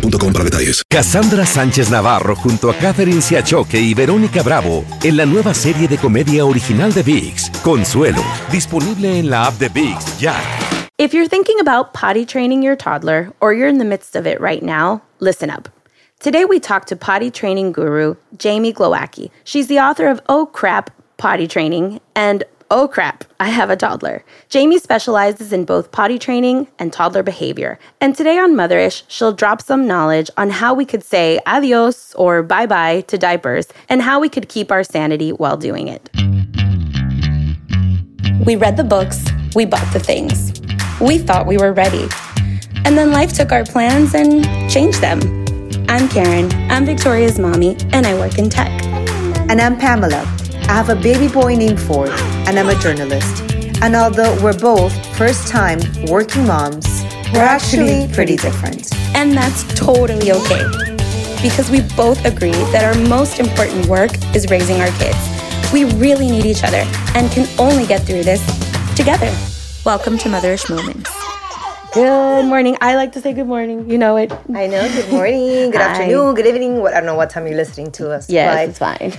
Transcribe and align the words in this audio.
boostmobile.com 0.00 0.32
para 0.32 0.44
detalles. 0.44 0.82
Cassandra 0.88 1.44
Sánchez 1.46 1.90
Navarro 1.90 2.36
junto 2.36 2.70
a 2.70 2.74
Catherine 2.74 3.20
Siachoque 3.20 3.78
y 3.78 3.94
Verónica 3.94 4.42
Bravo 4.42 4.84
en 5.02 5.16
la 5.16 5.26
nueva 5.26 5.54
serie 5.54 5.88
de 5.88 5.98
comedia 5.98 6.44
original 6.44 6.92
de 6.92 7.02
VIX, 7.02 7.50
Consuelo, 7.62 8.22
disponible 8.50 9.18
en 9.18 9.30
la 9.30 9.46
app 9.46 9.58
de 9.58 9.68
VIX 9.68 10.18
ya. 10.18 10.34
If 10.98 11.12
you're 11.12 11.28
thinking 11.28 11.60
about 11.60 11.92
potty 11.92 12.24
training 12.24 12.62
your 12.62 12.76
toddler 12.76 13.32
or 13.40 13.52
you're 13.52 13.68
in 13.68 13.78
the 13.78 13.84
midst 13.84 14.16
of 14.16 14.26
it 14.26 14.40
right 14.40 14.62
now, 14.62 15.02
listen 15.20 15.50
up. 15.50 15.68
Today 16.20 16.46
we 16.46 16.58
talk 16.58 16.86
to 16.86 16.96
potty 16.96 17.30
training 17.30 17.72
guru 17.72 18.14
Jamie 18.38 18.72
Glowacki. 18.72 19.30
She's 19.44 19.66
the 19.66 19.78
author 19.78 20.08
of 20.08 20.22
Oh 20.28 20.46
Crap 20.46 20.90
Potty 21.18 21.46
Training 21.46 22.00
and 22.14 22.44
Oh 22.68 22.88
Crap, 22.88 23.22
I 23.38 23.50
Have 23.50 23.70
a 23.70 23.76
Toddler. 23.76 24.24
Jamie 24.48 24.80
specializes 24.80 25.52
in 25.52 25.64
both 25.64 25.92
potty 25.92 26.18
training 26.18 26.66
and 26.80 26.92
toddler 26.92 27.22
behavior. 27.22 27.78
And 28.00 28.16
today 28.16 28.38
on 28.38 28.54
Motherish, 28.54 29.04
she'll 29.06 29.32
drop 29.32 29.62
some 29.62 29.86
knowledge 29.86 30.30
on 30.36 30.50
how 30.50 30.74
we 30.74 30.84
could 30.84 31.04
say 31.04 31.38
adios 31.46 32.12
or 32.14 32.42
bye 32.42 32.66
bye 32.66 33.02
to 33.02 33.16
diapers 33.16 33.68
and 33.88 34.02
how 34.02 34.18
we 34.18 34.28
could 34.28 34.48
keep 34.48 34.72
our 34.72 34.82
sanity 34.82 35.30
while 35.30 35.56
doing 35.56 35.86
it. 35.86 36.10
We 38.44 38.56
read 38.56 38.76
the 38.76 38.86
books, 38.88 39.24
we 39.54 39.64
bought 39.64 39.92
the 39.92 40.00
things. 40.00 40.52
We 41.00 41.18
thought 41.18 41.46
we 41.46 41.58
were 41.58 41.72
ready. 41.72 42.08
And 42.84 42.98
then 42.98 43.12
life 43.12 43.32
took 43.32 43.52
our 43.52 43.64
plans 43.64 44.12
and 44.12 44.44
changed 44.68 45.00
them. 45.00 45.20
I'm 45.88 46.08
Karen, 46.08 46.52
I'm 46.68 46.84
Victoria's 46.84 47.38
mommy, 47.38 47.76
and 47.92 48.04
I 48.04 48.14
work 48.14 48.38
in 48.38 48.50
tech. 48.50 48.84
And 49.48 49.60
I'm 49.60 49.78
Pamela. 49.78 50.35
I 50.68 50.74
have 50.74 50.88
a 50.88 50.96
baby 50.96 51.28
boy 51.32 51.54
named 51.54 51.80
Ford, 51.80 52.10
and 52.48 52.58
I'm 52.58 52.68
a 52.68 52.74
journalist. 52.80 53.40
And 53.82 53.94
although 53.94 54.36
we're 54.42 54.58
both 54.58 54.92
first 55.16 55.46
time 55.46 55.78
working 56.06 56.44
moms, 56.44 56.86
we're 57.32 57.40
actually 57.40 58.08
pretty 58.12 58.36
different. 58.36 58.92
And 59.14 59.32
that's 59.32 59.62
totally 59.78 60.32
okay. 60.32 60.64
Because 61.40 61.70
we 61.70 61.82
both 61.94 62.24
agree 62.24 62.50
that 62.72 62.82
our 62.82 63.00
most 63.08 63.38
important 63.38 63.86
work 63.86 64.10
is 64.34 64.50
raising 64.50 64.80
our 64.80 64.90
kids. 64.98 65.16
We 65.72 65.84
really 66.00 66.28
need 66.28 66.44
each 66.44 66.64
other 66.64 66.82
and 67.14 67.30
can 67.30 67.46
only 67.60 67.86
get 67.86 68.02
through 68.02 68.24
this 68.24 68.42
together. 68.96 69.32
Welcome 69.84 70.18
to 70.18 70.28
Motherish 70.28 70.68
Moments. 70.68 71.10
Good 71.94 72.44
morning. 72.44 72.76
I 72.80 72.96
like 72.96 73.12
to 73.12 73.20
say 73.20 73.32
good 73.32 73.46
morning. 73.46 73.88
You 73.88 73.98
know 73.98 74.16
it. 74.16 74.32
I 74.52 74.66
know. 74.66 74.86
Good 74.88 75.12
morning, 75.12 75.70
good 75.70 75.80
afternoon, 75.80 76.34
good 76.34 76.46
evening. 76.46 76.80
What 76.80 76.92
I 76.92 76.96
don't 76.98 77.06
know 77.06 77.14
what 77.14 77.30
time 77.30 77.46
you're 77.46 77.56
listening 77.56 77.92
to 77.92 78.10
us. 78.10 78.28
Yes, 78.28 78.70
it's 78.70 78.78
fine. 78.78 79.14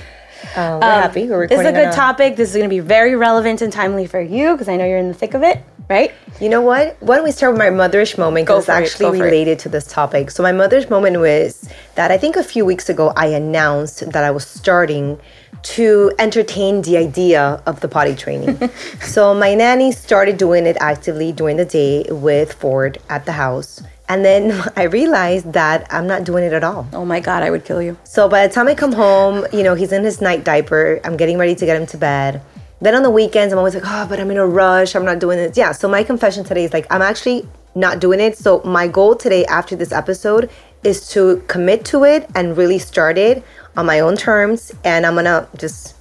Uh, 0.56 0.80
we're 0.82 0.90
happy. 0.90 1.30
We're 1.30 1.48
This 1.48 1.60
is 1.60 1.66
a 1.66 1.72
good 1.72 1.94
topic. 1.94 2.36
This 2.36 2.50
is 2.50 2.56
going 2.56 2.70
to 2.70 2.74
be 2.74 2.80
very 2.80 3.16
relevant 3.16 3.62
and 3.62 3.72
timely 3.72 4.08
for 4.08 4.22
you 4.22 4.54
because 4.54 4.68
I 4.68 4.76
know 4.76 4.86
you're 4.86 4.98
in 4.98 5.08
the 5.08 5.14
thick 5.14 5.34
of 5.34 5.44
it, 5.44 5.64
right? 5.90 6.12
You 6.40 6.50
know 6.50 6.62
what? 6.62 6.98
Why 7.00 7.16
don't 7.16 7.24
we 7.24 7.32
start 7.32 7.54
with 7.54 7.60
my 7.60 7.70
motherish 7.70 8.18
moment? 8.18 8.46
Because 8.46 8.64
it's 8.64 8.70
it, 8.70 8.84
actually 8.84 9.20
it. 9.20 9.24
related 9.24 9.60
to 9.60 9.70
this 9.70 9.88
topic. 9.88 10.32
So 10.32 10.44
my 10.44 10.52
motherish 10.52 10.90
moment 10.90 11.20
was 11.20 11.70
that 11.96 12.12
I 12.12 12.18
think 12.18 12.36
a 12.36 12.44
few 12.44 12.66
weeks 12.66 12.90
ago 12.90 13.14
I 13.16 13.28
announced 13.28 14.12
that 14.12 14.24
I 14.24 14.32
was 14.32 14.46
starting 14.46 15.20
to 15.64 16.12
entertain 16.20 16.82
the 16.84 16.98
idea 16.98 17.62
of 17.66 17.80
the 17.82 17.88
potty 17.88 18.16
training. 18.16 18.70
so 19.02 19.34
my 19.34 19.54
nanny 19.54 19.92
started 19.92 20.38
doing 20.38 20.66
it 20.66 20.78
actively 20.80 21.32
during 21.32 21.58
the 21.58 21.66
day 21.66 22.06
with 22.10 22.54
Ford 22.54 23.00
at 23.10 23.26
the 23.26 23.34
house. 23.34 23.82
And 24.10 24.24
then 24.24 24.64
I 24.76 24.84
realized 24.84 25.54
that 25.54 25.88
I'm 25.92 26.08
not 26.08 26.24
doing 26.24 26.44
it 26.44 26.54
at 26.54 26.64
all. 26.64 26.88
Oh 26.94 27.06
my 27.06 27.20
God, 27.20 27.44
I 27.44 27.50
would 27.50 27.66
kill 27.66 27.82
you. 27.82 27.98
So 28.04 28.28
by 28.30 28.48
the 28.48 28.54
time 28.54 28.68
I 28.68 28.76
come 28.76 28.94
home, 28.94 29.46
you 29.52 29.64
know, 29.64 29.76
he's 29.76 29.92
in 29.92 30.04
his 30.04 30.22
night 30.22 30.44
diaper. 30.44 31.00
I'm 31.04 31.18
getting 31.18 31.38
ready 31.38 31.56
to 31.56 31.66
get 31.66 31.80
him 31.80 31.88
to 31.88 31.98
bed. 31.98 32.42
Then 32.80 32.94
on 32.94 33.04
the 33.04 33.10
weekends, 33.10 33.52
I'm 33.52 33.58
always 33.58 33.74
like, 33.74 33.84
oh, 33.86 34.06
but 34.08 34.20
I'm 34.20 34.30
in 34.30 34.38
a 34.38 34.46
rush. 34.46 34.96
I'm 34.96 35.06
not 35.06 35.20
doing 35.20 35.38
this. 35.38 35.58
Yeah. 35.58 35.72
So 35.72 35.88
my 35.88 36.04
confession 36.04 36.44
today 36.44 36.64
is 36.64 36.74
like, 36.74 36.86
I'm 36.92 37.02
actually 37.02 37.48
not 37.74 38.00
doing 38.00 38.20
it. 38.20 38.38
So 38.38 38.62
my 38.64 38.88
goal 38.88 39.16
today 39.16 39.46
after 39.46 39.76
this 39.76 39.92
episode 39.92 40.50
is 40.84 41.10
to 41.10 41.44
commit 41.48 41.86
to 41.86 42.04
it 42.04 42.30
and 42.36 42.56
really 42.56 42.78
start 42.78 43.18
it 43.18 43.44
on 43.76 43.86
my 43.86 44.00
own 44.00 44.16
terms. 44.16 44.72
And 44.84 45.06
I'm 45.06 45.14
going 45.14 45.26
to 45.26 45.48
just 45.58 45.97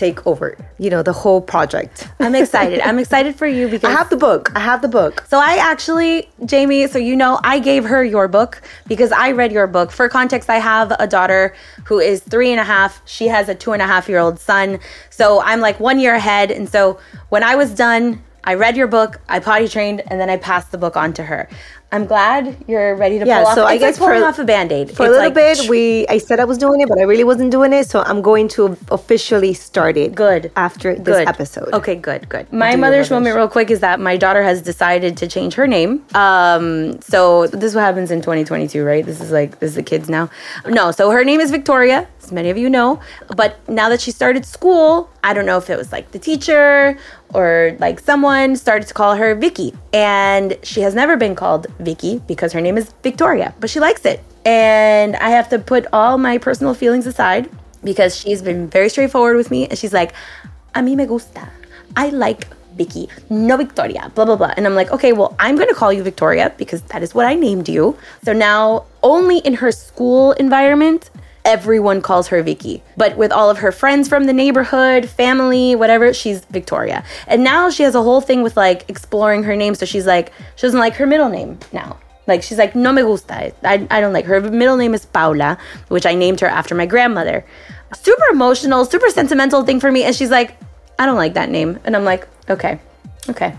take 0.00 0.26
over, 0.26 0.56
you 0.78 0.88
know, 0.88 1.02
the 1.02 1.12
whole 1.12 1.42
project. 1.42 2.08
I'm 2.20 2.34
excited. 2.34 2.80
I'm 2.80 2.98
excited 2.98 3.36
for 3.36 3.46
you 3.46 3.68
because 3.68 3.84
I 3.92 3.92
have 3.92 4.08
the 4.08 4.16
book. 4.16 4.50
I 4.56 4.60
have 4.60 4.80
the 4.80 4.88
book. 4.88 5.24
So 5.28 5.38
I 5.38 5.56
actually, 5.60 6.30
Jamie, 6.46 6.86
so 6.86 6.98
you 6.98 7.14
know, 7.14 7.38
I 7.44 7.58
gave 7.58 7.84
her 7.84 8.02
your 8.02 8.26
book 8.26 8.62
because 8.88 9.12
I 9.12 9.32
read 9.32 9.52
your 9.52 9.66
book. 9.66 9.92
For 9.92 10.08
context, 10.08 10.48
I 10.48 10.56
have 10.56 10.92
a 10.98 11.06
daughter 11.06 11.54
who 11.84 11.98
is 11.98 12.22
three 12.22 12.50
and 12.50 12.58
a 12.58 12.64
half. 12.64 13.02
She 13.04 13.28
has 13.28 13.50
a 13.50 13.54
two 13.54 13.72
and 13.72 13.82
a 13.82 13.86
half 13.86 14.08
year 14.08 14.18
old 14.18 14.40
son. 14.40 14.80
So 15.10 15.42
I'm 15.42 15.60
like 15.60 15.78
one 15.78 15.98
year 15.98 16.14
ahead. 16.14 16.50
And 16.50 16.66
so 16.66 16.98
when 17.28 17.42
I 17.42 17.54
was 17.54 17.74
done, 17.74 18.22
I 18.42 18.54
read 18.54 18.74
your 18.74 18.86
book, 18.86 19.20
I 19.28 19.38
potty 19.38 19.68
trained, 19.68 20.02
and 20.06 20.18
then 20.18 20.30
I 20.30 20.38
passed 20.38 20.72
the 20.72 20.78
book 20.78 20.96
on 20.96 21.12
to 21.14 21.24
her. 21.24 21.46
I'm 21.92 22.06
glad 22.06 22.56
you're 22.68 22.94
ready 22.94 23.18
to 23.18 23.26
Yeah, 23.26 23.38
pull 23.38 23.46
off. 23.48 23.56
Yeah, 23.56 23.62
so 23.62 23.66
I 23.66 23.72
it's 23.74 23.80
guess 23.82 24.00
like 24.00 24.08
pulling 24.08 24.22
for- 24.22 24.28
off 24.28 24.38
a 24.38 24.44
band-aid. 24.44 24.92
For 24.96 25.06
a 25.06 25.08
little 25.08 25.24
like, 25.24 25.34
bit, 25.34 25.68
we 25.68 26.06
I 26.08 26.18
said 26.18 26.38
I 26.38 26.44
was 26.44 26.56
doing 26.56 26.80
it, 26.80 26.88
but 26.88 26.98
I 26.98 27.02
really 27.02 27.24
wasn't 27.24 27.50
doing 27.50 27.72
it. 27.72 27.88
So 27.90 28.00
I'm 28.02 28.22
going 28.22 28.46
to 28.48 28.76
officially 28.90 29.54
start 29.54 29.96
it. 29.96 30.14
Good. 30.14 30.52
after 30.56 30.94
this 30.94 31.16
good 31.16 31.28
episode. 31.28 31.72
Okay, 31.72 31.96
good, 31.96 32.28
good. 32.28 32.52
My 32.52 32.72
do 32.72 32.76
mother's 32.78 33.10
mother's. 33.10 33.10
moment, 33.10 33.36
real 33.36 33.48
quick, 33.48 33.70
is 33.70 33.80
that 33.80 33.98
my 33.98 34.16
daughter 34.16 34.42
has 34.42 34.62
decided 34.62 35.16
to 35.18 35.26
change 35.26 35.54
her 35.54 35.66
name. 35.66 36.04
Um, 36.14 37.00
so 37.00 37.46
this 37.48 37.64
is 37.64 37.74
what 37.74 37.82
happens 37.82 38.10
in 38.10 38.20
2022, 38.20 38.84
right? 38.84 39.04
This 39.04 39.20
is 39.20 39.30
like 39.32 39.58
this 39.58 39.70
is 39.70 39.76
the 39.76 39.82
kids 39.82 40.08
now. 40.08 40.30
No, 40.66 40.92
so 40.92 41.10
her 41.10 41.24
name 41.24 41.40
is 41.40 41.50
Victoria, 41.50 42.06
as 42.22 42.30
many 42.30 42.50
of 42.50 42.56
you 42.58 42.70
know. 42.70 43.00
But 43.36 43.56
now 43.68 43.88
that 43.88 44.00
she 44.00 44.10
started 44.12 44.44
school, 44.46 45.10
I 45.24 45.32
don't 45.34 45.46
know 45.46 45.58
if 45.58 45.68
it 45.70 45.76
was 45.76 45.90
like 45.92 46.12
the 46.12 46.18
teacher 46.18 46.96
or 47.32 47.76
like 47.78 48.00
someone 48.00 48.56
started 48.56 48.88
to 48.88 48.94
call 48.94 49.14
her 49.16 49.34
Vicky, 49.34 49.72
and 49.92 50.58
she 50.62 50.80
has 50.80 50.94
never 50.94 51.16
been 51.16 51.34
called 51.34 51.66
Vicky 51.82 52.20
because 52.26 52.52
her 52.52 52.60
name 52.60 52.76
is 52.76 52.92
Victoria, 53.02 53.54
but 53.60 53.70
she 53.70 53.80
likes 53.80 54.04
it, 54.04 54.22
and 54.44 55.16
I 55.16 55.30
have 55.30 55.48
to 55.50 55.58
put 55.58 55.86
all 55.92 56.18
my 56.18 56.38
personal 56.38 56.74
feelings 56.74 57.06
aside 57.06 57.50
because 57.82 58.16
she's 58.16 58.42
been 58.42 58.68
very 58.68 58.88
straightforward 58.88 59.36
with 59.36 59.50
me, 59.50 59.66
and 59.66 59.78
she's 59.78 59.92
like 59.92 60.12
a 60.74 60.80
mí 60.80 60.96
me 60.96 61.06
gusta. 61.06 61.48
I 61.96 62.10
like 62.10 62.46
Vicky, 62.76 63.08
no 63.28 63.56
Victoria, 63.56 64.10
blah, 64.14 64.24
blah, 64.24 64.36
blah. 64.36 64.54
And 64.56 64.66
I'm 64.66 64.74
like, 64.74 64.90
okay, 64.90 65.12
well, 65.12 65.34
I'm 65.38 65.56
going 65.56 65.68
to 65.68 65.74
call 65.74 65.92
you 65.92 66.02
Victoria 66.02 66.54
because 66.56 66.82
that 66.82 67.02
is 67.02 67.14
what 67.14 67.26
I 67.26 67.34
named 67.34 67.68
you. 67.68 67.96
So 68.24 68.32
now, 68.32 68.86
only 69.02 69.38
in 69.38 69.54
her 69.54 69.72
school 69.72 70.32
environment, 70.32 71.09
everyone 71.44 72.00
calls 72.00 72.28
her 72.28 72.42
Vicky. 72.42 72.82
But 72.96 73.16
with 73.16 73.32
all 73.32 73.50
of 73.50 73.58
her 73.58 73.72
friends 73.72 74.08
from 74.08 74.24
the 74.24 74.32
neighborhood, 74.32 75.08
family, 75.08 75.74
whatever, 75.74 76.12
she's 76.12 76.44
Victoria. 76.46 77.04
And 77.26 77.42
now 77.44 77.70
she 77.70 77.82
has 77.82 77.94
a 77.94 78.02
whole 78.02 78.20
thing 78.20 78.42
with 78.42 78.56
like 78.56 78.88
exploring 78.88 79.42
her 79.44 79.56
name. 79.56 79.74
So 79.74 79.86
she's 79.86 80.06
like, 80.06 80.32
she 80.56 80.62
doesn't 80.66 80.80
like 80.80 80.94
her 80.94 81.06
middle 81.06 81.28
name 81.28 81.58
now. 81.72 81.98
Like 82.26 82.42
she's 82.42 82.58
like, 82.58 82.74
no 82.76 82.92
me 82.92 83.02
gusta. 83.02 83.52
I, 83.64 83.86
I 83.90 84.00
don't 84.00 84.12
like 84.12 84.26
her. 84.26 84.40
middle 84.40 84.76
name 84.76 84.94
is 84.94 85.04
Paula, 85.06 85.58
which 85.88 86.06
I 86.06 86.14
named 86.14 86.40
her 86.40 86.46
after 86.46 86.74
my 86.74 86.86
grandmother. 86.86 87.44
Super 87.96 88.24
emotional, 88.30 88.84
super 88.84 89.10
sentimental 89.10 89.64
thing 89.64 89.80
for 89.80 89.90
me. 89.90 90.04
And 90.04 90.14
she's 90.14 90.30
like, 90.30 90.56
I 90.98 91.06
don't 91.06 91.16
like 91.16 91.34
that 91.34 91.50
name. 91.50 91.80
And 91.84 91.96
I'm 91.96 92.04
like, 92.04 92.28
okay, 92.48 92.78
okay. 93.28 93.56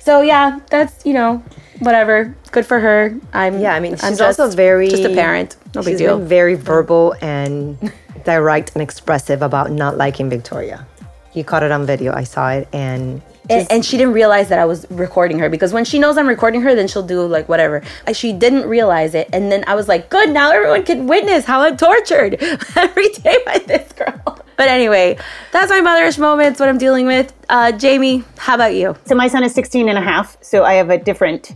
So 0.00 0.22
yeah, 0.22 0.58
that's 0.70 1.04
you 1.06 1.12
know, 1.12 1.42
whatever. 1.78 2.34
Good 2.50 2.66
for 2.66 2.80
her. 2.80 3.16
I'm 3.32 3.60
Yeah, 3.60 3.74
I 3.74 3.80
mean, 3.80 3.96
I'm 4.02 4.14
she's 4.14 4.20
also 4.20 4.50
very 4.50 4.88
just 4.88 5.04
a 5.04 5.10
parent. 5.10 5.56
No 5.74 5.82
big 5.82 5.92
she's 5.92 5.98
deal. 5.98 6.18
been 6.18 6.26
very 6.26 6.54
verbal 6.54 7.14
and 7.20 7.92
direct 8.24 8.72
and 8.74 8.82
expressive 8.82 9.42
about 9.42 9.70
not 9.70 9.96
liking 9.96 10.28
Victoria. 10.30 10.86
You 11.32 11.44
caught 11.44 11.62
it 11.62 11.70
on 11.70 11.86
video. 11.86 12.12
I 12.12 12.24
saw 12.24 12.50
it, 12.50 12.66
and 12.72 13.22
And, 13.48 13.70
and 13.70 13.84
she 13.84 13.96
didn't 13.96 14.14
realize 14.14 14.48
that 14.48 14.58
I 14.58 14.64
was 14.64 14.84
recording 14.90 15.38
her 15.38 15.48
because 15.48 15.72
when 15.72 15.84
she 15.84 15.98
knows 15.98 16.18
I'm 16.18 16.26
recording 16.28 16.60
her, 16.62 16.74
then 16.74 16.88
she'll 16.88 17.06
do 17.06 17.24
like 17.26 17.48
whatever. 17.48 17.82
She 18.12 18.32
didn't 18.32 18.68
realize 18.68 19.14
it. 19.14 19.28
And 19.32 19.50
then 19.50 19.62
I 19.68 19.74
was 19.76 19.86
like, 19.88 20.10
good, 20.10 20.30
now 20.30 20.50
everyone 20.50 20.84
can 20.84 21.06
witness 21.06 21.44
how 21.44 21.62
I'm 21.62 21.76
tortured 21.76 22.34
every 22.76 23.08
day 23.10 23.38
by 23.46 23.58
this 23.58 23.92
girl. 23.92 24.40
But 24.56 24.68
anyway, 24.68 25.18
that's 25.52 25.70
my 25.70 25.80
motherish 25.80 26.18
moments, 26.18 26.60
what 26.60 26.68
I'm 26.68 26.78
dealing 26.78 27.06
with. 27.06 27.32
Uh, 27.48 27.72
Jamie, 27.72 28.24
how 28.36 28.56
about 28.56 28.74
you? 28.74 28.96
So 29.06 29.14
my 29.14 29.28
son 29.28 29.42
is 29.44 29.54
16 29.54 29.88
and 29.88 29.96
a 29.96 30.02
half, 30.02 30.36
so 30.42 30.64
I 30.64 30.74
have 30.74 30.90
a 30.90 30.98
different 30.98 31.52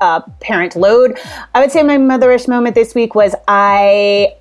uh, 0.00 0.20
parent 0.40 0.76
load. 0.76 1.18
I 1.54 1.60
would 1.60 1.70
say 1.70 1.82
my 1.82 1.96
motherish 1.96 2.48
moment 2.48 2.74
this 2.74 2.94
week 2.94 3.14
was 3.14 3.34
I 3.48 4.34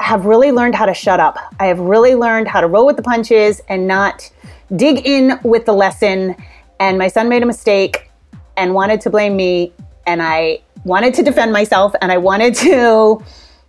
have 0.00 0.26
really 0.26 0.52
learned 0.52 0.74
how 0.74 0.86
to 0.86 0.94
shut 0.94 1.20
up. 1.20 1.38
I 1.60 1.66
have 1.66 1.78
really 1.78 2.14
learned 2.14 2.48
how 2.48 2.60
to 2.60 2.66
roll 2.66 2.86
with 2.86 2.96
the 2.96 3.02
punches 3.02 3.60
and 3.68 3.86
not 3.86 4.30
dig 4.74 5.06
in 5.06 5.38
with 5.44 5.64
the 5.64 5.72
lesson. 5.72 6.36
And 6.80 6.98
my 6.98 7.08
son 7.08 7.28
made 7.28 7.42
a 7.42 7.46
mistake 7.46 8.10
and 8.56 8.74
wanted 8.74 9.00
to 9.02 9.10
blame 9.10 9.36
me, 9.36 9.72
and 10.06 10.20
I 10.20 10.60
wanted 10.84 11.14
to 11.14 11.22
defend 11.22 11.52
myself 11.52 11.94
and 12.02 12.10
I 12.10 12.18
wanted 12.18 12.54
to 12.56 13.22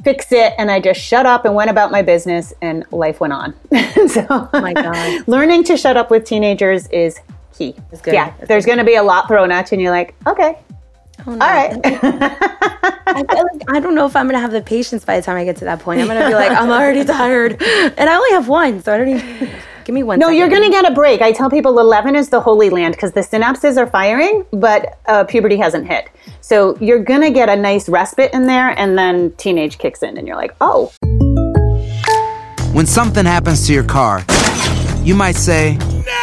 fix 0.03 0.31
it 0.31 0.53
and 0.57 0.69
I 0.69 0.79
just 0.79 0.99
shut 0.99 1.25
up 1.25 1.45
and 1.45 1.55
went 1.55 1.69
about 1.69 1.91
my 1.91 2.01
business 2.01 2.53
and 2.61 2.83
life 2.91 3.19
went 3.19 3.33
on. 3.33 3.53
so 4.07 4.25
Oh 4.29 4.49
my 4.53 4.73
God. 4.73 5.23
learning 5.27 5.63
to 5.65 5.77
shut 5.77 5.95
up 5.95 6.11
with 6.11 6.25
teenagers 6.25 6.87
is 6.87 7.19
key. 7.53 7.75
good. 8.01 8.13
Yeah, 8.13 8.33
there's 8.47 8.65
going 8.65 8.79
to 8.79 8.83
be 8.83 8.95
a 8.95 9.03
lot 9.03 9.27
thrown 9.27 9.51
at 9.51 9.71
you 9.71 9.75
and 9.75 9.81
you're 9.81 9.91
like, 9.91 10.15
okay. 10.27 10.57
All 11.27 11.37
right. 11.37 11.79
I, 11.83 13.23
feel 13.29 13.45
like, 13.53 13.61
I 13.69 13.79
don't 13.79 13.95
know 13.95 14.05
if 14.05 14.15
I'm 14.15 14.27
gonna 14.27 14.39
have 14.39 14.51
the 14.51 14.61
patience 14.61 15.05
by 15.05 15.17
the 15.19 15.25
time 15.25 15.37
I 15.37 15.45
get 15.45 15.57
to 15.57 15.65
that 15.65 15.79
point. 15.79 16.01
I'm 16.01 16.07
gonna 16.07 16.27
be 16.27 16.33
like, 16.33 16.51
I'm 16.51 16.69
already 16.69 17.05
tired, 17.05 17.61
and 17.61 18.09
I 18.09 18.15
only 18.15 18.31
have 18.31 18.47
one, 18.47 18.81
so 18.81 18.93
I 18.93 18.97
don't 18.97 19.09
even. 19.09 19.49
Give 19.85 19.93
me 19.93 20.03
one. 20.03 20.17
no, 20.17 20.29
you're 20.29 20.47
going 20.47 20.63
to 20.63 20.69
get 20.69 20.89
a 20.89 20.93
break. 20.93 21.21
I 21.21 21.33
tell 21.33 21.49
people 21.49 21.77
11 21.77 22.15
is 22.15 22.29
the 22.29 22.39
holy 22.39 22.69
land 22.69 22.95
because 22.95 23.11
the 23.11 23.19
synapses 23.19 23.75
are 23.75 23.85
firing, 23.85 24.45
but 24.53 24.97
uh, 25.07 25.25
puberty 25.25 25.57
hasn't 25.57 25.87
hit. 25.87 26.09
So 26.39 26.77
you're 26.79 27.03
going 27.03 27.19
to 27.19 27.31
get 27.31 27.49
a 27.49 27.55
nice 27.57 27.89
respite 27.89 28.33
in 28.33 28.47
there 28.47 28.69
and 28.79 28.97
then 28.97 29.33
teenage 29.33 29.79
kicks 29.79 30.01
in 30.01 30.17
and 30.17 30.25
you're 30.25 30.37
like, 30.37 30.55
oh, 30.61 30.93
When 32.73 32.85
something 32.85 33.25
happens 33.25 33.67
to 33.67 33.73
your 33.73 33.83
car, 33.83 34.23
you 35.01 35.15
might 35.15 35.35
say, 35.35 35.77
My 35.77 36.22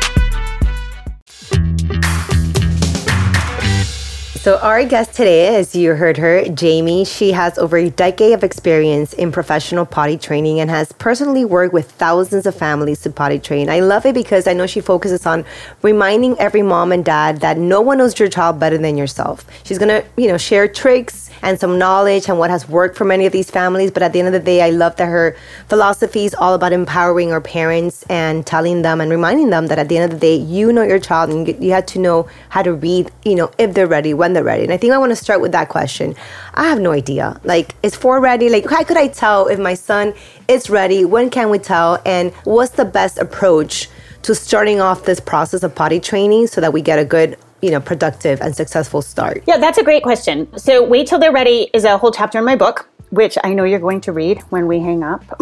So 4.41 4.57
our 4.57 4.83
guest 4.83 5.13
today, 5.13 5.55
as 5.55 5.75
you 5.75 5.93
heard 5.93 6.17
her, 6.17 6.43
Jamie, 6.45 7.05
she 7.05 7.31
has 7.31 7.59
over 7.59 7.77
a 7.77 7.91
decade 7.91 8.33
of 8.33 8.43
experience 8.43 9.13
in 9.13 9.31
professional 9.31 9.85
potty 9.85 10.17
training 10.17 10.59
and 10.59 10.67
has 10.67 10.91
personally 10.93 11.45
worked 11.45 11.75
with 11.75 11.91
thousands 11.91 12.47
of 12.47 12.55
families 12.55 13.01
to 13.01 13.11
potty 13.11 13.37
train. 13.37 13.69
I 13.69 13.81
love 13.81 14.03
it 14.07 14.15
because 14.15 14.47
I 14.47 14.53
know 14.53 14.65
she 14.65 14.81
focuses 14.81 15.27
on 15.27 15.45
reminding 15.83 16.39
every 16.39 16.63
mom 16.63 16.91
and 16.91 17.05
dad 17.05 17.41
that 17.41 17.59
no 17.59 17.81
one 17.81 17.99
knows 17.99 18.19
your 18.19 18.29
child 18.29 18.59
better 18.59 18.79
than 18.79 18.97
yourself. 18.97 19.45
She's 19.63 19.77
gonna, 19.77 20.03
you 20.17 20.27
know, 20.27 20.39
share 20.39 20.67
tricks 20.67 21.29
and 21.41 21.59
some 21.59 21.77
knowledge 21.77 22.29
and 22.29 22.37
what 22.37 22.49
has 22.49 22.67
worked 22.67 22.97
for 22.97 23.05
many 23.05 23.25
of 23.25 23.31
these 23.31 23.49
families. 23.49 23.91
But 23.91 24.03
at 24.03 24.13
the 24.13 24.19
end 24.19 24.27
of 24.27 24.33
the 24.33 24.39
day, 24.39 24.61
I 24.61 24.69
love 24.69 24.95
that 24.97 25.07
her 25.07 25.35
philosophy 25.67 26.25
is 26.25 26.33
all 26.35 26.53
about 26.53 26.73
empowering 26.73 27.31
our 27.31 27.41
parents 27.41 28.03
and 28.09 28.45
telling 28.45 28.81
them 28.81 29.01
and 29.01 29.09
reminding 29.11 29.49
them 29.49 29.67
that 29.67 29.79
at 29.79 29.89
the 29.89 29.97
end 29.97 30.11
of 30.11 30.19
the 30.19 30.25
day, 30.25 30.35
you 30.35 30.71
know 30.71 30.83
your 30.83 30.99
child 30.99 31.29
and 31.29 31.47
you- 31.47 31.71
have 31.71 31.85
to 31.85 31.99
know 31.99 32.27
how 32.49 32.61
to 32.61 32.73
read, 32.73 33.11
you 33.23 33.35
know, 33.35 33.49
if 33.57 33.73
they're 33.73 33.87
ready, 33.87 34.13
when 34.13 34.33
they're 34.33 34.43
ready. 34.43 34.63
And 34.63 34.73
I 34.73 34.77
think 34.77 34.93
I 34.93 34.97
want 34.97 35.11
to 35.11 35.15
start 35.15 35.39
with 35.41 35.53
that 35.53 35.69
question. 35.69 36.15
I 36.53 36.67
have 36.67 36.79
no 36.79 36.91
idea. 36.91 37.39
Like, 37.43 37.75
is 37.81 37.95
four 37.95 38.19
ready? 38.19 38.49
Like, 38.49 38.69
how 38.69 38.83
could 38.83 38.97
I 38.97 39.07
tell 39.07 39.47
if 39.47 39.57
my 39.57 39.73
son 39.73 40.13
is 40.47 40.69
ready? 40.69 41.05
When 41.05 41.29
can 41.29 41.49
we 41.49 41.59
tell? 41.59 41.99
And 42.05 42.33
what's 42.43 42.73
the 42.73 42.85
best 42.85 43.17
approach 43.17 43.89
to 44.23 44.35
starting 44.35 44.81
off 44.81 45.03
this 45.03 45.19
process 45.19 45.63
of 45.63 45.73
potty 45.73 45.99
training 45.99 46.47
so 46.47 46.61
that 46.61 46.73
we 46.73 46.81
get 46.81 46.99
a 46.99 47.05
good, 47.05 47.37
you 47.61 47.71
know, 47.71 47.79
productive 47.79 48.41
and 48.41 48.55
successful 48.55 49.01
start? 49.01 49.43
Yeah, 49.47 49.57
that's 49.57 49.77
a 49.77 49.83
great 49.83 50.03
question. 50.03 50.47
So, 50.57 50.83
Wait 50.83 51.07
Till 51.07 51.19
They're 51.19 51.31
Ready 51.31 51.69
is 51.73 51.83
a 51.83 51.97
whole 51.97 52.11
chapter 52.11 52.39
in 52.39 52.45
my 52.45 52.55
book, 52.55 52.89
which 53.09 53.37
I 53.43 53.53
know 53.53 53.63
you're 53.63 53.79
going 53.79 54.01
to 54.01 54.11
read 54.11 54.41
when 54.49 54.67
we 54.67 54.79
hang 54.79 55.03
up. 55.03 55.21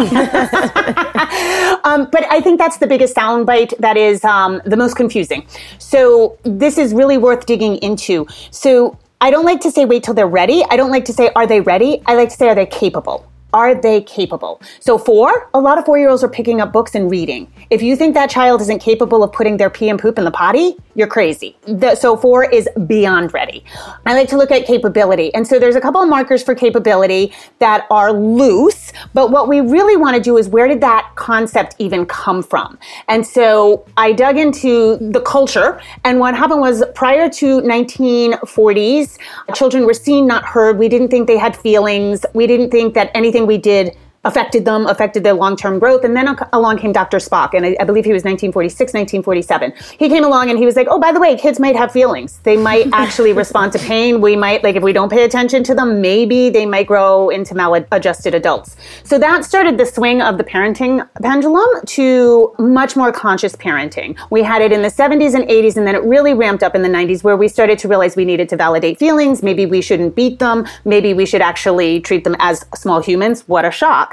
um, 1.85 2.07
but 2.11 2.25
I 2.29 2.41
think 2.41 2.59
that's 2.59 2.77
the 2.77 2.87
biggest 2.87 3.15
soundbite 3.15 3.77
that 3.77 3.97
is 3.97 4.23
um, 4.25 4.61
the 4.65 4.77
most 4.77 4.95
confusing. 4.95 5.45
So, 5.77 6.37
this 6.43 6.77
is 6.77 6.93
really 6.93 7.17
worth 7.17 7.45
digging 7.45 7.77
into. 7.77 8.27
So, 8.51 8.97
I 9.21 9.31
don't 9.31 9.45
like 9.45 9.59
to 9.61 9.71
say 9.71 9.83
wait 9.85 10.03
till 10.03 10.13
they're 10.13 10.27
ready. 10.27 10.63
I 10.69 10.77
don't 10.77 10.91
like 10.91 11.03
to 11.05 11.13
say 11.13 11.29
are 11.35 11.45
they 11.45 11.59
ready. 11.59 12.01
I 12.05 12.15
like 12.15 12.29
to 12.29 12.35
say 12.35 12.47
are 12.47 12.55
they 12.55 12.65
capable. 12.65 13.29
Are 13.51 13.73
they 13.73 14.01
capable? 14.01 14.61
So, 14.79 14.99
four, 14.99 15.49
a 15.55 15.59
lot 15.59 15.79
of 15.79 15.85
four 15.85 15.97
year 15.97 16.09
olds 16.09 16.23
are 16.23 16.29
picking 16.29 16.61
up 16.61 16.71
books 16.71 16.93
and 16.93 17.09
reading. 17.09 17.51
If 17.71 17.81
you 17.81 17.95
think 17.95 18.13
that 18.13 18.29
child 18.29 18.61
isn't 18.61 18.79
capable 18.79 19.23
of 19.23 19.33
putting 19.33 19.57
their 19.57 19.71
pee 19.71 19.89
and 19.89 19.99
poop 19.99 20.19
in 20.19 20.25
the 20.25 20.31
potty, 20.31 20.75
you're 20.93 21.07
crazy. 21.07 21.57
The, 21.65 21.95
so, 21.95 22.15
four 22.15 22.43
is 22.43 22.69
beyond 22.85 23.33
ready. 23.33 23.63
I 24.05 24.13
like 24.13 24.29
to 24.29 24.37
look 24.37 24.51
at 24.51 24.67
capability. 24.67 25.33
And 25.33 25.47
so, 25.47 25.57
there's 25.57 25.75
a 25.75 25.81
couple 25.81 25.99
of 25.99 26.07
markers 26.07 26.43
for 26.43 26.53
capability 26.53 27.33
that 27.57 27.87
are 27.89 28.13
loose, 28.13 28.93
but 29.15 29.31
what 29.31 29.47
we 29.47 29.61
really 29.61 29.97
want 29.97 30.15
to 30.15 30.21
do 30.21 30.37
is 30.37 30.47
where 30.47 30.67
did 30.67 30.81
that 30.81 31.11
concept 31.15 31.75
even 31.79 32.05
come 32.05 32.43
from? 32.43 32.77
And 33.07 33.25
so, 33.25 33.83
I 33.97 34.11
dug 34.11 34.37
into 34.37 34.97
the 34.97 35.21
culture, 35.21 35.81
and 36.03 36.19
what 36.19 36.35
happened 36.35 36.61
was 36.61 36.83
prior 36.93 37.29
to 37.29 37.61
1940s, 37.61 39.17
children 39.55 39.87
were 39.87 39.93
seen, 39.95 40.27
not 40.27 40.45
heard. 40.45 40.77
We 40.77 40.87
didn't 40.87 41.07
think 41.07 41.25
they 41.25 41.37
had 41.37 41.57
feelings. 41.57 42.25
We 42.35 42.45
didn't 42.45 42.69
think 42.69 42.93
that 42.93 43.09
anything 43.15 43.38
we 43.47 43.57
did 43.57 43.95
affected 44.25 44.65
them, 44.65 44.85
affected 44.87 45.23
their 45.23 45.33
long-term 45.33 45.79
growth. 45.79 46.03
And 46.03 46.15
then 46.15 46.35
along 46.53 46.77
came 46.79 46.91
Dr. 46.91 47.17
Spock, 47.17 47.53
and 47.53 47.65
I, 47.65 47.75
I 47.79 47.83
believe 47.83 48.05
he 48.05 48.13
was 48.13 48.23
1946, 48.23 48.93
1947. 48.93 49.73
He 49.97 50.09
came 50.09 50.23
along 50.23 50.49
and 50.49 50.59
he 50.59 50.65
was 50.65 50.75
like, 50.75 50.87
oh, 50.89 50.99
by 50.99 51.11
the 51.11 51.19
way, 51.19 51.37
kids 51.37 51.59
might 51.59 51.75
have 51.75 51.91
feelings. 51.91 52.39
They 52.43 52.57
might 52.57 52.87
actually 52.93 53.33
respond 53.33 53.71
to 53.73 53.79
pain. 53.79 54.21
We 54.21 54.35
might, 54.35 54.63
like, 54.63 54.75
if 54.75 54.83
we 54.83 54.93
don't 54.93 55.09
pay 55.09 55.23
attention 55.23 55.63
to 55.63 55.75
them, 55.75 56.01
maybe 56.01 56.49
they 56.49 56.65
might 56.65 56.87
grow 56.87 57.29
into 57.29 57.55
maladjusted 57.55 58.33
adults. 58.33 58.75
So 59.03 59.17
that 59.19 59.45
started 59.45 59.77
the 59.77 59.85
swing 59.85 60.21
of 60.21 60.37
the 60.37 60.43
parenting 60.43 61.07
pendulum 61.21 61.67
to 61.85 62.53
much 62.59 62.95
more 62.95 63.11
conscious 63.11 63.55
parenting. 63.55 64.17
We 64.29 64.43
had 64.43 64.61
it 64.61 64.71
in 64.71 64.81
the 64.81 64.89
70s 64.89 65.33
and 65.33 65.47
80s, 65.47 65.77
and 65.77 65.87
then 65.87 65.95
it 65.95 66.03
really 66.03 66.33
ramped 66.33 66.63
up 66.63 66.75
in 66.75 66.81
the 66.81 66.89
90s 66.89 67.23
where 67.23 67.37
we 67.37 67.47
started 67.47 67.79
to 67.79 67.87
realize 67.87 68.15
we 68.15 68.25
needed 68.25 68.49
to 68.49 68.57
validate 68.57 68.99
feelings. 68.99 69.41
Maybe 69.41 69.65
we 69.65 69.81
shouldn't 69.81 70.15
beat 70.15 70.39
them. 70.39 70.67
Maybe 70.85 71.13
we 71.13 71.25
should 71.25 71.41
actually 71.41 72.01
treat 72.01 72.23
them 72.23 72.35
as 72.39 72.65
small 72.75 73.01
humans. 73.01 73.47
What 73.47 73.65
a 73.65 73.71
shock. 73.71 74.08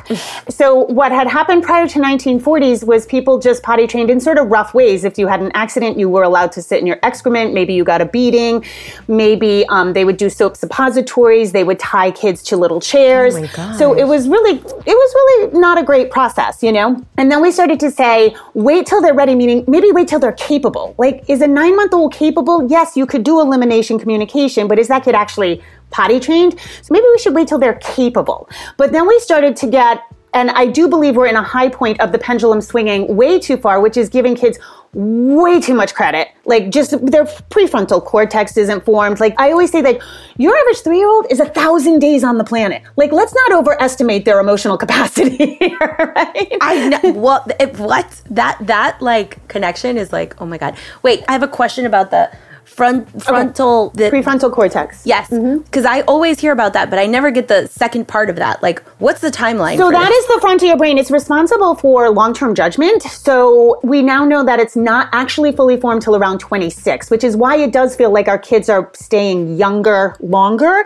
So 0.48 0.74
what 0.74 1.12
had 1.12 1.26
happened 1.26 1.62
prior 1.62 1.86
to 1.86 1.98
1940s 1.98 2.84
was 2.86 3.06
people 3.06 3.38
just 3.38 3.62
potty 3.62 3.86
trained 3.86 4.10
in 4.10 4.20
sort 4.20 4.38
of 4.38 4.48
rough 4.48 4.74
ways. 4.74 5.04
If 5.04 5.18
you 5.18 5.26
had 5.26 5.40
an 5.40 5.50
accident, 5.54 5.98
you 5.98 6.08
were 6.08 6.22
allowed 6.22 6.52
to 6.52 6.62
sit 6.62 6.80
in 6.80 6.86
your 6.86 6.98
excrement. 7.02 7.54
Maybe 7.54 7.74
you 7.74 7.84
got 7.84 8.00
a 8.00 8.06
beating. 8.06 8.64
Maybe 9.08 9.64
um, 9.68 9.92
they 9.92 10.04
would 10.04 10.16
do 10.16 10.28
soap 10.30 10.56
suppositories. 10.56 11.52
They 11.52 11.64
would 11.64 11.78
tie 11.78 12.10
kids 12.10 12.42
to 12.44 12.56
little 12.56 12.80
chairs. 12.80 13.34
Oh. 13.36 13.76
So 13.78 13.94
it 13.94 14.04
was 14.04 14.28
really, 14.28 14.58
it 14.58 14.64
was 14.86 15.14
really 15.14 15.58
not 15.58 15.78
a 15.78 15.82
great 15.82 16.10
process, 16.10 16.62
you 16.62 16.72
know? 16.72 17.04
And 17.16 17.30
then 17.30 17.40
we 17.40 17.50
started 17.50 17.80
to 17.80 17.90
say, 17.90 18.36
wait 18.54 18.86
till 18.86 19.00
they're 19.00 19.14
ready, 19.14 19.34
meaning 19.34 19.64
maybe 19.66 19.92
wait 19.92 20.08
till 20.08 20.18
they're 20.18 20.32
capable. 20.32 20.94
Like, 20.98 21.24
is 21.28 21.40
a 21.40 21.46
nine 21.46 21.76
month 21.76 21.94
old 21.94 22.12
capable? 22.12 22.68
Yes, 22.70 22.96
you 22.96 23.06
could 23.06 23.22
do 23.22 23.40
elimination 23.40 23.98
communication, 23.98 24.68
but 24.68 24.78
is 24.78 24.88
that 24.88 25.04
kid 25.04 25.14
actually 25.14 25.62
potty 25.90 26.20
trained. 26.20 26.58
So 26.82 26.92
maybe 26.92 27.06
we 27.10 27.18
should 27.18 27.34
wait 27.34 27.48
till 27.48 27.58
they're 27.58 27.74
capable. 27.74 28.48
But 28.76 28.92
then 28.92 29.06
we 29.06 29.18
started 29.20 29.56
to 29.56 29.66
get 29.66 30.02
and 30.36 30.50
I 30.50 30.66
do 30.66 30.86
believe 30.86 31.16
we're 31.16 31.28
in 31.28 31.36
a 31.36 31.42
high 31.42 31.70
point 31.70 31.98
of 31.98 32.12
the 32.12 32.18
pendulum 32.18 32.60
swinging 32.60 33.16
way 33.16 33.38
too 33.38 33.56
far, 33.56 33.80
which 33.80 33.96
is 33.96 34.10
giving 34.10 34.34
kids 34.34 34.58
way 34.92 35.60
too 35.60 35.72
much 35.72 35.94
credit. 35.94 36.28
Like 36.44 36.68
just 36.68 36.90
their 36.90 37.24
prefrontal 37.24 38.04
cortex 38.04 38.54
isn't 38.58 38.84
formed. 38.84 39.18
Like 39.18 39.34
I 39.38 39.50
always 39.50 39.70
say 39.70 39.80
that 39.80 39.98
your 40.36 40.54
average 40.54 40.80
three 40.80 40.98
year 40.98 41.08
old 41.08 41.26
is 41.30 41.40
a 41.40 41.46
thousand 41.46 42.00
days 42.00 42.22
on 42.22 42.36
the 42.36 42.44
planet. 42.44 42.82
Like 42.96 43.12
let's 43.12 43.34
not 43.34 43.52
overestimate 43.52 44.26
their 44.26 44.38
emotional 44.38 44.76
capacity 44.84 45.54
here, 45.54 46.12
right? 46.14 46.52
I 46.60 46.88
know. 46.90 47.12
Well, 47.12 47.46
what 47.76 48.22
that 48.30 48.58
that 48.60 49.00
like 49.00 49.46
connection 49.48 49.96
is 49.96 50.12
like. 50.12 50.38
Oh 50.40 50.44
my 50.44 50.58
god. 50.58 50.76
Wait, 51.02 51.24
I 51.28 51.32
have 51.32 51.42
a 51.42 51.48
question 51.48 51.86
about 51.86 52.10
the 52.10 52.30
front 52.66 53.22
frontal 53.22 53.90
the 53.90 54.10
prefrontal 54.10 54.52
cortex. 54.52 55.06
Yes, 55.06 55.30
because 55.30 55.84
I 55.84 56.02
always 56.02 56.40
hear 56.40 56.52
about 56.52 56.72
that, 56.74 56.90
but 56.90 56.98
I 56.98 57.06
never 57.06 57.30
get 57.30 57.48
the 57.48 57.68
second 57.68 58.06
part 58.08 58.28
of 58.28 58.36
that. 58.36 58.62
Like, 58.62 58.82
what's 58.98 59.20
the 59.20 59.30
timeline? 59.30 59.76
So 59.76 59.90
that 59.90 60.08
this? 60.08 60.24
is 60.24 60.34
the 60.34 60.40
front 60.40 60.62
of 60.62 60.68
your 60.68 60.76
brain. 60.76 60.98
It's 60.98 61.10
responsible 61.10 61.76
for 61.76 62.10
long-term 62.10 62.54
judgment. 62.54 63.02
So 63.02 63.80
we 63.82 64.02
now 64.02 64.24
know 64.24 64.44
that 64.44 64.58
it's 64.58 64.76
not 64.76 65.08
actually 65.12 65.52
fully 65.52 65.80
formed 65.80 66.02
till 66.02 66.16
around 66.16 66.38
26, 66.38 67.10
which 67.10 67.24
is 67.24 67.36
why 67.36 67.56
it 67.56 67.72
does 67.72 67.94
feel 67.96 68.10
like 68.10 68.28
our 68.28 68.38
kids 68.38 68.68
are 68.68 68.90
staying 68.94 69.56
younger 69.56 70.16
longer. 70.20 70.84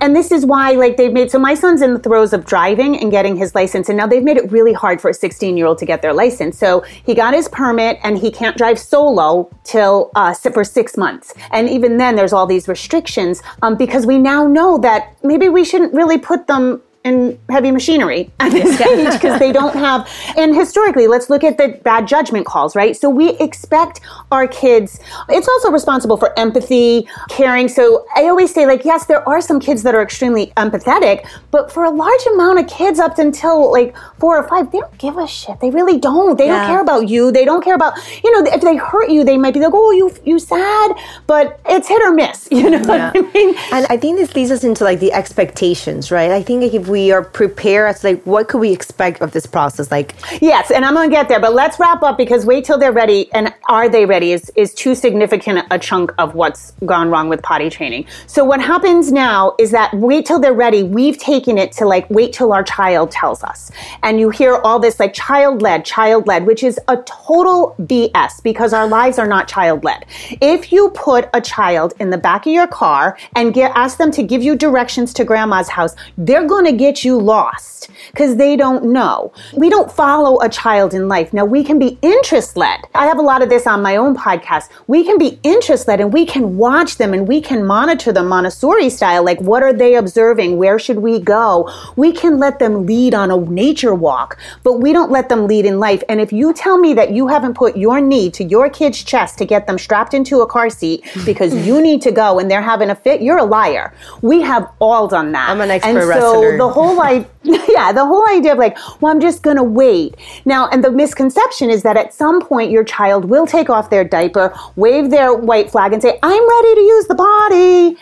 And 0.00 0.14
this 0.14 0.30
is 0.30 0.44
why 0.44 0.72
like 0.72 0.96
they've 0.96 1.12
made 1.12 1.30
so 1.30 1.38
my 1.38 1.54
son's 1.54 1.82
in 1.82 1.94
the 1.94 1.98
throes 1.98 2.32
of 2.32 2.44
driving 2.44 2.98
and 2.98 3.10
getting 3.10 3.36
his 3.36 3.54
license 3.54 3.88
and 3.88 3.96
now 3.96 4.06
they've 4.06 4.22
made 4.22 4.36
it 4.36 4.50
really 4.52 4.72
hard 4.72 5.00
for 5.00 5.08
a 5.08 5.14
16-year-old 5.14 5.78
to 5.78 5.86
get 5.86 6.02
their 6.02 6.12
license. 6.12 6.58
So 6.58 6.82
he 7.04 7.14
got 7.14 7.32
his 7.34 7.48
permit 7.48 7.98
and 8.02 8.18
he 8.18 8.30
can't 8.30 8.56
drive 8.56 8.78
solo 8.78 9.50
till 9.64 10.10
uh, 10.14 10.34
for 10.34 10.64
6 10.64 10.96
months. 10.96 11.21
And 11.50 11.68
even 11.68 11.96
then 11.98 12.16
there's 12.16 12.32
all 12.32 12.46
these 12.46 12.68
restrictions 12.68 13.42
um, 13.62 13.76
because 13.76 14.06
we 14.06 14.18
now 14.18 14.46
know 14.46 14.78
that 14.78 15.16
maybe 15.22 15.48
we 15.48 15.64
shouldn't 15.64 15.94
really 15.94 16.18
put 16.18 16.46
them 16.46 16.82
in 17.04 17.38
heavy 17.50 17.70
machinery 17.70 18.30
at 18.38 18.50
this 18.52 18.80
age 18.80 19.12
because 19.14 19.38
they 19.40 19.50
don't 19.52 19.74
have 19.74 20.08
and 20.36 20.54
historically 20.54 21.06
let's 21.08 21.28
look 21.28 21.42
at 21.42 21.58
the 21.58 21.68
bad 21.82 22.06
judgment 22.06 22.46
calls 22.46 22.76
right? 22.76 22.96
So 22.96 23.10
we 23.10 23.30
expect 23.38 24.00
our 24.30 24.46
kids 24.46 25.00
it's 25.28 25.48
also 25.48 25.70
responsible 25.70 26.16
for 26.16 26.36
empathy 26.38 27.08
caring. 27.28 27.68
So 27.68 28.06
i 28.14 28.22
always 28.28 28.52
say 28.54 28.66
like 28.66 28.84
yes 28.84 29.06
there 29.06 29.26
are 29.28 29.40
some 29.40 29.58
kids 29.60 29.82
that 29.82 29.94
are 29.94 30.02
extremely 30.02 30.46
empathetic 30.56 31.26
but 31.50 31.72
for 31.72 31.84
a 31.84 31.90
large 31.90 32.24
amount 32.34 32.60
of 32.60 32.66
kids 32.68 32.98
up 33.00 33.18
until 33.18 33.70
like 33.72 33.96
four 34.18 34.36
or 34.38 34.46
five 34.48 34.70
they 34.70 34.78
don't 34.80 34.98
give 34.98 35.16
a 35.18 35.26
shit. 35.26 35.58
They 35.60 35.70
really 35.70 35.98
don't. 35.98 36.38
They 36.38 36.46
Yeah. 36.46 36.58
don't 36.58 36.66
care 36.66 36.80
about 36.80 37.08
you. 37.08 37.32
They 37.32 37.44
don't 37.44 37.62
care 37.64 37.74
about 37.74 37.94
you 38.22 38.30
know 38.32 38.50
if 38.52 38.60
they 38.60 38.76
hurt 38.76 39.10
you 39.10 39.24
they 39.24 39.36
might 39.36 39.54
be 39.54 39.60
like 39.60 39.72
oh 39.74 39.90
you 39.90 40.14
you 40.24 40.38
sad 40.38 40.92
but 41.26 41.60
it's 41.66 41.88
hit 41.88 42.00
or 42.02 42.12
miss 42.12 42.48
you 42.52 42.70
know 42.70 42.78
what 42.80 43.00
i 43.16 43.20
mean? 43.34 43.54
And 43.72 43.86
I 43.90 43.96
think 43.96 44.18
this 44.18 44.34
leads 44.34 44.50
us 44.50 44.62
into 44.64 44.84
like 44.84 45.00
the 45.00 45.12
expectations, 45.12 46.10
right? 46.10 46.30
I 46.30 46.42
think 46.42 46.62
if 46.62 46.88
we 46.92 47.10
are 47.10 47.24
prepared 47.24 47.88
as 47.88 48.04
like 48.04 48.22
what 48.24 48.48
could 48.48 48.60
we 48.60 48.70
expect 48.70 49.20
of 49.22 49.32
this 49.32 49.46
process? 49.46 49.90
Like 49.90 50.14
Yes, 50.40 50.70
and 50.70 50.84
I'm 50.84 50.94
to 50.94 51.08
get 51.08 51.28
there, 51.28 51.40
but 51.40 51.54
let's 51.54 51.80
wrap 51.80 52.02
up 52.02 52.16
because 52.16 52.44
wait 52.46 52.64
till 52.64 52.78
they're 52.78 52.92
ready 52.92 53.32
and 53.32 53.52
are 53.68 53.88
they 53.88 54.04
ready 54.04 54.32
is, 54.32 54.52
is 54.54 54.74
too 54.74 54.94
significant 54.94 55.66
a 55.70 55.78
chunk 55.78 56.12
of 56.18 56.34
what's 56.34 56.72
gone 56.84 57.10
wrong 57.10 57.28
with 57.28 57.42
potty 57.42 57.70
training. 57.70 58.06
So 58.26 58.44
what 58.44 58.60
happens 58.60 59.10
now 59.10 59.54
is 59.58 59.70
that 59.70 59.92
wait 59.94 60.26
till 60.26 60.38
they're 60.38 60.52
ready. 60.52 60.82
We've 60.82 61.18
taken 61.18 61.58
it 61.58 61.72
to 61.72 61.86
like 61.86 62.08
wait 62.10 62.32
till 62.34 62.52
our 62.52 62.62
child 62.62 63.10
tells 63.10 63.42
us. 63.42 63.70
And 64.02 64.20
you 64.20 64.28
hear 64.30 64.56
all 64.56 64.78
this 64.78 65.00
like 65.00 65.14
child 65.14 65.62
led, 65.62 65.84
child 65.84 66.26
led, 66.26 66.46
which 66.46 66.62
is 66.62 66.78
a 66.88 66.98
total 66.98 67.74
BS 67.80 68.42
because 68.42 68.74
our 68.74 68.86
lives 68.86 69.18
are 69.18 69.26
not 69.26 69.48
child 69.48 69.82
led. 69.82 70.04
If 70.42 70.70
you 70.70 70.90
put 70.90 71.30
a 71.32 71.40
child 71.40 71.94
in 71.98 72.10
the 72.10 72.18
back 72.18 72.46
of 72.46 72.52
your 72.52 72.66
car 72.66 73.16
and 73.34 73.54
get 73.54 73.72
ask 73.74 73.96
them 73.96 74.10
to 74.12 74.22
give 74.22 74.42
you 74.42 74.54
directions 74.56 75.14
to 75.14 75.24
grandma's 75.24 75.70
house, 75.70 75.96
they're 76.18 76.46
to 76.66 76.72
get 76.82 77.04
you 77.04 77.16
lost 77.16 77.90
because 78.10 78.36
they 78.36 78.56
don't 78.56 78.84
know. 78.84 79.32
We 79.54 79.70
don't 79.70 79.90
follow 79.90 80.40
a 80.40 80.48
child 80.48 80.94
in 80.94 81.08
life. 81.08 81.32
Now 81.32 81.44
we 81.44 81.62
can 81.62 81.78
be 81.78 81.98
interest 82.02 82.56
led. 82.56 82.80
I 82.94 83.06
have 83.06 83.18
a 83.18 83.22
lot 83.22 83.42
of 83.42 83.48
this 83.48 83.66
on 83.66 83.82
my 83.82 83.96
own 83.96 84.16
podcast. 84.16 84.68
We 84.86 85.04
can 85.04 85.18
be 85.18 85.38
interest 85.42 85.88
led 85.88 86.00
and 86.00 86.12
we 86.12 86.26
can 86.26 86.56
watch 86.56 86.96
them 86.96 87.14
and 87.14 87.28
we 87.28 87.40
can 87.40 87.64
monitor 87.64 88.12
them 88.12 88.28
Montessori 88.28 88.90
style. 88.90 89.24
Like 89.24 89.40
what 89.40 89.62
are 89.62 89.72
they 89.72 89.94
observing? 89.94 90.58
Where 90.58 90.78
should 90.78 90.98
we 90.98 91.20
go? 91.20 91.70
We 91.96 92.12
can 92.12 92.38
let 92.38 92.58
them 92.58 92.86
lead 92.86 93.14
on 93.14 93.30
a 93.30 93.38
nature 93.38 93.94
walk, 93.94 94.38
but 94.62 94.80
we 94.80 94.92
don't 94.92 95.10
let 95.10 95.28
them 95.28 95.46
lead 95.46 95.64
in 95.64 95.78
life. 95.78 96.02
And 96.08 96.20
if 96.20 96.32
you 96.32 96.52
tell 96.52 96.78
me 96.78 96.94
that 96.94 97.12
you 97.12 97.28
haven't 97.28 97.54
put 97.54 97.76
your 97.76 98.00
knee 98.00 98.30
to 98.32 98.44
your 98.44 98.68
kid's 98.68 99.02
chest 99.02 99.38
to 99.38 99.44
get 99.44 99.66
them 99.66 99.78
strapped 99.78 100.14
into 100.14 100.40
a 100.40 100.46
car 100.46 100.70
seat 100.70 101.04
because 101.24 101.54
you 101.66 101.80
need 101.80 102.02
to 102.02 102.10
go 102.10 102.38
and 102.38 102.50
they're 102.50 102.62
having 102.62 102.90
a 102.90 102.94
fit, 102.94 103.22
you're 103.22 103.38
a 103.38 103.44
liar. 103.44 103.94
We 104.20 104.42
have 104.42 104.70
all 104.80 105.08
done 105.08 105.32
that. 105.32 105.48
I'm 105.48 105.60
an 105.60 105.70
expert 105.70 105.90
and 105.90 106.00
so 106.00 106.42
wrestler. 106.42 106.56
the 106.58 106.71
whole 106.72 107.00
idea, 107.12 107.28
yeah, 107.44 107.92
the 107.92 108.04
whole 108.04 108.28
idea 108.28 108.52
of 108.52 108.58
like, 108.58 108.76
well, 109.00 109.12
I'm 109.12 109.20
just 109.20 109.42
gonna 109.42 109.62
wait. 109.62 110.16
Now, 110.44 110.68
and 110.68 110.82
the 110.82 110.90
misconception 110.90 111.70
is 111.70 111.82
that 111.82 111.96
at 111.96 112.12
some 112.14 112.40
point 112.40 112.70
your 112.70 112.84
child 112.84 113.26
will 113.26 113.46
take 113.46 113.70
off 113.70 113.90
their 113.90 114.04
diaper, 114.04 114.54
wave 114.76 115.10
their 115.10 115.34
white 115.34 115.70
flag, 115.70 115.92
and 115.92 116.02
say, 116.02 116.18
"I'm 116.22 116.48
ready 116.48 116.74
to 116.74 116.80
use 116.80 117.06
the 117.06 117.14
body. 117.14 117.96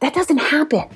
That 0.00 0.14
doesn't 0.14 0.38
happen. 0.38 0.88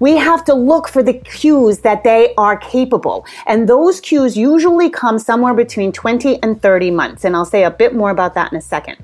We 0.00 0.16
have 0.16 0.44
to 0.46 0.54
look 0.54 0.88
for 0.88 1.02
the 1.02 1.14
cues 1.14 1.78
that 1.80 2.04
they 2.04 2.34
are 2.36 2.56
capable. 2.56 3.26
And 3.46 3.68
those 3.68 4.00
cues 4.00 4.36
usually 4.36 4.90
come 4.90 5.18
somewhere 5.18 5.54
between 5.54 5.92
20 5.92 6.42
and 6.42 6.60
30 6.60 6.90
months. 6.90 7.24
And 7.24 7.36
I'll 7.36 7.44
say 7.44 7.64
a 7.64 7.70
bit 7.70 7.94
more 7.94 8.10
about 8.10 8.34
that 8.34 8.52
in 8.52 8.58
a 8.58 8.62
second. 8.62 8.96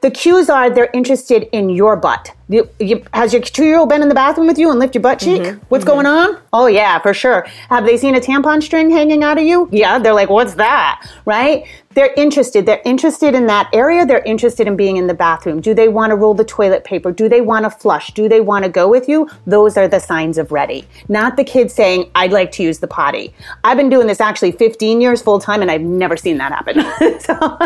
The 0.00 0.10
cues 0.10 0.50
are 0.50 0.68
they're 0.68 0.90
interested 0.92 1.48
in 1.52 1.70
your 1.70 1.96
butt. 1.96 2.33
You, 2.48 2.68
you, 2.78 3.02
has 3.14 3.32
your 3.32 3.40
two 3.40 3.64
year 3.64 3.78
old 3.78 3.88
been 3.88 4.02
in 4.02 4.08
the 4.08 4.14
bathroom 4.14 4.46
with 4.46 4.58
you 4.58 4.70
and 4.70 4.78
lift 4.78 4.94
your 4.94 5.02
butt 5.02 5.18
cheek? 5.18 5.42
Mm-hmm. 5.42 5.64
What's 5.68 5.84
mm-hmm. 5.84 5.94
going 5.94 6.06
on? 6.06 6.38
Oh, 6.52 6.66
yeah, 6.66 6.98
for 6.98 7.14
sure. 7.14 7.46
Have 7.70 7.86
they 7.86 7.96
seen 7.96 8.14
a 8.14 8.20
tampon 8.20 8.62
string 8.62 8.90
hanging 8.90 9.24
out 9.24 9.38
of 9.38 9.44
you? 9.44 9.68
Yeah, 9.72 9.98
they're 9.98 10.12
like, 10.12 10.28
what's 10.28 10.54
that? 10.54 11.08
Right? 11.24 11.66
They're 11.94 12.12
interested. 12.16 12.66
They're 12.66 12.82
interested 12.84 13.34
in 13.34 13.46
that 13.46 13.68
area. 13.72 14.04
They're 14.04 14.22
interested 14.24 14.66
in 14.66 14.76
being 14.76 14.96
in 14.96 15.06
the 15.06 15.14
bathroom. 15.14 15.60
Do 15.60 15.74
they 15.74 15.88
want 15.88 16.10
to 16.10 16.16
roll 16.16 16.34
the 16.34 16.44
toilet 16.44 16.84
paper? 16.84 17.12
Do 17.12 17.28
they 17.28 17.40
want 17.40 17.64
to 17.64 17.70
flush? 17.70 18.12
Do 18.12 18.28
they 18.28 18.40
want 18.40 18.64
to 18.64 18.70
go 18.70 18.88
with 18.88 19.08
you? 19.08 19.28
Those 19.46 19.76
are 19.76 19.86
the 19.88 20.00
signs 20.00 20.38
of 20.38 20.50
ready. 20.52 20.84
Not 21.08 21.36
the 21.36 21.44
kid 21.44 21.70
saying, 21.70 22.10
I'd 22.14 22.32
like 22.32 22.50
to 22.52 22.62
use 22.62 22.80
the 22.80 22.88
potty. 22.88 23.32
I've 23.62 23.76
been 23.76 23.90
doing 23.90 24.06
this 24.06 24.20
actually 24.20 24.52
15 24.52 25.00
years 25.00 25.22
full 25.22 25.38
time 25.38 25.62
and 25.62 25.70
I've 25.70 25.82
never 25.82 26.16
seen 26.16 26.38
that 26.38 26.52
happen. 26.52 26.84
So- 27.20 27.56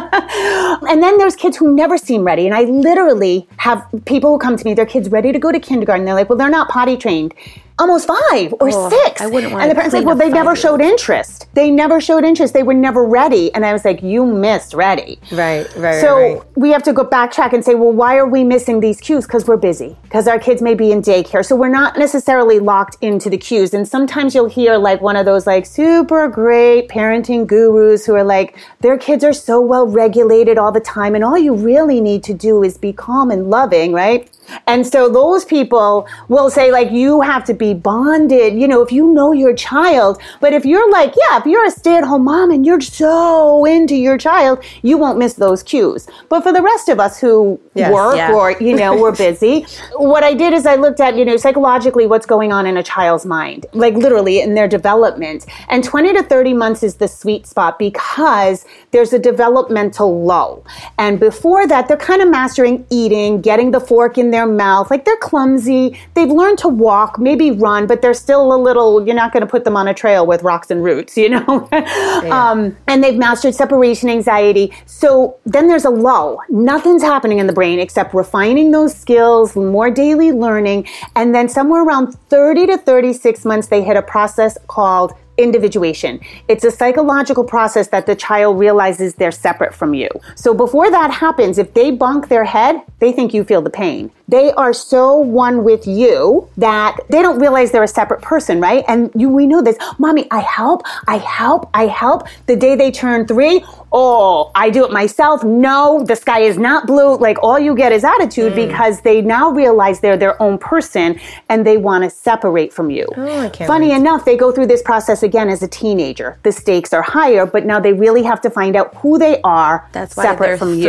and 0.88 1.02
then 1.02 1.18
there's 1.18 1.35
kids 1.35 1.56
who 1.56 1.75
never 1.75 1.97
seem 1.99 2.23
ready. 2.25 2.47
And 2.47 2.54
I 2.54 2.62
literally 2.64 3.49
have 3.56 3.87
people 4.04 4.30
who 4.30 4.38
come 4.38 4.56
to 4.56 4.64
me, 4.64 4.75
their 4.75 4.87
kids 4.87 5.08
ready 5.11 5.32
to 5.32 5.38
go 5.38 5.50
to 5.50 5.58
kindergarten. 5.58 6.04
They're 6.04 6.14
like, 6.14 6.28
well, 6.28 6.38
they're 6.38 6.50
not 6.50 6.68
potty 6.68 6.97
trained. 6.97 7.35
Almost 7.78 8.06
five 8.08 8.52
or 8.61 8.68
Oh, 8.73 8.88
six. 8.90 9.20
I 9.20 9.26
wouldn't 9.26 9.52
wanna 9.52 9.62
And 9.64 9.70
the 9.70 9.75
parents 9.75 9.94
like, 9.94 10.00
clean 10.04 10.06
well, 10.06 10.16
they 10.16 10.30
never 10.30 10.56
showed 10.56 10.80
interest. 10.80 11.47
They 11.54 11.70
never 11.70 12.00
showed 12.00 12.25
interest. 12.25 12.52
They 12.54 12.62
were 12.62 12.75
never 12.75 13.04
ready. 13.04 13.52
And 13.54 13.64
I 13.64 13.73
was 13.73 13.85
like, 13.85 14.02
you 14.02 14.26
missed 14.26 14.75
ready. 14.75 15.18
Right, 15.30 15.66
right, 15.76 16.00
So 16.00 16.16
right, 16.16 16.35
right. 16.38 16.42
we 16.56 16.70
have 16.70 16.82
to 16.85 16.92
go 16.92 17.04
backtrack 17.04 17.52
and 17.52 17.64
say, 17.64 17.75
well, 17.75 17.92
why 17.92 18.16
are 18.16 18.26
we 18.26 18.42
missing 18.44 18.80
these 18.80 19.00
cues? 19.00 19.26
Because 19.26 19.47
we're 19.47 19.56
busy. 19.56 19.97
Because 20.02 20.26
our 20.26 20.38
kids 20.38 20.61
may 20.61 20.75
be 20.75 20.90
in 20.92 21.02
daycare. 21.02 21.44
So 21.44 21.54
we're 21.56 21.68
not 21.68 21.97
necessarily 21.99 22.58
locked 22.58 22.97
into 23.00 23.30
the 23.30 23.38
cues. 23.38 23.73
And 23.75 23.87
sometimes 23.87 24.35
you'll 24.35 24.49
hear 24.49 24.76
like 24.76 25.00
one 25.00 25.16
of 25.16 25.25
those 25.25 25.47
like 25.47 25.64
super 25.66 26.28
great 26.28 26.88
parenting 26.88 27.47
gurus 27.47 28.04
who 28.06 28.14
are 28.14 28.25
like, 28.25 28.56
their 28.80 28.99
kids 28.99 29.23
are 29.23 29.32
so 29.32 29.61
well 29.61 29.87
regulated 29.87 30.58
all 30.58 30.73
the 30.73 30.80
time. 30.80 31.14
And 31.14 31.23
all 31.25 31.38
you 31.38 31.54
really 31.54 32.00
need 32.00 32.25
to 32.25 32.35
do 32.35 32.62
is 32.62 32.76
be 32.76 32.92
calm 32.92 33.30
and 33.30 33.50
loving, 33.50 33.92
right? 33.92 34.28
And 34.66 34.87
so 34.87 35.11
those 35.11 35.44
people 35.44 36.06
will 36.28 36.49
say, 36.49 36.73
like, 36.73 36.90
you 36.90 37.20
have 37.20 37.44
to 37.44 37.54
be 37.54 37.67
bonded, 37.75 38.58
you 38.58 38.68
know, 38.68 38.82
if 38.82 38.92
you 38.92 39.12
know 39.12 39.32
your 39.32 39.54
child. 39.54 40.20
But 40.40 40.52
if 40.52 40.64
you're 40.64 40.90
like, 40.90 41.14
yeah, 41.16 41.38
if 41.38 41.46
you're 41.46 41.66
a 41.66 41.70
stay 41.70 41.96
at 41.96 42.04
home 42.04 42.25
mom 42.25 42.50
and 42.50 42.64
you're 42.64 42.80
so 42.80 43.64
into 43.64 43.94
your 43.94 44.18
child, 44.18 44.62
you 44.82 44.98
won't 44.98 45.18
miss 45.18 45.34
those 45.34 45.62
cues. 45.62 46.06
But 46.28 46.42
for 46.42 46.52
the 46.52 46.62
rest 46.62 46.88
of 46.88 47.00
us 47.00 47.20
who 47.20 47.60
Yes, 47.75 47.92
work 47.92 48.16
yeah. 48.16 48.32
or, 48.32 48.52
you 48.60 48.75
know, 48.75 49.00
we're 49.00 49.16
busy, 49.16 49.66
what 49.96 50.25
I 50.25 50.34
did 50.34 50.52
is 50.52 50.66
I 50.66 50.75
looked 50.76 51.00
at, 51.00 51.16
you 51.16 51.25
know, 51.25 51.37
psychologically 51.37 52.06
what's 52.06 52.26
going 52.26 52.52
on 52.52 52.66
in 52.66 52.76
a 52.76 52.82
child's 52.82 53.25
mind, 53.25 53.66
like 53.72 53.94
literally 53.94 54.40
in 54.40 54.54
their 54.54 54.68
development. 54.68 55.46
And 55.68 55.84
20 55.84 56.14
to 56.14 56.22
30 56.22 56.54
months 56.54 56.82
is 56.82 56.96
the 56.96 57.08
sweet 57.08 57.46
spot 57.46 57.78
because 57.78 58.64
there's 58.90 59.12
a 59.12 59.18
developmental 59.18 60.25
lull. 60.25 60.64
And 60.98 61.20
before 61.20 61.66
that, 61.66 61.88
they're 61.88 61.96
kind 61.96 62.22
of 62.22 62.28
mastering 62.28 62.87
eating, 62.90 63.40
getting 63.40 63.70
the 63.70 63.80
fork 63.80 64.18
in 64.18 64.30
their 64.30 64.46
mouth. 64.46 64.90
Like 64.90 65.04
they're 65.04 65.16
clumsy. 65.16 65.98
They've 66.14 66.30
learned 66.30 66.58
to 66.58 66.68
walk, 66.68 67.18
maybe 67.18 67.50
run, 67.58 67.86
but 67.86 68.02
they're 68.02 68.14
still 68.14 68.52
a 68.52 68.56
little, 68.56 69.04
you're 69.06 69.14
not 69.14 69.32
going 69.32 69.40
to 69.42 69.46
put 69.46 69.64
them 69.64 69.76
on 69.76 69.88
a 69.88 69.94
trail 69.94 70.26
with 70.26 70.42
rocks 70.42 70.70
and 70.70 70.82
roots, 70.82 71.16
you 71.16 71.28
know? 71.28 71.68
um, 72.30 72.76
and 72.86 73.02
they've 73.02 73.18
mastered 73.18 73.54
separation 73.54 74.08
anxiety. 74.08 74.72
So 74.86 75.38
then 75.46 75.68
there's 75.68 75.84
a 75.84 75.90
lull. 75.90 76.40
Nothing's 76.48 77.02
happening 77.02 77.38
in 77.38 77.46
the 77.46 77.52
brain 77.52 77.78
except 77.78 78.14
refining 78.14 78.70
those 78.70 78.94
skills, 78.94 79.56
more 79.56 79.90
daily 79.90 80.32
learning. 80.32 80.86
And 81.16 81.34
then 81.34 81.48
somewhere 81.48 81.84
around 81.84 82.12
30 82.28 82.66
to 82.66 82.78
36 82.78 83.44
months, 83.44 83.68
they 83.68 83.82
hit 83.82 83.96
a 83.96 84.02
process 84.02 84.56
called 84.66 85.12
individuation. 85.38 86.21
It's 86.49 86.64
a 86.64 86.71
psychological 86.71 87.45
process 87.45 87.88
that 87.88 88.07
the 88.07 88.14
child 88.14 88.59
realizes 88.59 89.14
they're 89.14 89.30
separate 89.30 89.75
from 89.75 89.95
you. 89.95 90.09
So 90.35 90.52
before 90.52 90.90
that 90.90 91.11
happens, 91.11 91.57
if 91.57 91.73
they 91.73 91.90
bunk 91.90 92.28
their 92.28 92.45
head, 92.45 92.83
they 92.99 93.12
think 93.12 93.33
you 93.33 93.45
feel 93.45 93.62
the 93.62 93.71
pain. 93.71 94.11
They 94.26 94.52
are 94.52 94.75
so 94.75 95.16
one 95.16 95.64
with 95.64 95.87
you 95.87 96.50
that 96.59 96.99
they 97.09 97.23
don't 97.23 97.38
realize 97.38 97.71
they're 97.71 97.83
a 97.83 97.88
separate 97.88 98.21
person, 98.21 98.61
right? 98.61 98.85
And 98.87 99.11
you, 99.14 99.30
we 99.30 99.47
know 99.47 99.62
this. 99.62 99.78
Mommy, 99.99 100.26
I 100.30 100.40
help, 100.40 100.83
I 101.07 101.16
help, 101.16 101.71
I 101.73 101.87
help. 101.87 102.28
The 102.47 102.57
day 102.57 102.76
they 102.76 102.90
turn 102.90 103.26
three, 103.26 103.64
oh, 103.92 104.50
I 104.54 104.71
do 104.71 104.85
it 104.85 104.92
myself. 104.92 105.42
No, 105.45 106.04
the 106.04 106.16
sky 106.16 106.40
is 106.40 106.59
not 106.59 106.87
blue. 106.87 107.16
Like 107.16 107.38
all 107.42 107.59
you 107.59 107.75
get 107.75 107.92
is 107.92 108.04
attitude 108.04 108.52
Mm. 108.52 108.68
because 108.68 109.00
they 109.00 109.23
now 109.23 109.50
realize 109.50 110.00
they're 110.00 110.16
their 110.16 110.40
own 110.42 110.59
person 110.59 111.18
and 111.49 111.66
they 111.66 111.76
want 111.76 112.04
to 112.04 112.11
separate 112.11 112.73
from 112.73 112.90
you. 112.90 113.07
Oh, 113.16 113.49
Funny 113.66 113.88
wait. 113.88 113.97
enough, 113.97 114.25
they 114.25 114.37
go 114.37 114.52
through 114.52 114.66
this 114.66 114.83
process 114.83 115.23
again 115.23 115.49
as 115.49 115.62
a 115.62 115.68
teenager. 115.68 116.38
The 116.42 116.52
stakes 116.52 116.92
are 116.92 117.02
higher, 117.02 117.47
but 117.47 117.64
now 117.66 117.80
they 117.80 117.92
really 117.92 118.23
have 118.23 118.40
to 118.42 118.50
find 118.50 118.76
out 118.76 118.95
who 118.97 119.18
they 119.18 119.40
are 119.42 119.88
That's 119.92 120.16
why 120.16 120.25
separate 120.25 120.47
they're 120.49 120.59
from 120.59 120.75
you. 120.75 120.85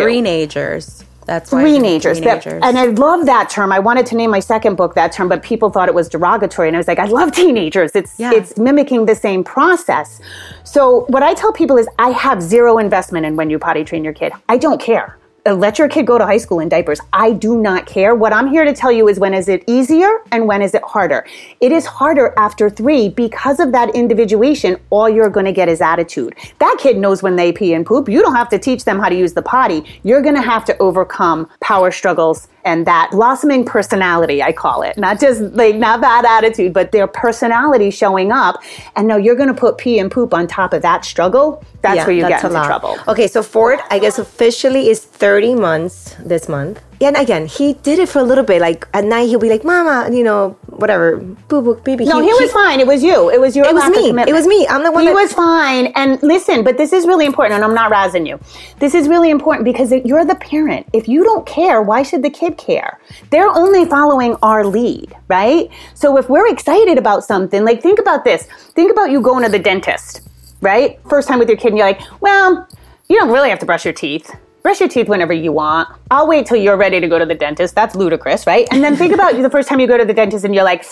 That's 1.30 1.52
why 1.52 1.62
Three 1.62 1.74
they're 1.78 2.00
nagers. 2.00 2.18
Three-nagers. 2.18 2.60
and 2.64 2.80
I 2.80 2.86
love 2.86 3.28
that 3.28 3.52
term. 3.52 3.72
I 3.72 3.78
wanted 3.78 4.08
to 4.08 4.16
name 4.16 4.32
my 4.32 4.40
second 4.40 4.78
book 4.78 4.96
that 4.96 5.12
term, 5.12 5.30
but 5.30 5.44
people 5.44 5.70
thought 5.70 5.88
it 5.88 5.94
was 5.94 6.10
derogatory. 6.10 6.68
And 6.68 6.76
I 6.76 6.80
was 6.80 6.88
like, 6.88 6.98
I 6.98 7.06
love 7.06 7.32
teenagers. 7.32 7.92
It's 7.94 8.20
Yeah. 8.20 8.32
it's 8.34 8.58
mimicking 8.58 9.06
the 9.06 9.14
same 9.14 9.44
process. 9.44 10.20
So 10.64 11.06
what 11.10 11.22
I 11.22 11.36
tell 11.36 11.54
people 11.54 11.78
is 11.78 11.88
I 12.00 12.10
have 12.10 12.42
zero 12.42 12.80
investment 12.80 13.28
in 13.28 13.36
when 13.36 13.52
you 13.52 13.60
potty 13.60 13.84
train 13.84 14.04
your 14.04 14.14
kid. 14.14 14.34
I 14.50 14.58
don't 14.58 14.82
care. 14.82 15.19
Let 15.46 15.80
your 15.80 15.88
kid 15.88 16.06
go 16.06 16.18
to 16.18 16.26
high 16.26 16.38
school 16.38 16.60
in 16.60 16.70
diapers. 16.70 17.00
I 17.14 17.32
do 17.32 17.62
not 17.62 17.86
care. 17.86 18.14
What 18.16 18.34
I'm 18.34 18.48
here 18.48 18.66
to 18.66 18.74
tell 18.74 18.92
you 18.92 19.08
is 19.08 19.20
when 19.20 19.34
is 19.34 19.48
it 19.48 19.64
easier 19.68 20.10
and 20.32 20.48
when 20.48 20.62
is 20.62 20.74
it 20.74 20.84
harder? 20.84 21.26
It 21.62 21.72
is 21.72 21.86
harder 21.86 22.34
after 22.38 22.70
three 22.70 23.10
because 23.10 23.60
of 23.60 23.72
that 23.72 23.96
individuation. 23.96 24.78
All 24.90 25.10
you're 25.10 25.30
going 25.30 25.46
to 25.46 25.54
get 25.54 25.70
is 25.70 25.82
attitude. 25.82 26.36
That 26.60 26.78
kid 26.80 26.98
knows 26.98 27.24
when 27.24 27.36
they 27.36 27.52
pee 27.52 27.74
and 27.74 27.86
poop. 27.86 28.10
You 28.10 28.22
don't 28.22 28.36
have 28.36 28.50
to 28.50 28.60
teach 28.60 28.84
them 28.84 29.00
how 29.00 29.10
to 29.10 29.16
use 29.16 29.34
the 29.34 29.42
potty. 29.42 29.84
You're 30.04 30.22
going 30.22 30.36
to 30.36 30.42
have 30.42 30.66
to 30.66 30.78
overcome 30.80 31.50
power 31.62 31.92
struggles 31.92 32.48
and 32.66 32.86
that 32.86 33.10
blossoming 33.12 33.66
personality, 33.66 34.44
I 34.44 34.52
call 34.52 34.82
it. 34.82 34.98
Not 34.98 35.20
just 35.20 35.42
like, 35.42 35.76
not 35.76 36.02
bad 36.02 36.26
attitude, 36.26 36.74
but 36.74 36.92
their 36.92 37.08
personality 37.08 37.90
showing 37.90 38.32
up. 38.32 38.62
And 38.96 39.08
now 39.08 39.16
you're 39.16 39.36
going 39.36 39.48
to 39.48 39.54
put 39.54 39.78
pee 39.78 39.98
and 40.00 40.12
poop 40.12 40.34
on 40.34 40.48
top 40.48 40.74
of 40.74 40.82
that 40.82 41.06
struggle. 41.06 41.64
That's 41.82 41.96
Yeah, 41.96 42.06
where 42.06 42.16
you 42.16 42.22
that's 42.24 42.44
get 42.44 42.52
into 42.52 42.66
trouble. 42.66 42.98
Okay, 43.08 43.28
so 43.28 43.42
Ford, 43.42 43.80
I 43.90 44.00
guess 44.00 44.20
officially 44.20 44.90
is 44.90 45.04
30 45.04 45.39
months 45.56 46.16
this 46.26 46.48
month. 46.50 46.82
And 47.02 47.16
again, 47.16 47.46
he 47.48 47.74
did 47.76 47.98
it 47.98 48.10
for 48.10 48.20
a 48.20 48.24
little 48.24 48.44
bit. 48.44 48.60
Like 48.62 48.86
at 48.94 49.06
night, 49.06 49.30
he'll 49.30 49.40
be 49.40 49.50
like, 49.50 49.64
"Mama," 49.64 50.14
you 50.14 50.22
know, 50.22 50.58
whatever, 50.68 51.16
boo 51.48 51.62
boo, 51.62 51.76
baby. 51.76 52.04
No, 52.04 52.20
he, 52.20 52.28
was 52.28 52.52
fine. 52.52 52.82
It 52.82 52.88
was 52.88 53.02
you. 53.02 53.30
It 53.32 53.40
was 53.40 53.56
your 53.56 53.66
It 53.66 53.74
was 53.74 53.86
me. 53.90 53.96
commitment. 54.10 54.28
It 54.28 54.34
was 54.34 54.46
me. 54.46 54.68
I'm 54.68 54.84
the 54.84 54.92
one 54.92 55.04
He 55.04 55.08
that- 55.10 55.16
was 55.16 55.32
fine. 55.32 55.88
And 55.96 56.22
listen, 56.22 56.64
but 56.66 56.78
this 56.78 56.92
is 56.92 57.08
really 57.08 57.26
important, 57.26 57.56
and 57.56 57.64
I'm 57.64 57.74
not 57.74 57.90
razzing 57.90 58.28
you. 58.28 58.38
This 58.80 58.94
is 58.94 59.08
really 59.08 59.30
important 59.30 59.64
because 59.64 59.94
you're 60.04 60.26
the 60.26 60.36
parent. 60.36 60.88
If 60.92 61.08
you 61.08 61.24
don't 61.24 61.46
care, 61.46 61.82
why 61.82 62.04
should 62.04 62.22
the 62.22 62.30
kid 62.30 62.58
care? 62.58 63.00
They're 63.30 63.48
only 63.50 63.86
following 63.86 64.36
our 64.44 64.66
lead, 64.66 65.16
right? 65.30 65.70
So 65.94 66.18
if 66.18 66.30
we're 66.30 66.50
excited 66.50 66.98
about 66.98 67.24
something, 67.24 67.64
like 67.64 67.82
think 67.82 68.00
about 68.00 68.26
this. 68.26 68.44
Think 68.76 68.92
about 68.92 69.10
you 69.10 69.22
going 69.22 69.44
to 69.46 69.50
the 69.50 69.60
dentist, 69.60 70.22
right? 70.62 71.00
First 71.08 71.30
time 71.30 71.40
with 71.40 71.48
your 71.48 71.58
kid, 71.58 71.70
and 71.70 71.78
you're 71.78 71.88
like, 71.88 72.02
well, 72.20 72.68
you 73.08 73.18
don't 73.18 73.32
really 73.32 73.50
have 73.50 73.60
to 73.60 73.66
brush 73.66 73.86
your 73.86 73.94
teeth. 73.94 74.30
Brush 74.70 74.82
your 74.82 74.90
teeth 74.90 75.10
whenever 75.10 75.34
you 75.34 75.52
want. 75.52 75.90
I'll 76.12 76.28
wait 76.28 76.46
till 76.46 76.58
you're 76.58 76.78
ready 76.78 77.00
to 77.00 77.08
go 77.08 77.18
to 77.18 77.26
the 77.26 77.34
dentist. 77.34 77.74
That's 77.74 77.96
ludicrous, 77.96 78.46
right? 78.46 78.68
And 78.70 78.84
then 78.84 78.96
think 78.96 79.16
about 79.16 79.34
the 79.42 79.50
first 79.50 79.68
time 79.68 79.80
you 79.80 79.88
go 79.88 79.98
to 79.98 80.06
the 80.06 80.14
dentist 80.14 80.46
and 80.46 80.54
you're 80.54 80.64
like, 80.64 80.86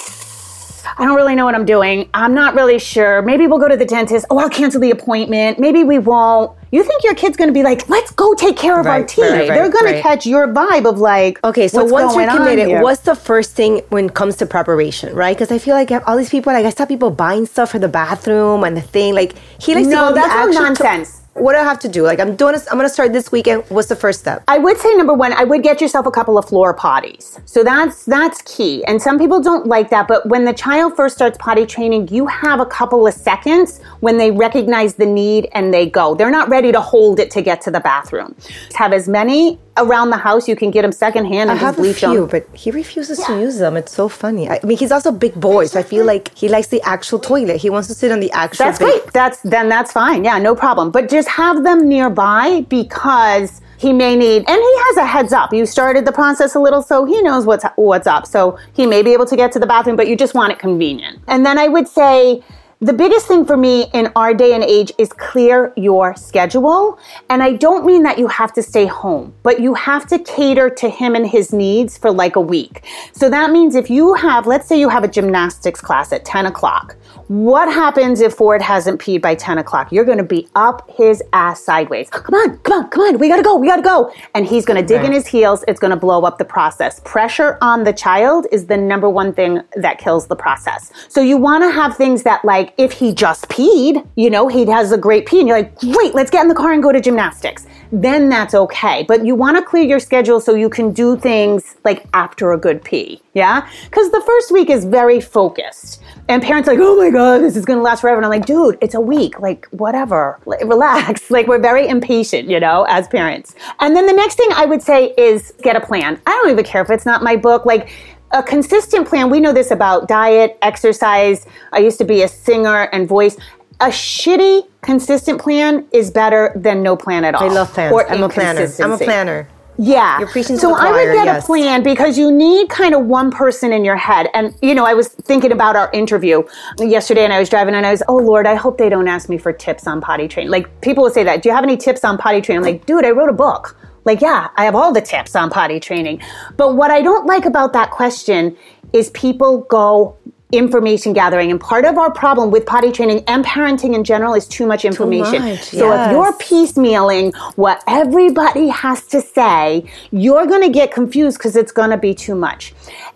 I 0.97 1.05
don't 1.05 1.15
really 1.15 1.35
know 1.35 1.45
what 1.45 1.53
I'm 1.53 1.63
doing. 1.65 2.09
I'm 2.11 2.33
not 2.33 2.55
really 2.55 2.79
sure. 2.79 3.21
Maybe 3.21 3.45
we'll 3.45 3.59
go 3.59 3.67
to 3.67 3.77
the 3.77 3.85
dentist. 3.85 4.25
Oh, 4.31 4.39
I'll 4.39 4.49
cancel 4.49 4.81
the 4.81 4.89
appointment. 4.89 5.59
Maybe 5.59 5.83
we 5.83 5.99
won't. 5.99 6.57
You 6.71 6.83
think 6.83 7.03
your 7.03 7.13
kid's 7.13 7.37
going 7.37 7.49
to 7.49 7.53
be 7.53 7.61
like, 7.61 7.87
let's 7.87 8.09
go 8.09 8.33
take 8.33 8.57
care 8.57 8.79
of 8.79 8.87
our 8.87 9.03
teeth. 9.03 9.25
right, 9.25 9.47
right, 9.47 9.47
They're 9.47 9.69
going 9.69 9.85
to 9.85 9.93
right. 9.93 10.01
catch 10.01 10.25
your 10.25 10.47
vibe 10.47 10.89
of 10.89 10.97
like, 10.97 11.39
Okay, 11.43 11.67
so 11.67 11.83
what's 11.83 12.15
once 12.15 12.15
you're 12.15 12.35
committed, 12.35 12.67
here? 12.69 12.81
what's 12.81 13.01
the 13.01 13.13
first 13.15 13.51
thing 13.55 13.81
when 13.89 14.05
it 14.05 14.15
comes 14.15 14.37
to 14.37 14.47
preparation, 14.47 15.13
right? 15.13 15.37
Because 15.37 15.51
I 15.51 15.59
feel 15.59 15.75
like 15.75 15.91
all 16.07 16.17
these 16.17 16.31
people, 16.31 16.51
like 16.51 16.65
I 16.65 16.71
saw 16.71 16.87
people 16.87 17.11
buying 17.11 17.45
stuff 17.45 17.69
for 17.73 17.79
the 17.79 17.87
bathroom 17.87 18.63
and 18.63 18.75
the 18.75 18.81
thing. 18.81 19.13
Like 19.13 19.35
he 19.61 19.75
likes 19.75 19.87
to 19.89 19.93
go 19.93 20.07
the 20.07 20.15
that's 20.15 20.33
all 20.33 20.51
nonsense. 20.51 21.21
What 21.39 21.53
do 21.53 21.59
I 21.59 21.63
have 21.63 21.79
to 21.79 21.87
do? 21.87 22.03
Like 22.03 22.19
I'm 22.19 22.35
doing 22.35 22.53
this. 22.53 22.67
I'm 22.71 22.77
gonna 22.77 22.89
start 22.89 23.13
this 23.13 23.31
weekend. 23.31 23.63
What's 23.69 23.87
the 23.89 23.95
first 23.95 24.19
step? 24.19 24.43
I 24.47 24.57
would 24.57 24.77
say 24.77 24.93
number 24.95 25.13
one, 25.13 25.33
I 25.33 25.43
would 25.43 25.63
get 25.63 25.81
yourself 25.81 26.05
a 26.05 26.11
couple 26.11 26.37
of 26.37 26.47
floor 26.47 26.75
potties. 26.75 27.39
So 27.45 27.63
that's 27.63 28.05
that's 28.05 28.41
key. 28.43 28.83
And 28.85 29.01
some 29.01 29.17
people 29.17 29.41
don't 29.41 29.67
like 29.67 29.89
that, 29.89 30.07
but 30.07 30.27
when 30.27 30.45
the 30.45 30.53
child 30.53 30.95
first 30.95 31.15
starts 31.15 31.37
potty 31.37 31.65
training, 31.65 32.09
you 32.09 32.27
have 32.27 32.59
a 32.59 32.65
couple 32.65 33.05
of 33.07 33.13
seconds 33.13 33.81
when 33.99 34.17
they 34.17 34.31
recognize 34.31 34.95
the 34.95 35.05
need 35.05 35.47
and 35.53 35.73
they 35.73 35.89
go. 35.89 36.15
They're 36.15 36.31
not 36.31 36.49
ready 36.49 36.71
to 36.71 36.81
hold 36.81 37.19
it 37.19 37.31
to 37.31 37.41
get 37.41 37.61
to 37.61 37.71
the 37.71 37.79
bathroom. 37.79 38.35
Have 38.75 38.93
as 38.93 39.07
many 39.07 39.59
around 39.77 40.09
the 40.09 40.17
house 40.17 40.47
you 40.47 40.55
can 40.55 40.71
get 40.71 40.81
them 40.81 40.91
secondhand 40.91 41.51
I 41.51 41.55
have 41.55 41.77
just 41.77 42.03
a 42.03 42.07
few, 42.07 42.21
them. 42.21 42.29
but 42.29 42.55
he 42.55 42.71
refuses 42.71 43.19
to 43.25 43.39
use 43.39 43.59
them. 43.59 43.77
It's 43.77 43.93
so 43.93 44.09
funny. 44.09 44.49
I, 44.49 44.59
I 44.61 44.65
mean, 44.65 44.77
he's 44.77 44.91
also 44.91 45.09
a 45.09 45.13
big 45.13 45.35
boy, 45.35 45.65
so 45.67 45.79
I 45.79 45.83
feel 45.83 46.05
like 46.05 46.35
he 46.35 46.49
likes 46.49 46.67
the 46.67 46.81
actual 46.81 47.19
toilet. 47.19 47.57
He 47.57 47.69
wants 47.69 47.87
to 47.89 47.93
sit 47.93 48.11
on 48.11 48.19
the 48.19 48.31
actual. 48.31 48.65
That's 48.65 48.79
big- 48.79 49.03
great. 49.03 49.13
That's 49.13 49.39
then 49.41 49.69
that's 49.69 49.91
fine. 49.91 50.23
Yeah, 50.23 50.37
no 50.39 50.55
problem. 50.55 50.91
But 50.91 51.09
just 51.09 51.26
have 51.27 51.63
them 51.63 51.87
nearby 51.87 52.65
because 52.69 53.61
he 53.77 53.93
may 53.93 54.15
need 54.15 54.37
and 54.47 54.47
he 54.47 54.77
has 54.77 54.97
a 54.97 55.05
heads 55.05 55.31
up. 55.31 55.53
You 55.53 55.65
started 55.65 56.05
the 56.05 56.11
process 56.11 56.55
a 56.55 56.59
little 56.59 56.81
so 56.81 57.05
he 57.05 57.21
knows 57.21 57.45
what's 57.45 57.65
what's 57.75 58.07
up. 58.07 58.25
So 58.25 58.57
he 58.73 58.87
may 58.87 59.03
be 59.03 59.13
able 59.13 59.25
to 59.27 59.35
get 59.35 59.51
to 59.53 59.59
the 59.59 59.67
bathroom, 59.67 59.95
but 59.95 60.07
you 60.07 60.15
just 60.15 60.33
want 60.33 60.51
it 60.51 60.59
convenient. 60.59 61.19
And 61.27 61.45
then 61.45 61.57
I 61.57 61.67
would 61.67 61.87
say 61.87 62.43
the 62.79 62.93
biggest 62.93 63.25
thing 63.27 63.43
for 63.43 63.57
me 63.57 63.89
in 63.93 64.11
our 64.15 64.35
day 64.35 64.53
and 64.53 64.63
age 64.63 64.91
is 64.99 65.11
clear 65.11 65.73
your 65.75 66.15
schedule. 66.15 66.99
And 67.27 67.41
I 67.41 67.53
don't 67.53 67.85
mean 67.85 68.03
that 68.03 68.19
you 68.19 68.27
have 68.27 68.53
to 68.53 68.61
stay 68.61 68.85
home, 68.85 69.33
but 69.41 69.59
you 69.59 69.73
have 69.73 70.05
to 70.07 70.19
cater 70.19 70.69
to 70.69 70.89
him 70.89 71.15
and 71.15 71.27
his 71.27 71.51
needs 71.51 71.97
for 71.97 72.11
like 72.11 72.35
a 72.35 72.41
week. 72.41 72.85
So 73.13 73.31
that 73.31 73.49
means 73.49 73.73
if 73.73 73.89
you 73.89 74.13
have, 74.13 74.45
let's 74.45 74.67
say 74.67 74.79
you 74.79 74.89
have 74.89 75.03
a 75.03 75.07
gymnastics 75.07 75.81
class 75.81 76.13
at 76.13 76.23
10 76.23 76.45
o'clock, 76.45 76.95
what 77.29 77.67
happens 77.73 78.21
if 78.21 78.35
Ford 78.35 78.61
hasn't 78.61 79.01
peed 79.01 79.21
by 79.21 79.35
10 79.35 79.57
o'clock? 79.57 79.91
You're 79.91 80.05
going 80.05 80.19
to 80.19 80.23
be 80.23 80.47
up 80.55 80.89
his 80.91 81.21
ass 81.33 81.63
sideways. 81.63 82.09
Come 82.09 82.35
on, 82.35 82.57
come 82.59 82.83
on, 82.83 82.89
come 82.89 83.03
on. 83.03 83.17
We 83.17 83.27
got 83.27 83.37
to 83.37 83.43
go. 83.43 83.57
We 83.57 83.67
got 83.67 83.77
to 83.77 83.81
go. 83.81 84.13
And 84.33 84.45
he's 84.45 84.65
going 84.65 84.79
to 84.79 84.85
dig 84.85 85.03
in 85.03 85.11
his 85.11 85.27
heels. 85.27 85.63
It's 85.67 85.79
going 85.79 85.91
to 85.91 85.97
blow 85.97 86.21
up 86.23 86.37
the 86.37 86.45
process. 86.45 87.01
Pressure 87.03 87.57
on 87.61 87.83
the 87.83 87.91
child 87.91 88.45
is 88.51 88.67
the 88.67 88.77
number 88.77 89.09
one 89.09 89.33
thing 89.33 89.61
that 89.75 89.97
kills 89.97 90.27
the 90.27 90.35
process. 90.35 90.91
So 91.09 91.21
you 91.21 91.37
want 91.37 91.63
to 91.63 91.71
have 91.71 91.97
things 91.97 92.23
that 92.23 92.45
like, 92.45 92.66
if 92.77 92.91
he 92.91 93.13
just 93.13 93.47
peed, 93.49 94.07
you 94.15 94.29
know, 94.29 94.47
he 94.47 94.65
has 94.65 94.91
a 94.91 94.97
great 94.97 95.25
pee 95.25 95.39
and 95.39 95.47
you're 95.47 95.57
like, 95.57 95.77
great, 95.79 96.13
let's 96.13 96.31
get 96.31 96.41
in 96.41 96.47
the 96.47 96.55
car 96.55 96.73
and 96.73 96.81
go 96.81 96.91
to 96.91 97.01
gymnastics. 97.01 97.65
Then 97.91 98.29
that's 98.29 98.53
okay. 98.53 99.05
But 99.07 99.25
you 99.25 99.35
want 99.35 99.57
to 99.57 99.63
clear 99.63 99.83
your 99.83 99.99
schedule 99.99 100.39
so 100.39 100.55
you 100.55 100.69
can 100.69 100.91
do 100.91 101.17
things 101.17 101.75
like 101.83 102.05
after 102.13 102.51
a 102.51 102.57
good 102.57 102.83
pee. 102.83 103.21
Yeah. 103.33 103.67
Cause 103.91 104.11
the 104.11 104.21
first 104.25 104.51
week 104.51 104.69
is 104.69 104.85
very 104.85 105.21
focused 105.21 106.01
and 106.29 106.43
parents 106.43 106.67
are 106.67 106.73
like, 106.73 106.81
oh 106.83 106.97
my 106.97 107.09
God, 107.09 107.39
this 107.39 107.55
is 107.55 107.65
going 107.65 107.79
to 107.79 107.83
last 107.83 108.01
forever. 108.01 108.17
And 108.17 108.25
I'm 108.25 108.31
like, 108.31 108.45
dude, 108.45 108.77
it's 108.81 108.95
a 108.95 109.01
week. 109.01 109.39
Like, 109.39 109.65
whatever. 109.71 110.39
Like, 110.45 110.61
relax. 110.61 111.25
Like, 111.37 111.45
we're 111.47 111.59
very 111.59 111.87
impatient, 111.87 112.49
you 112.49 112.59
know, 112.59 112.85
as 112.89 113.07
parents. 113.07 113.53
And 113.79 113.95
then 113.95 114.07
the 114.07 114.13
next 114.13 114.35
thing 114.35 114.49
I 114.55 114.65
would 114.65 114.81
say 114.81 115.13
is 115.17 115.53
get 115.61 115.75
a 115.75 115.79
plan. 115.79 116.19
I 116.25 116.31
don't 116.31 116.49
even 116.49 116.65
care 116.65 116.81
if 116.81 116.89
it's 116.89 117.05
not 117.05 117.21
my 117.21 117.35
book. 117.35 117.63
Like, 117.65 117.91
a 118.31 118.43
consistent 118.43 119.07
plan. 119.07 119.29
We 119.29 119.39
know 119.39 119.53
this 119.53 119.71
about 119.71 120.07
diet, 120.07 120.57
exercise. 120.61 121.45
I 121.71 121.79
used 121.79 121.97
to 121.99 122.05
be 122.05 122.23
a 122.23 122.27
singer 122.27 122.89
and 122.91 123.07
voice. 123.07 123.37
A 123.79 123.87
shitty, 123.87 124.67
consistent 124.81 125.39
plan 125.39 125.87
is 125.91 126.09
better 126.09 126.51
than 126.55 126.81
no 126.81 126.97
plan 126.97 127.23
at 127.23 127.35
all. 127.35 127.43
I 127.43 127.53
love 127.53 127.71
plans. 127.73 127.93
Or 127.93 128.09
I'm 128.09 128.23
a 128.23 128.29
planner. 128.29 128.67
I'm 128.79 128.91
a 128.91 128.97
planner. 128.97 129.47
Yeah. 129.77 130.17
You're 130.19 130.27
preaching 130.27 130.55
to 130.55 130.61
so 130.61 130.73
I 130.73 130.91
would 130.91 131.13
get 131.13 131.25
yes. 131.25 131.43
a 131.43 131.45
plan 131.45 131.83
because 131.83 132.17
you 132.17 132.31
need 132.31 132.69
kind 132.69 132.95
of 132.95 133.05
one 133.05 133.29
person 133.29 133.71
in 133.71 133.85
your 133.85 133.95
head. 133.95 134.27
And, 134.33 134.55
you 134.61 134.73
know, 134.73 134.85
I 134.85 134.95
was 134.95 135.09
thinking 135.09 135.51
about 135.51 135.75
our 135.75 135.91
interview 135.91 136.43
yesterday 136.79 137.23
and 137.23 137.31
I 137.31 137.39
was 137.39 137.49
driving 137.49 137.75
and 137.75 137.85
I 137.85 137.91
was, 137.91 138.01
oh 138.07 138.17
Lord, 138.17 138.47
I 138.47 138.55
hope 138.55 138.79
they 138.79 138.89
don't 138.89 139.07
ask 139.07 139.29
me 139.29 139.37
for 139.37 139.53
tips 139.53 139.85
on 139.85 140.01
potty 140.01 140.27
training. 140.27 140.49
Like 140.49 140.81
people 140.81 141.03
would 141.03 141.13
say 141.13 141.23
that. 141.23 141.43
Do 141.43 141.49
you 141.49 141.55
have 141.55 141.63
any 141.63 141.77
tips 141.77 142.03
on 142.03 142.17
potty 142.17 142.41
training? 142.41 142.65
I'm 142.65 142.71
like, 142.71 142.85
dude, 142.87 143.05
I 143.05 143.11
wrote 143.11 143.29
a 143.29 143.33
book. 143.33 143.77
Like, 144.07 144.21
yeah, 144.21 144.47
I 144.55 144.63
have 144.63 144.73
all 144.73 144.93
the 144.93 145.01
tips 145.01 145.35
on 145.35 145.49
potty 145.49 145.81
training. 145.81 146.21
But 146.55 146.75
what 146.75 146.91
I 146.91 147.01
don't 147.01 147.25
like 147.25 147.43
about 147.45 147.73
that 147.73 147.91
question 147.91 148.57
is 148.93 149.09
people 149.09 149.59
go 149.69 150.15
information 150.53 151.11
gathering. 151.11 151.51
And 151.51 151.59
part 151.59 151.83
of 151.83 151.97
our 151.97 152.09
problem 152.09 152.49
with 152.49 152.65
potty 152.65 152.93
training 152.93 153.25
and 153.27 153.43
parenting 153.43 153.93
in 153.93 154.05
general 154.05 154.33
is 154.33 154.47
too 154.47 154.65
much 154.65 154.85
information. 154.85 155.41
Too 155.41 155.49
much, 155.49 155.63
so 155.63 155.91
if 155.91 156.11
you're 156.11 156.31
piecemealing 156.33 157.35
what 157.57 157.83
everybody 157.85 158.69
has 158.69 159.05
to 159.07 159.19
say, 159.19 159.83
you're 160.11 160.45
going 160.45 160.61
to 160.61 160.69
get 160.69 160.93
confused 160.93 161.37
because 161.37 161.57
it's 161.57 161.73
going 161.73 161.89
to 161.89 161.97
be 161.97 162.13
too 162.13 162.33
much. 162.33 162.73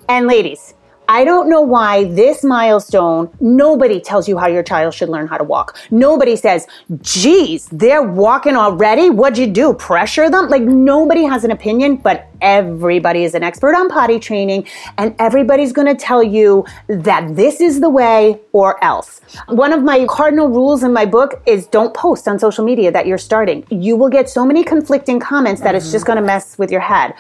And 0.10 0.28
ladies, 0.28 0.74
I 1.08 1.26
don't 1.26 1.50
know 1.50 1.62
why 1.62 2.06
this 2.06 2.44
milestone, 2.44 3.30
nobody 3.40 4.00
tells 4.00 4.30
you 4.30 4.38
how 4.38 4.48
your 4.48 4.64
child 4.64 4.94
should 4.94 5.10
learn 5.10 5.28
how 5.28 5.38
to 5.38 5.44
walk. 5.44 5.78
Nobody 5.92 6.36
says, 6.36 6.68
geez, 7.02 7.68
they're 7.68 8.02
walking 8.02 8.56
already. 8.56 9.10
What'd 9.10 9.38
you 9.38 9.48
do? 9.48 9.74
Pressure 9.74 10.30
them? 10.30 10.48
Like 10.48 10.62
nobody 10.62 11.24
has 11.24 11.44
an 11.44 11.52
opinion, 11.52 11.98
but 11.98 12.30
everybody 12.40 13.24
is 13.24 13.36
an 13.36 13.44
expert 13.44 13.76
on 13.76 13.90
potty 13.90 14.20
training 14.20 14.68
and 14.98 15.14
everybody's 15.20 15.74
going 15.74 15.88
to 15.88 15.96
tell 15.96 16.24
you 16.24 16.66
that 16.88 17.36
this 17.36 17.60
is 17.60 17.82
the 17.82 17.90
way 17.90 18.40
or 18.54 18.82
else. 18.84 19.20
One 19.48 19.74
of 19.74 19.84
my 19.84 20.06
cardinal 20.06 20.48
rules 20.48 20.82
in 20.82 20.94
my 20.94 21.06
book 21.06 21.44
is 21.46 21.68
don't 21.68 21.94
post 21.94 22.28
on 22.28 22.40
social 22.40 22.64
media 22.64 22.92
that 22.92 23.06
you're 23.06 23.18
starting. 23.18 23.66
You 23.70 23.98
will 23.98 24.10
get 24.10 24.30
so 24.30 24.46
many 24.46 24.64
conflicting 24.64 25.20
comments 25.20 25.62
that 25.62 25.76
it's 25.76 25.92
just 25.92 26.06
going 26.06 26.18
to 26.18 26.24
mess 26.24 26.58
with 26.58 26.72
your 26.72 26.82
head 26.82 27.14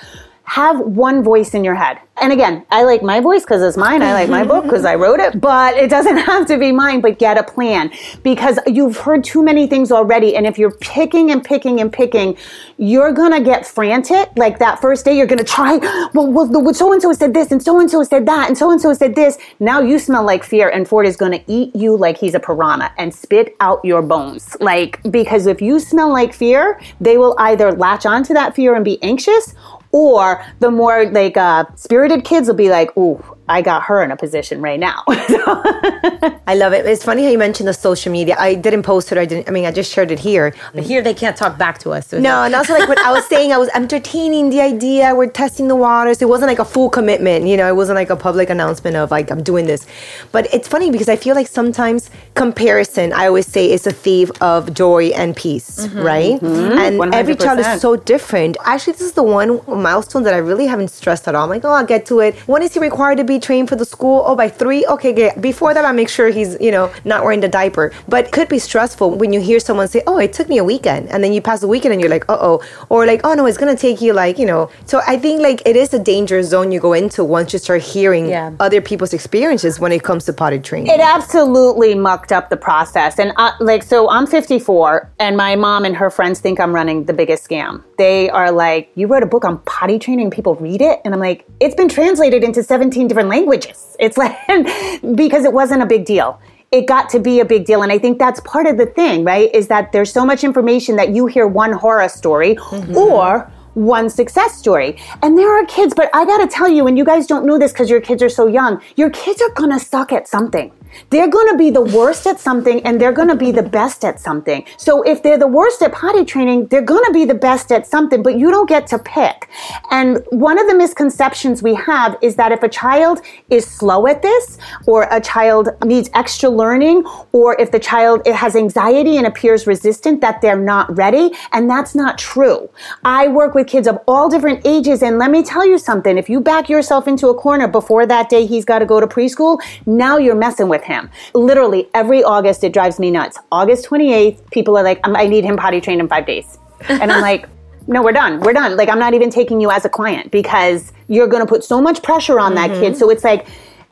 have 0.51 0.81
one 0.81 1.23
voice 1.23 1.53
in 1.53 1.63
your 1.63 1.75
head. 1.75 1.97
And 2.17 2.33
again, 2.33 2.65
I 2.69 2.83
like 2.83 3.01
my 3.01 3.21
voice 3.21 3.43
because 3.43 3.61
it's 3.61 3.77
mine. 3.77 4.01
I 4.01 4.11
like 4.11 4.29
my 4.29 4.43
book 4.43 4.63
because 4.65 4.83
I 4.83 4.95
wrote 4.95 5.21
it, 5.21 5.39
but 5.39 5.77
it 5.77 5.89
doesn't 5.89 6.17
have 6.31 6.45
to 6.47 6.57
be 6.57 6.73
mine, 6.73 6.99
but 6.99 7.17
get 7.19 7.37
a 7.37 7.43
plan 7.43 7.89
because 8.21 8.59
you've 8.67 8.97
heard 8.97 9.23
too 9.23 9.41
many 9.43 9.65
things 9.65 9.93
already. 9.93 10.35
And 10.35 10.45
if 10.45 10.59
you're 10.59 10.75
picking 10.81 11.31
and 11.31 11.41
picking 11.41 11.79
and 11.79 11.91
picking, 11.91 12.37
you're 12.77 13.13
going 13.13 13.31
to 13.31 13.39
get 13.41 13.65
frantic. 13.65 14.29
Like 14.35 14.59
that 14.59 14.81
first 14.81 15.05
day, 15.05 15.15
you're 15.15 15.25
going 15.25 15.39
to 15.39 15.45
try, 15.45 15.77
well, 16.13 16.29
well 16.29 16.73
so 16.73 16.91
and 16.91 17.01
so 17.01 17.13
said 17.13 17.33
this 17.33 17.49
and 17.49 17.63
so 17.63 17.79
and 17.79 17.89
so 17.89 18.03
said 18.03 18.25
that 18.25 18.49
and 18.49 18.57
so 18.57 18.71
and 18.71 18.81
so 18.81 18.93
said 18.93 19.15
this. 19.15 19.37
Now 19.61 19.79
you 19.79 19.99
smell 19.99 20.25
like 20.25 20.43
fear 20.43 20.67
and 20.67 20.85
Ford 20.85 21.07
is 21.07 21.15
going 21.15 21.31
to 21.31 21.41
eat 21.49 21.73
you 21.73 21.95
like 21.95 22.17
he's 22.17 22.35
a 22.35 22.41
piranha 22.41 22.93
and 22.97 23.15
spit 23.15 23.55
out 23.61 23.85
your 23.85 24.01
bones. 24.01 24.57
Like, 24.59 24.99
because 25.09 25.47
if 25.47 25.61
you 25.61 25.79
smell 25.79 26.11
like 26.11 26.33
fear, 26.33 26.77
they 26.99 27.17
will 27.17 27.37
either 27.39 27.71
latch 27.71 28.05
onto 28.05 28.33
that 28.33 28.53
fear 28.53 28.75
and 28.75 28.83
be 28.83 29.01
anxious 29.01 29.55
or 29.91 30.43
the 30.59 30.71
more 30.71 31.05
like 31.09 31.37
uh, 31.37 31.65
spirited 31.75 32.23
kids 32.23 32.47
will 32.47 32.55
be 32.55 32.69
like, 32.69 32.95
ooh, 32.97 33.23
I 33.51 33.61
got 33.61 33.83
her 33.83 34.01
in 34.01 34.11
a 34.11 34.15
position 34.15 34.61
right 34.61 34.79
now. 34.79 35.03
I 35.07 36.55
love 36.55 36.71
it. 36.71 36.85
It's 36.85 37.03
funny 37.03 37.23
how 37.23 37.29
you 37.29 37.37
mentioned 37.37 37.67
the 37.67 37.73
social 37.73 38.11
media. 38.11 38.35
I 38.39 38.55
didn't 38.55 38.83
post 38.83 39.11
it. 39.11 39.17
I 39.17 39.25
didn't. 39.25 39.49
I 39.49 39.51
mean, 39.51 39.65
I 39.65 39.71
just 39.71 39.91
shared 39.91 40.09
it 40.09 40.19
here. 40.19 40.53
But 40.73 40.83
here 40.83 41.01
they 41.01 41.13
can't 41.13 41.35
talk 41.35 41.57
back 41.57 41.77
to 41.79 41.91
us. 41.91 42.07
So 42.07 42.19
no, 42.19 42.43
and 42.43 42.55
also 42.55 42.73
like 42.73 42.87
what 42.87 42.99
I 42.99 43.11
was 43.11 43.25
saying, 43.27 43.51
I 43.51 43.57
was 43.57 43.69
entertaining 43.69 44.51
the 44.51 44.61
idea. 44.61 45.13
We're 45.13 45.27
testing 45.27 45.67
the 45.67 45.75
waters. 45.75 46.21
It 46.21 46.29
wasn't 46.29 46.47
like 46.47 46.59
a 46.59 46.65
full 46.65 46.89
commitment. 46.89 47.45
You 47.45 47.57
know, 47.57 47.67
it 47.67 47.75
wasn't 47.75 47.97
like 47.97 48.09
a 48.09 48.15
public 48.15 48.49
announcement 48.49 48.95
of 48.95 49.11
like 49.11 49.29
I'm 49.29 49.43
doing 49.43 49.65
this. 49.65 49.85
But 50.31 50.53
it's 50.53 50.67
funny 50.67 50.89
because 50.89 51.09
I 51.09 51.17
feel 51.17 51.35
like 51.35 51.47
sometimes 51.47 52.09
comparison. 52.35 53.13
I 53.13 53.27
always 53.27 53.47
say 53.47 53.71
is 53.71 53.85
a 53.85 53.91
thief 53.91 54.31
of 54.41 54.73
joy 54.73 55.07
and 55.09 55.35
peace, 55.35 55.85
mm-hmm. 55.85 55.99
right? 55.99 56.39
Mm-hmm. 56.39 56.77
And 56.77 56.99
100%. 56.99 57.13
every 57.13 57.35
child 57.35 57.59
is 57.59 57.81
so 57.81 57.95
different. 57.95 58.57
Actually, 58.65 58.93
this 58.93 59.01
is 59.01 59.13
the 59.13 59.23
one 59.23 59.61
milestone 59.67 60.23
that 60.23 60.33
I 60.33 60.37
really 60.37 60.65
haven't 60.65 60.89
stressed 60.89 61.27
at 61.27 61.35
all. 61.35 61.43
I'm 61.43 61.49
like, 61.49 61.65
oh, 61.65 61.71
I'll 61.71 61.85
get 61.85 62.05
to 62.07 62.19
it. 62.19 62.35
When 62.47 62.61
is 62.61 62.73
he 62.73 62.79
required 62.79 63.17
to 63.17 63.23
be 63.23 63.39
trained 63.39 63.69
for 63.69 63.75
the 63.75 63.85
school? 63.85 64.23
Oh, 64.25 64.35
by 64.35 64.49
three? 64.49 64.85
Okay, 64.85 65.13
good. 65.13 65.41
Before 65.41 65.73
that, 65.73 65.85
I 65.85 65.91
make 65.91 66.09
sure 66.09 66.29
he's, 66.29 66.59
you 66.59 66.71
know, 66.71 66.91
not 67.05 67.23
wearing 67.23 67.41
the 67.41 67.49
diaper. 67.49 67.91
But 68.07 68.25
it 68.25 68.31
could 68.31 68.47
be 68.47 68.59
stressful 68.59 69.11
when 69.11 69.33
you 69.33 69.41
hear 69.41 69.59
someone 69.59 69.87
say, 69.87 70.01
oh, 70.07 70.17
it 70.17 70.33
took 70.33 70.47
me 70.47 70.57
a 70.57 70.63
weekend. 70.63 71.09
And 71.09 71.23
then 71.23 71.33
you 71.33 71.41
pass 71.41 71.61
the 71.61 71.67
weekend 71.67 71.93
and 71.93 72.01
you're 72.01 72.09
like, 72.09 72.25
uh 72.29 72.37
oh. 72.39 72.63
Or 72.89 73.05
like, 73.05 73.21
oh 73.23 73.33
no, 73.33 73.45
it's 73.45 73.57
going 73.57 73.75
to 73.75 73.79
take 73.79 74.01
you 74.01 74.13
like, 74.13 74.39
you 74.39 74.45
know. 74.45 74.69
So 74.85 75.01
I 75.05 75.17
think 75.17 75.41
like 75.41 75.61
it 75.65 75.75
is 75.75 75.93
a 75.93 75.99
danger 75.99 76.41
zone 76.43 76.71
you 76.71 76.79
go 76.79 76.93
into 76.93 77.23
once 77.23 77.53
you 77.53 77.59
start 77.59 77.81
hearing 77.81 78.27
yeah. 78.27 78.53
other 78.59 78.81
people's 78.81 79.13
experiences 79.13 79.79
when 79.79 79.91
it 79.91 80.03
comes 80.03 80.25
to 80.25 80.33
potty 80.33 80.59
training. 80.59 80.91
It 80.91 80.99
absolutely 80.99 81.95
mucked 82.21 82.31
up 82.31 82.49
the 82.49 82.57
process. 82.57 83.17
And 83.17 83.33
I, 83.37 83.53
like, 83.59 83.81
so 83.81 84.07
I'm 84.09 84.27
54 84.27 85.11
and 85.19 85.35
my 85.35 85.55
mom 85.55 85.85
and 85.85 85.95
her 85.95 86.11
friends 86.11 86.39
think 86.39 86.59
I'm 86.59 86.73
running 86.73 87.05
the 87.05 87.13
biggest 87.13 87.47
scam. 87.47 87.83
They 87.97 88.29
are 88.29 88.51
like, 88.51 88.91
you 88.93 89.07
wrote 89.07 89.23
a 89.23 89.25
book 89.25 89.43
on 89.43 89.57
potty 89.59 89.97
training, 89.97 90.29
people 90.29 90.53
read 90.55 90.81
it. 90.81 90.99
And 91.03 91.15
I'm 91.15 91.19
like, 91.19 91.45
it's 91.59 91.73
been 91.73 91.89
translated 91.89 92.43
into 92.43 92.61
17 92.61 93.07
different 93.07 93.29
languages. 93.29 93.87
It's 94.01 94.17
like, 94.17 94.35
because 95.15 95.45
it 95.45 95.53
wasn't 95.53 95.83
a 95.83 95.85
big 95.85 96.05
deal. 96.05 96.39
It 96.71 96.87
got 96.87 97.07
to 97.11 97.19
be 97.19 97.39
a 97.39 97.45
big 97.45 97.65
deal. 97.65 97.83
And 97.83 97.91
I 97.91 97.99
think 97.99 98.17
that's 98.17 98.39
part 98.39 98.65
of 98.65 98.77
the 98.77 98.87
thing, 98.87 99.23
right? 99.23 99.53
Is 99.53 99.67
that 99.67 99.91
there's 99.91 100.11
so 100.11 100.25
much 100.25 100.43
information 100.43 100.95
that 100.95 101.09
you 101.09 101.27
hear 101.27 101.45
one 101.45 101.71
horror 101.71 102.09
story 102.09 102.55
mm-hmm. 102.55 102.97
or 102.97 103.51
one 103.75 104.09
success 104.09 104.57
story. 104.57 104.97
And 105.21 105.37
there 105.37 105.51
are 105.51 105.65
kids, 105.65 105.93
but 105.93 106.09
I 106.13 106.25
gotta 106.25 106.47
tell 106.47 106.67
you, 106.67 106.87
and 106.87 106.97
you 106.97 107.05
guys 107.05 107.27
don't 107.27 107.45
know 107.45 107.59
this 107.59 107.71
because 107.71 107.89
your 107.91 108.01
kids 108.01 108.23
are 108.23 108.29
so 108.29 108.47
young, 108.47 108.81
your 108.95 109.11
kids 109.11 109.39
are 109.41 109.53
gonna 109.53 109.79
suck 109.79 110.11
at 110.11 110.27
something. 110.27 110.71
They're 111.09 111.29
going 111.29 111.49
to 111.49 111.57
be 111.57 111.69
the 111.69 111.81
worst 111.81 112.27
at 112.27 112.39
something 112.39 112.81
and 112.85 112.99
they're 112.99 113.11
going 113.11 113.27
to 113.27 113.35
be 113.35 113.51
the 113.51 113.63
best 113.63 114.03
at 114.05 114.19
something. 114.19 114.65
So 114.77 115.01
if 115.03 115.23
they're 115.23 115.37
the 115.37 115.47
worst 115.47 115.81
at 115.81 115.91
potty 115.91 116.25
training, 116.25 116.67
they're 116.67 116.81
going 116.81 117.05
to 117.05 117.13
be 117.13 117.25
the 117.25 117.33
best 117.33 117.71
at 117.71 117.87
something, 117.87 118.23
but 118.23 118.37
you 118.37 118.51
don't 118.51 118.69
get 118.69 118.87
to 118.87 118.99
pick. 118.99 119.49
And 119.89 120.23
one 120.29 120.59
of 120.59 120.67
the 120.67 120.75
misconceptions 120.75 121.61
we 121.61 121.73
have 121.75 122.17
is 122.21 122.35
that 122.35 122.51
if 122.51 122.63
a 122.63 122.69
child 122.69 123.21
is 123.49 123.65
slow 123.65 124.07
at 124.07 124.21
this 124.21 124.57
or 124.87 125.07
a 125.11 125.19
child 125.19 125.69
needs 125.83 126.09
extra 126.13 126.49
learning 126.49 127.03
or 127.31 127.59
if 127.59 127.71
the 127.71 127.79
child 127.79 128.25
has 128.27 128.55
anxiety 128.55 129.17
and 129.17 129.27
appears 129.27 129.67
resistant 129.67 130.21
that 130.21 130.41
they're 130.41 130.57
not 130.57 130.95
ready 130.97 131.31
and 131.51 131.69
that's 131.69 131.95
not 131.95 132.17
true. 132.17 132.69
I 133.03 133.27
work 133.27 133.53
with 133.53 133.67
kids 133.67 133.87
of 133.87 133.99
all 134.07 134.29
different 134.29 134.65
ages 134.65 135.01
and 135.03 135.17
let 135.17 135.31
me 135.31 135.43
tell 135.43 135.65
you 135.65 135.77
something, 135.77 136.17
if 136.17 136.29
you 136.29 136.39
back 136.39 136.69
yourself 136.69 137.07
into 137.07 137.27
a 137.27 137.35
corner 137.35 137.67
before 137.67 138.05
that 138.05 138.29
day 138.29 138.45
he's 138.45 138.65
got 138.65 138.79
to 138.79 138.85
go 138.85 138.99
to 138.99 139.07
preschool, 139.07 139.59
now 139.85 140.17
you're 140.17 140.35
messing 140.35 140.67
with 140.67 140.80
with 140.81 140.87
him. 140.87 141.09
Literally 141.33 141.89
every 141.93 142.23
August, 142.23 142.63
it 142.63 142.73
drives 142.73 142.99
me 142.99 143.11
nuts. 143.11 143.37
August 143.51 143.85
28th, 143.85 144.49
people 144.51 144.77
are 144.77 144.83
like, 144.83 144.99
I 145.03 145.27
need 145.27 145.43
him 145.43 145.57
potty 145.57 145.81
trained 145.81 146.01
in 146.01 146.07
five 146.07 146.25
days. 146.25 146.57
And 146.87 147.11
I'm 147.11 147.21
like, 147.21 147.47
no, 147.87 148.01
we're 148.01 148.11
done. 148.11 148.39
We're 148.41 148.53
done. 148.53 148.75
Like, 148.77 148.89
I'm 148.89 148.99
not 148.99 149.13
even 149.13 149.29
taking 149.29 149.59
you 149.59 149.71
as 149.71 149.85
a 149.85 149.89
client 149.89 150.31
because 150.31 150.93
you're 151.07 151.27
going 151.27 151.41
to 151.41 151.47
put 151.47 151.63
so 151.63 151.81
much 151.81 152.01
pressure 152.03 152.39
on 152.39 152.53
mm-hmm. 152.53 152.73
that 152.73 152.79
kid. 152.79 152.97
So 152.97 153.09
it's 153.09 153.23
like, 153.23 153.47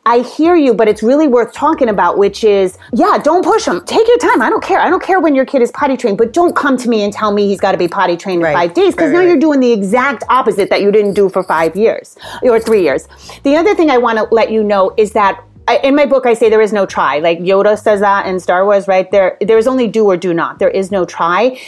I 0.06 0.20
hear 0.22 0.56
you, 0.56 0.74
but 0.74 0.88
it's 0.88 1.04
really 1.04 1.28
worth 1.28 1.54
talking 1.54 1.90
about, 1.90 2.18
which 2.18 2.44
is, 2.44 2.78
yeah, 2.94 3.20
don't 3.22 3.44
push 3.44 3.68
him. 3.68 3.84
Take 3.86 4.08
your 4.08 4.18
time. 4.18 4.42
I 4.42 4.50
don't 4.50 4.64
care. 4.64 4.80
I 4.80 4.90
don't 4.90 5.04
care 5.04 5.20
when 5.20 5.36
your 5.36 5.46
kid 5.46 5.62
is 5.62 5.72
potty 5.72 5.98
trained, 5.98 6.18
but 6.18 6.34
don't 6.34 6.56
come 6.56 6.78
to 6.78 6.90
me 6.90 7.04
and 7.04 7.14
tell 7.14 7.32
me 7.32 7.48
he's 7.48 7.60
got 7.60 7.74
to 7.74 7.78
be 7.78 7.88
potty 7.88 8.16
trained 8.16 8.42
right. 8.42 8.52
in 8.52 8.56
five 8.56 8.74
days 8.74 8.96
because 8.96 9.08
right, 9.08 9.14
now 9.14 9.20
right. 9.20 9.28
you're 9.28 9.38
doing 9.38 9.60
the 9.60 9.72
exact 9.72 10.24
opposite 10.30 10.70
that 10.70 10.82
you 10.82 10.92
didn't 10.92 11.14
do 11.14 11.30
for 11.30 11.44
five 11.44 11.76
years 11.76 12.18
or 12.42 12.60
three 12.60 12.82
years. 12.82 13.08
The 13.44 13.56
other 13.56 13.76
thing 13.76 13.90
I 13.90 13.98
want 13.98 14.18
to 14.18 14.24
let 14.34 14.52
you 14.52 14.64
know 14.64 14.94
is 14.98 15.12
that 15.12 15.44
I, 15.70 15.78
in 15.84 15.96
my 15.96 16.08
book, 16.08 16.26
I 16.26 16.34
say 16.34 16.50
there 16.50 16.62
is 16.62 16.74
no 16.74 16.88
try. 16.88 17.20
Like 17.20 17.38
Yoda 17.40 17.78
says 17.78 18.00
that 18.00 18.26
in 18.26 18.40
Star 18.40 18.66
Wars, 18.66 18.88
right? 18.88 19.10
There, 19.12 19.38
there 19.40 19.60
is 19.60 19.68
only 19.68 19.88
do 19.88 20.04
or 20.04 20.18
do 20.18 20.34
not. 20.34 20.58
There 20.58 20.70
is 20.70 20.90
no 20.90 21.06
try. 21.06 21.60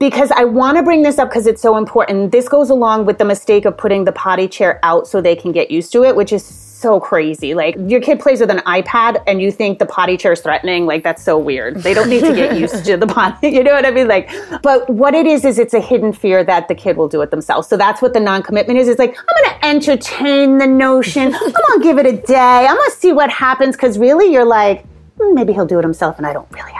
Because 0.00 0.32
I 0.32 0.44
want 0.44 0.78
to 0.78 0.82
bring 0.82 1.02
this 1.02 1.16
up 1.16 1.28
because 1.28 1.46
it's 1.46 1.62
so 1.62 1.76
important. 1.76 2.32
This 2.32 2.48
goes 2.48 2.70
along 2.70 3.06
with 3.06 3.18
the 3.18 3.24
mistake 3.24 3.66
of 3.66 3.78
putting 3.78 4.02
the 4.02 4.10
potty 4.10 4.48
chair 4.48 4.80
out 4.82 5.06
so 5.06 5.20
they 5.20 5.36
can 5.36 5.52
get 5.52 5.70
used 5.70 5.92
to 5.92 6.02
it, 6.02 6.16
which 6.16 6.32
is 6.32 6.44
so 6.80 6.98
crazy. 6.98 7.54
Like 7.54 7.76
your 7.86 8.00
kid 8.00 8.20
plays 8.20 8.40
with 8.40 8.50
an 8.50 8.60
iPad 8.60 9.22
and 9.26 9.40
you 9.40 9.52
think 9.52 9.78
the 9.78 9.86
potty 9.86 10.16
chair 10.16 10.32
is 10.32 10.40
threatening. 10.40 10.86
Like 10.86 11.02
that's 11.02 11.22
so 11.22 11.38
weird. 11.38 11.76
They 11.82 11.94
don't 11.94 12.08
need 12.08 12.20
to 12.22 12.34
get 12.34 12.58
used 12.58 12.84
to 12.86 12.96
the 12.96 13.06
potty. 13.06 13.50
You 13.60 13.64
know 13.64 13.72
what 13.72 13.84
I 13.84 13.90
mean? 13.90 14.08
Like, 14.08 14.30
but 14.62 14.88
what 14.88 15.12
it 15.12 15.26
is 15.26 15.44
is 15.44 15.58
it's 15.58 15.74
a 15.74 15.80
hidden 15.80 16.12
fear 16.12 16.42
that 16.44 16.68
the 16.68 16.74
kid 16.74 16.96
will 16.96 17.08
do 17.08 17.20
it 17.20 17.30
themselves. 17.30 17.68
So 17.68 17.76
that's 17.76 18.00
what 18.00 18.14
the 18.14 18.20
non-commitment 18.20 18.78
is. 18.78 18.88
It's 18.88 18.98
like 18.98 19.14
I'm 19.18 19.44
going 19.44 19.60
to 19.60 19.66
entertain 19.66 20.58
the 20.58 20.66
notion. 20.66 21.34
I'm 21.34 21.52
going 21.52 21.52
to 21.52 21.80
give 21.82 21.98
it 21.98 22.06
a 22.06 22.16
day. 22.16 22.66
I'm 22.66 22.76
going 22.76 22.90
to 22.90 22.96
see 22.96 23.12
what 23.12 23.28
happens 23.28 23.76
because 23.76 23.98
really 23.98 24.32
you're 24.32 24.46
like 24.46 24.86
hmm, 25.20 25.34
maybe 25.34 25.52
he'll 25.52 25.66
do 25.66 25.78
it 25.78 25.84
himself 25.84 26.18
and 26.18 26.26
I 26.26 26.32
don't 26.32 26.50
really 26.50 26.72
have. 26.72 26.79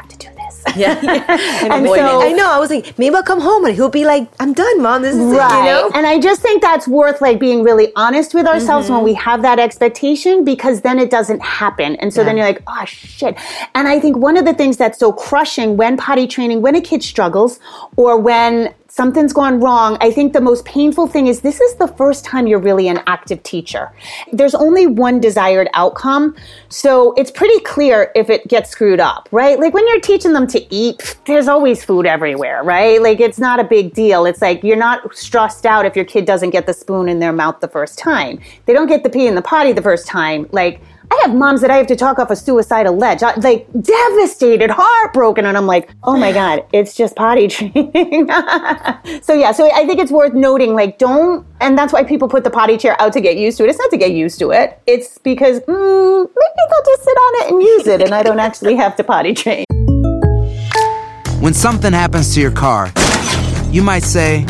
Yeah. 0.80 0.98
yeah. 1.02 1.24
and 1.74 1.86
so, 1.86 2.22
I 2.22 2.32
know. 2.32 2.50
I 2.50 2.58
was 2.58 2.70
like, 2.70 2.98
maybe 2.98 3.14
I'll 3.14 3.22
come 3.22 3.40
home 3.40 3.64
and 3.64 3.74
he'll 3.74 3.88
be 3.88 4.04
like, 4.04 4.30
I'm 4.38 4.52
done, 4.52 4.80
mom. 4.80 5.02
This 5.02 5.16
is 5.16 5.20
right. 5.20 5.64
It, 5.64 5.68
you 5.68 5.70
know? 5.70 5.90
And 5.94 6.06
I 6.06 6.18
just 6.18 6.40
think 6.40 6.62
that's 6.62 6.86
worth 6.86 7.20
like 7.20 7.38
being 7.38 7.62
really 7.62 7.92
honest 7.96 8.34
with 8.34 8.46
ourselves 8.46 8.86
mm-hmm. 8.86 8.96
when 8.96 9.04
we 9.04 9.14
have 9.14 9.42
that 9.42 9.58
expectation 9.58 10.44
because 10.44 10.80
then 10.82 10.98
it 10.98 11.10
doesn't 11.10 11.42
happen. 11.42 11.96
And 11.96 12.14
so 12.14 12.20
yeah. 12.20 12.24
then 12.26 12.36
you're 12.36 12.46
like, 12.46 12.62
oh 12.66 12.84
shit. 12.84 13.36
And 13.74 13.88
I 13.88 13.98
think 14.00 14.16
one 14.16 14.36
of 14.36 14.44
the 14.44 14.54
things 14.54 14.76
that's 14.76 14.98
so 14.98 15.12
crushing 15.12 15.76
when 15.76 15.96
potty 15.96 16.26
training, 16.26 16.62
when 16.62 16.74
a 16.76 16.80
kid 16.80 17.02
struggles 17.02 17.58
or 17.96 18.18
when 18.18 18.72
something's 18.90 19.32
gone 19.32 19.60
wrong, 19.60 19.96
I 20.00 20.10
think 20.10 20.32
the 20.32 20.40
most 20.40 20.64
painful 20.64 21.06
thing 21.06 21.28
is 21.28 21.40
this 21.40 21.60
is 21.60 21.74
the 21.76 21.86
first 21.86 22.24
time 22.24 22.46
you're 22.46 22.58
really 22.58 22.88
an 22.88 23.00
active 23.06 23.42
teacher. 23.44 23.92
There's 24.32 24.54
only 24.54 24.86
one 24.86 25.20
desired 25.20 25.68
outcome. 25.74 26.34
So 26.68 27.14
it's 27.14 27.30
pretty 27.30 27.58
clear 27.60 28.10
if 28.14 28.28
it 28.28 28.46
gets 28.48 28.70
screwed 28.70 29.00
up, 29.00 29.28
right? 29.30 29.58
Like 29.58 29.72
when 29.72 29.86
you're 29.86 30.00
teaching 30.00 30.32
them 30.32 30.46
to 30.48 30.74
eat, 30.74 31.16
there's 31.26 31.46
always 31.46 31.84
food 31.84 32.04
everywhere, 32.04 32.62
right? 32.64 33.00
Like 33.00 33.20
it's 33.20 33.38
not 33.38 33.60
a 33.60 33.64
big 33.64 33.94
deal. 33.94 34.26
It's 34.26 34.42
like 34.42 34.64
you're 34.64 34.76
not 34.76 35.14
stressed 35.14 35.64
out 35.64 35.86
if 35.86 35.94
your 35.94 36.04
kid 36.04 36.24
doesn't 36.24 36.50
get 36.50 36.66
the 36.66 36.74
spoon 36.74 37.08
in 37.08 37.20
their 37.20 37.32
mouth 37.32 37.60
the 37.60 37.68
first 37.68 37.98
time. 37.98 38.40
They 38.66 38.72
don't 38.72 38.88
get 38.88 39.04
the 39.04 39.10
pee 39.10 39.26
in 39.28 39.36
the 39.36 39.42
potty 39.42 39.72
the 39.72 39.82
first 39.82 40.08
time. 40.08 40.48
Like 40.50 40.80
I 41.12 41.18
have 41.22 41.34
moms 41.34 41.60
that 41.62 41.70
I 41.72 41.76
have 41.76 41.88
to 41.88 41.96
talk 41.96 42.20
off 42.20 42.30
a 42.30 42.36
suicidal 42.36 42.96
ledge, 42.96 43.22
I, 43.22 43.34
like 43.36 43.66
devastated, 43.80 44.70
heartbroken, 44.70 45.44
and 45.44 45.56
I'm 45.56 45.66
like, 45.66 45.90
oh 46.04 46.16
my 46.16 46.30
god, 46.30 46.64
it's 46.72 46.94
just 46.94 47.16
potty 47.16 47.48
training. 47.48 48.28
so 49.22 49.34
yeah, 49.34 49.50
so 49.50 49.68
I 49.72 49.86
think 49.86 49.98
it's 49.98 50.12
worth 50.12 50.34
noting, 50.34 50.74
like, 50.74 50.98
don't, 50.98 51.44
and 51.60 51.76
that's 51.76 51.92
why 51.92 52.04
people 52.04 52.28
put 52.28 52.44
the 52.44 52.50
potty 52.50 52.76
chair 52.78 53.00
out 53.00 53.12
to 53.14 53.20
get 53.20 53.36
used 53.36 53.58
to 53.58 53.64
it. 53.64 53.70
It's 53.70 53.78
not 53.78 53.90
to 53.90 53.96
get 53.96 54.12
used 54.12 54.38
to 54.38 54.52
it. 54.52 54.80
It's 54.86 55.18
because 55.18 55.58
mm, 55.60 55.68
maybe 55.68 56.62
they'll 56.70 56.84
just 56.84 57.02
sit 57.02 57.16
on 57.16 57.42
it 57.42 57.52
and 57.52 57.62
use 57.62 57.86
it, 57.88 58.02
and 58.02 58.14
I 58.14 58.22
don't 58.22 58.40
actually 58.40 58.76
have 58.76 58.94
to 58.96 59.04
potty 59.04 59.34
train. 59.34 59.64
When 61.40 61.54
something 61.54 61.92
happens 61.92 62.34
to 62.34 62.40
your 62.40 62.52
car, 62.52 62.92
you 63.70 63.82
might 63.82 64.04
say. 64.04 64.46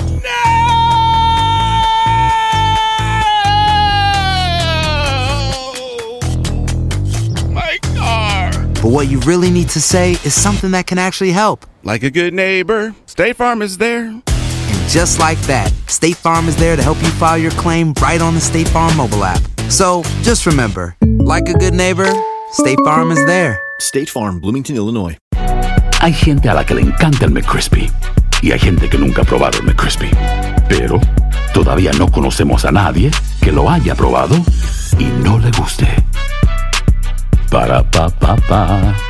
But 8.83 8.93
what 8.93 9.09
you 9.09 9.21
really 9.21 9.51
need 9.51 9.69
to 9.71 9.81
say 9.81 10.13
is 10.25 10.33
something 10.33 10.71
that 10.71 10.87
can 10.87 10.99
actually 10.99 11.33
help. 11.33 11.67
Like 11.83 12.03
a 12.03 12.11
good 12.11 12.33
neighbor, 12.33 12.95
State 13.05 13.37
Farm 13.37 13.61
is 13.61 13.77
there. 13.77 14.07
And 14.07 14.89
just 14.89 15.19
like 15.19 15.39
that, 15.43 15.71
State 15.87 16.17
Farm 16.17 16.49
is 16.49 16.57
there 16.57 16.77
to 16.77 16.83
help 16.83 16.97
you 17.03 17.11
file 17.11 17.37
your 17.37 17.51
claim 17.53 17.93
right 18.01 18.23
on 18.23 18.35
the 18.35 18.41
State 18.41 18.69
Farm 18.69 18.97
mobile 18.97 19.23
app. 19.23 19.43
So 19.69 20.03
just 20.23 20.47
remember, 20.47 20.97
like 21.19 21.47
a 21.51 21.53
good 21.53 21.75
neighbor, 21.75 22.11
State 22.53 22.79
Farm 22.83 23.11
is 23.11 23.23
there. 23.27 23.61
State 23.81 24.09
Farm, 24.09 24.41
Bloomington, 24.41 24.77
Illinois. 24.77 25.19
Hay 26.01 26.15
gente 26.15 26.49
a 26.49 26.55
la 26.55 26.65
que 26.65 26.75
le 26.75 26.81
encanta 26.81 27.27
el 27.27 27.33
McCrispy 27.33 27.91
y 28.41 28.53
hay 28.53 28.59
gente 28.59 28.89
que 28.89 28.97
nunca 28.97 29.21
ha 29.21 29.25
probado 29.27 29.59
el 29.59 29.65
McCrispy. 29.65 30.09
Pero 30.71 30.99
todavía 31.53 31.93
no 31.99 32.11
conocemos 32.11 32.65
a 32.65 32.73
nadie 32.73 33.11
que 33.43 33.53
lo 33.53 33.69
haya 33.69 33.95
probado 33.95 34.37
y 34.99 35.05
no 35.05 35.39
le 35.39 35.51
guste. 35.51 35.87
Pa. 37.51 39.10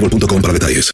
boostmobile.com 0.01 0.41
para 0.41 0.53
detalles. 0.53 0.91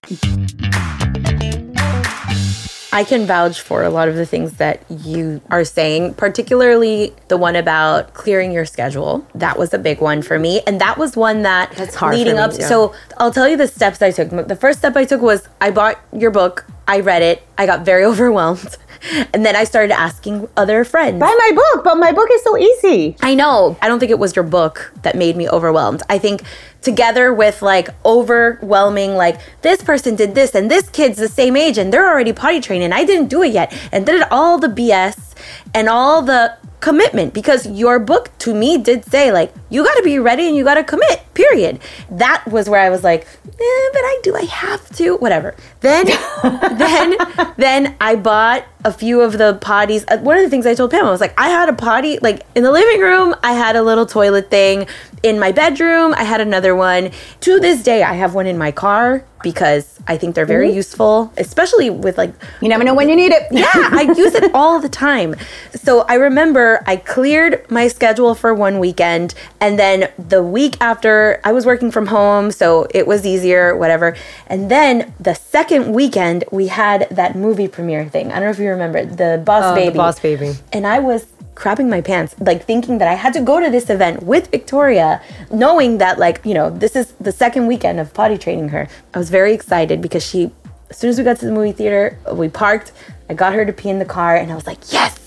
I 2.94 3.04
can 3.04 3.26
vouch 3.28 3.62
for 3.62 3.84
a 3.84 3.90
lot 3.90 4.08
of 4.08 4.16
the 4.16 4.26
things 4.26 4.54
that 4.54 4.82
you 4.90 5.40
are 5.52 5.64
saying, 5.64 6.16
particularly 6.16 7.14
the 7.28 7.38
one 7.38 7.56
about 7.56 8.14
clearing 8.16 8.52
your 8.52 8.66
schedule. 8.66 9.28
That 9.36 9.60
was 9.60 9.72
a 9.74 9.78
big 9.78 10.02
one 10.02 10.22
for 10.24 10.40
me. 10.40 10.62
And 10.66 10.82
that 10.82 10.98
was 10.98 11.16
one 11.16 11.44
that 11.44 11.72
That's 11.74 11.94
hard 11.96 12.16
leading 12.16 12.36
for 12.38 12.38
me, 12.38 12.44
up. 12.56 12.60
yeah. 12.60 12.68
So 12.68 12.96
I'll 13.18 13.32
tell 13.32 13.48
you 13.48 13.56
the 13.56 13.68
steps 13.68 14.02
I 14.02 14.10
took. 14.12 14.30
The 14.48 14.56
first 14.56 14.80
step 14.80 14.96
I 14.96 15.06
took 15.06 15.22
was 15.22 15.48
I 15.62 15.70
bought 15.70 16.00
your 16.12 16.32
book, 16.32 16.66
I 16.88 17.02
read 17.02 17.22
it, 17.22 17.44
I 17.58 17.66
got 17.68 17.86
very 17.86 18.04
overwhelmed. 18.12 18.78
And 19.34 19.46
then 19.46 19.56
I 19.56 19.66
started 19.66 19.94
asking 19.94 20.48
other 20.58 20.84
friends. 20.84 21.20
Buy 21.20 21.36
my 21.38 21.52
book, 21.54 21.84
but 21.84 21.96
my 21.96 22.12
book 22.12 22.30
is 22.32 22.44
so 22.44 22.58
easy. 22.58 23.16
I 23.22 23.36
know. 23.36 23.78
I 23.82 23.88
don't 23.88 24.00
think 24.00 24.12
it 24.12 24.20
was 24.20 24.36
your 24.36 24.44
book 24.44 24.94
that 25.04 25.16
made 25.16 25.36
me 25.36 25.50
overwhelmed. 25.50 26.02
I 26.10 26.18
think 26.18 26.44
together 26.82 27.34
with 27.34 27.62
like 27.62 27.90
overwhelming, 28.06 29.16
like 29.16 29.40
this 29.62 29.84
person 29.84 30.16
did 30.16 30.36
this 30.36 30.56
and 30.56 30.72
this 30.72 30.90
kid's 30.90 31.18
the 31.18 31.28
same 31.28 31.56
age 31.56 31.78
and 31.78 31.92
they're 31.92 32.08
already 32.08 32.34
potty 32.34 32.62
trained 32.62 32.84
and 32.84 32.94
I 32.94 33.04
didn't 33.04 33.28
do 33.28 33.44
it 33.44 33.52
yet. 33.52 33.74
And 33.92 34.06
did 34.06 34.24
all 34.32 34.58
the 34.58 34.70
BS 34.70 35.36
and 35.74 35.90
all 35.90 36.22
the 36.22 36.58
commitment 36.80 37.34
because 37.34 37.66
your 37.68 37.98
book 38.00 38.32
to 38.38 38.54
me 38.54 38.78
did 38.78 39.04
say 39.06 39.32
like 39.32 39.54
you 39.70 39.84
got 39.84 39.96
to 39.96 40.04
be 40.04 40.20
ready 40.20 40.48
and 40.48 40.56
you 40.56 40.64
got 40.64 40.76
to 40.76 40.84
commit 40.84 41.26
period. 41.34 41.80
That 42.10 42.44
was 42.48 42.70
where 42.70 42.82
i 42.82 42.90
was 42.90 43.04
like 43.04 43.22
eh, 43.46 43.90
but 43.94 44.02
i 44.02 44.20
do 44.24 44.36
i 44.36 44.44
have 44.44 44.88
to 44.98 45.18
whatever. 45.18 45.56
Then 45.82 46.06
then 46.78 47.16
then 47.58 47.96
i 48.00 48.16
bought 48.16 48.66
a 48.86 48.94
few 48.94 49.22
of 49.22 49.38
the 49.38 49.58
potties. 49.62 50.06
Uh, 50.08 50.18
one 50.20 50.38
of 50.38 50.44
the 50.44 50.50
things 50.50 50.66
i 50.66 50.76
told 50.76 50.92
pam 50.92 51.06
i 51.06 51.10
was 51.10 51.22
like 51.22 51.34
i 51.38 51.50
had 51.50 51.68
a 51.68 51.74
potty 51.74 52.20
like 52.20 52.46
in 52.56 52.64
the 52.64 52.72
living 52.72 53.02
room 53.02 53.36
i 53.44 53.54
had 53.54 53.76
a 53.76 53.82
little 53.82 54.06
toilet 54.06 54.50
thing 54.50 54.88
in 55.24 55.40
my 55.40 55.52
bedroom 55.52 56.14
i 56.16 56.24
had 56.24 56.42
another 56.42 56.76
one 56.76 57.12
to 57.40 57.60
this 57.60 57.84
day 57.84 58.04
i 58.04 58.14
have 58.14 58.34
one 58.34 58.48
in 58.48 58.58
my 58.58 58.72
car 58.72 59.24
because 59.44 60.00
i 60.08 60.18
think 60.18 60.36
they're 60.36 60.46
very 60.46 60.68
mm-hmm. 60.68 60.78
useful 60.78 61.34
especially 61.38 61.90
with 61.90 62.18
like 62.18 62.34
You 62.62 62.70
never 62.70 62.84
know 62.84 62.94
when 62.94 63.10
you 63.10 63.16
need 63.16 63.32
it. 63.32 63.44
yeah, 63.52 63.70
I 63.74 64.14
use 64.18 64.34
it 64.34 64.54
all 64.54 64.80
the 64.80 64.90
time. 64.90 65.36
So 65.76 66.02
I 66.02 66.16
remember 66.16 66.84
I 66.86 66.98
cleared 66.98 67.70
my 67.70 67.88
schedule 67.88 68.36
for 68.36 68.54
one 68.54 68.80
weekend, 68.80 69.34
and 69.60 69.78
then 69.78 70.10
the 70.18 70.42
week 70.44 70.76
after 70.82 71.40
I 71.44 71.52
was 71.52 71.66
working 71.66 71.92
from 71.92 72.08
home, 72.08 72.52
so 72.52 72.88
it 72.94 73.06
was 73.08 73.26
easier, 73.26 73.76
whatever. 73.78 74.16
And 74.48 74.72
then 74.72 75.14
the 75.20 75.36
second 75.36 75.94
weekend, 75.94 76.44
we 76.52 76.68
had 76.68 77.08
that 77.12 77.36
movie 77.36 77.68
premiere 77.68 78.08
thing. 78.10 78.32
I 78.32 78.36
don't 78.36 78.46
know 78.46 78.50
if 78.50 78.60
you 78.60 78.70
remember 78.70 79.06
the 79.06 79.42
Boss 79.44 79.78
Oh, 79.78 79.86
The 79.86 79.92
Boss 79.92 80.20
Baby. 80.20 80.56
And 80.74 80.88
I 80.88 81.00
was 81.00 81.26
crapping 81.58 81.90
my 81.90 82.02
pants, 82.02 82.36
like 82.40 82.64
thinking 82.66 83.00
that 83.00 83.08
I 83.08 83.16
had 83.16 83.34
to 83.34 83.42
go 83.42 83.60
to 83.60 83.70
this 83.70 83.90
event 83.90 84.22
with 84.22 84.52
Victoria, 84.52 85.22
knowing 85.52 85.98
that, 85.98 86.20
like, 86.20 86.40
you 86.46 86.54
know, 86.54 86.70
this 86.70 86.96
is 86.96 87.14
the 87.20 87.32
second 87.32 87.66
weekend 87.66 88.00
of 88.00 88.14
potty 88.14 88.38
training 88.38 88.70
her. 88.70 88.88
I 89.14 89.18
was 89.18 89.32
very 89.32 89.54
excited 89.54 90.00
because 90.00 90.24
she, 90.24 90.52
as 90.92 90.98
soon 90.98 91.10
as 91.10 91.18
we 91.18 91.24
got 91.24 91.40
to 91.40 91.46
the 91.48 91.52
movie 91.52 91.72
theater, 91.72 92.20
we 92.32 92.48
parked, 92.48 92.92
I 93.28 93.34
got 93.34 93.54
her 93.54 93.66
to 93.66 93.74
pee 93.74 93.90
in 93.90 93.98
the 93.98 94.06
car, 94.06 94.36
and 94.38 94.52
I 94.52 94.56
was 94.56 94.68
like, 94.68 94.94
yes! 94.94 95.20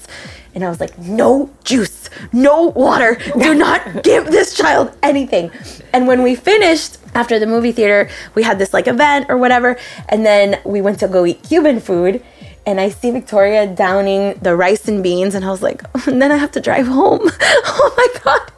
And 0.55 0.65
I 0.65 0.69
was 0.69 0.81
like, 0.81 0.97
no 0.99 1.51
juice, 1.65 2.11
no 2.33 2.67
water, 2.67 3.19
do 3.39 3.55
not 3.67 4.05
give 4.05 4.27
this 4.27 4.55
child 4.55 4.97
anything. 5.03 5.51
And 5.93 6.07
when 6.07 6.23
we 6.23 6.37
finished 6.37 6.99
after 7.15 7.41
the 7.41 7.47
movie 7.47 7.73
theater, 7.73 8.09
we 8.37 8.45
had 8.45 8.59
this 8.59 8.73
like 8.73 8.87
event 8.87 9.27
or 9.29 9.37
whatever, 9.37 9.77
and 10.09 10.25
then 10.25 10.61
we 10.65 10.81
went 10.81 11.01
to 11.01 11.09
go 11.09 11.27
eat 11.27 11.43
Cuban 11.43 11.81
food. 11.81 12.23
And 12.67 12.81
I 12.81 12.91
see 12.91 13.11
Victoria 13.11 13.67
downing 13.67 14.35
the 14.41 14.55
rice 14.55 14.87
and 14.87 15.03
beans, 15.03 15.35
and 15.35 15.45
I 15.45 15.51
was 15.51 15.63
like, 15.63 15.83
and 16.07 16.21
then 16.23 16.31
I 16.31 16.37
have 16.37 16.53
to 16.53 16.61
drive 16.61 16.87
home. 16.87 17.21
oh 17.41 17.95
my 17.97 18.21
God. 18.23 18.53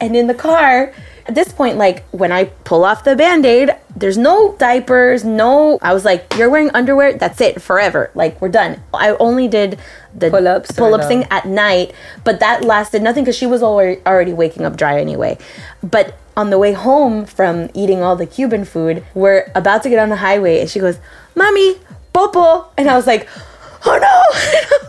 And 0.00 0.16
in 0.16 0.26
the 0.26 0.34
car, 0.34 0.92
at 1.26 1.34
this 1.34 1.52
point, 1.52 1.76
like 1.76 2.04
when 2.10 2.32
I 2.32 2.44
pull 2.64 2.84
off 2.84 3.04
the 3.04 3.14
band 3.14 3.44
aid, 3.46 3.70
there's 3.94 4.18
no 4.18 4.54
diapers, 4.56 5.24
no. 5.24 5.78
I 5.82 5.92
was 5.94 6.04
like, 6.04 6.34
you're 6.36 6.50
wearing 6.50 6.70
underwear, 6.70 7.14
that's 7.18 7.40
it, 7.40 7.60
forever. 7.62 8.10
Like, 8.14 8.40
we're 8.40 8.48
done. 8.48 8.80
I 8.94 9.10
only 9.16 9.46
did 9.48 9.78
the 10.14 10.30
Pull 10.30 10.48
ups 10.48 10.72
pull 10.72 10.96
the- 10.96 11.06
thing 11.06 11.24
at 11.30 11.46
night, 11.46 11.92
but 12.24 12.40
that 12.40 12.64
lasted 12.64 13.02
nothing 13.02 13.24
because 13.24 13.36
she 13.36 13.46
was 13.46 13.62
already 13.62 14.32
waking 14.32 14.64
up 14.64 14.76
dry 14.76 15.00
anyway. 15.00 15.38
But 15.82 16.14
on 16.36 16.50
the 16.50 16.58
way 16.58 16.72
home 16.72 17.24
from 17.26 17.68
eating 17.74 18.02
all 18.02 18.16
the 18.16 18.26
Cuban 18.26 18.64
food, 18.64 19.04
we're 19.14 19.50
about 19.54 19.82
to 19.82 19.88
get 19.90 19.98
on 19.98 20.08
the 20.08 20.16
highway, 20.16 20.60
and 20.60 20.70
she 20.70 20.78
goes, 20.80 20.98
Mommy, 21.34 21.76
Popo. 22.18 22.66
And 22.76 22.90
I 22.90 22.96
was 22.96 23.06
like, 23.06 23.28
oh 23.86 23.98
no. 23.98 24.16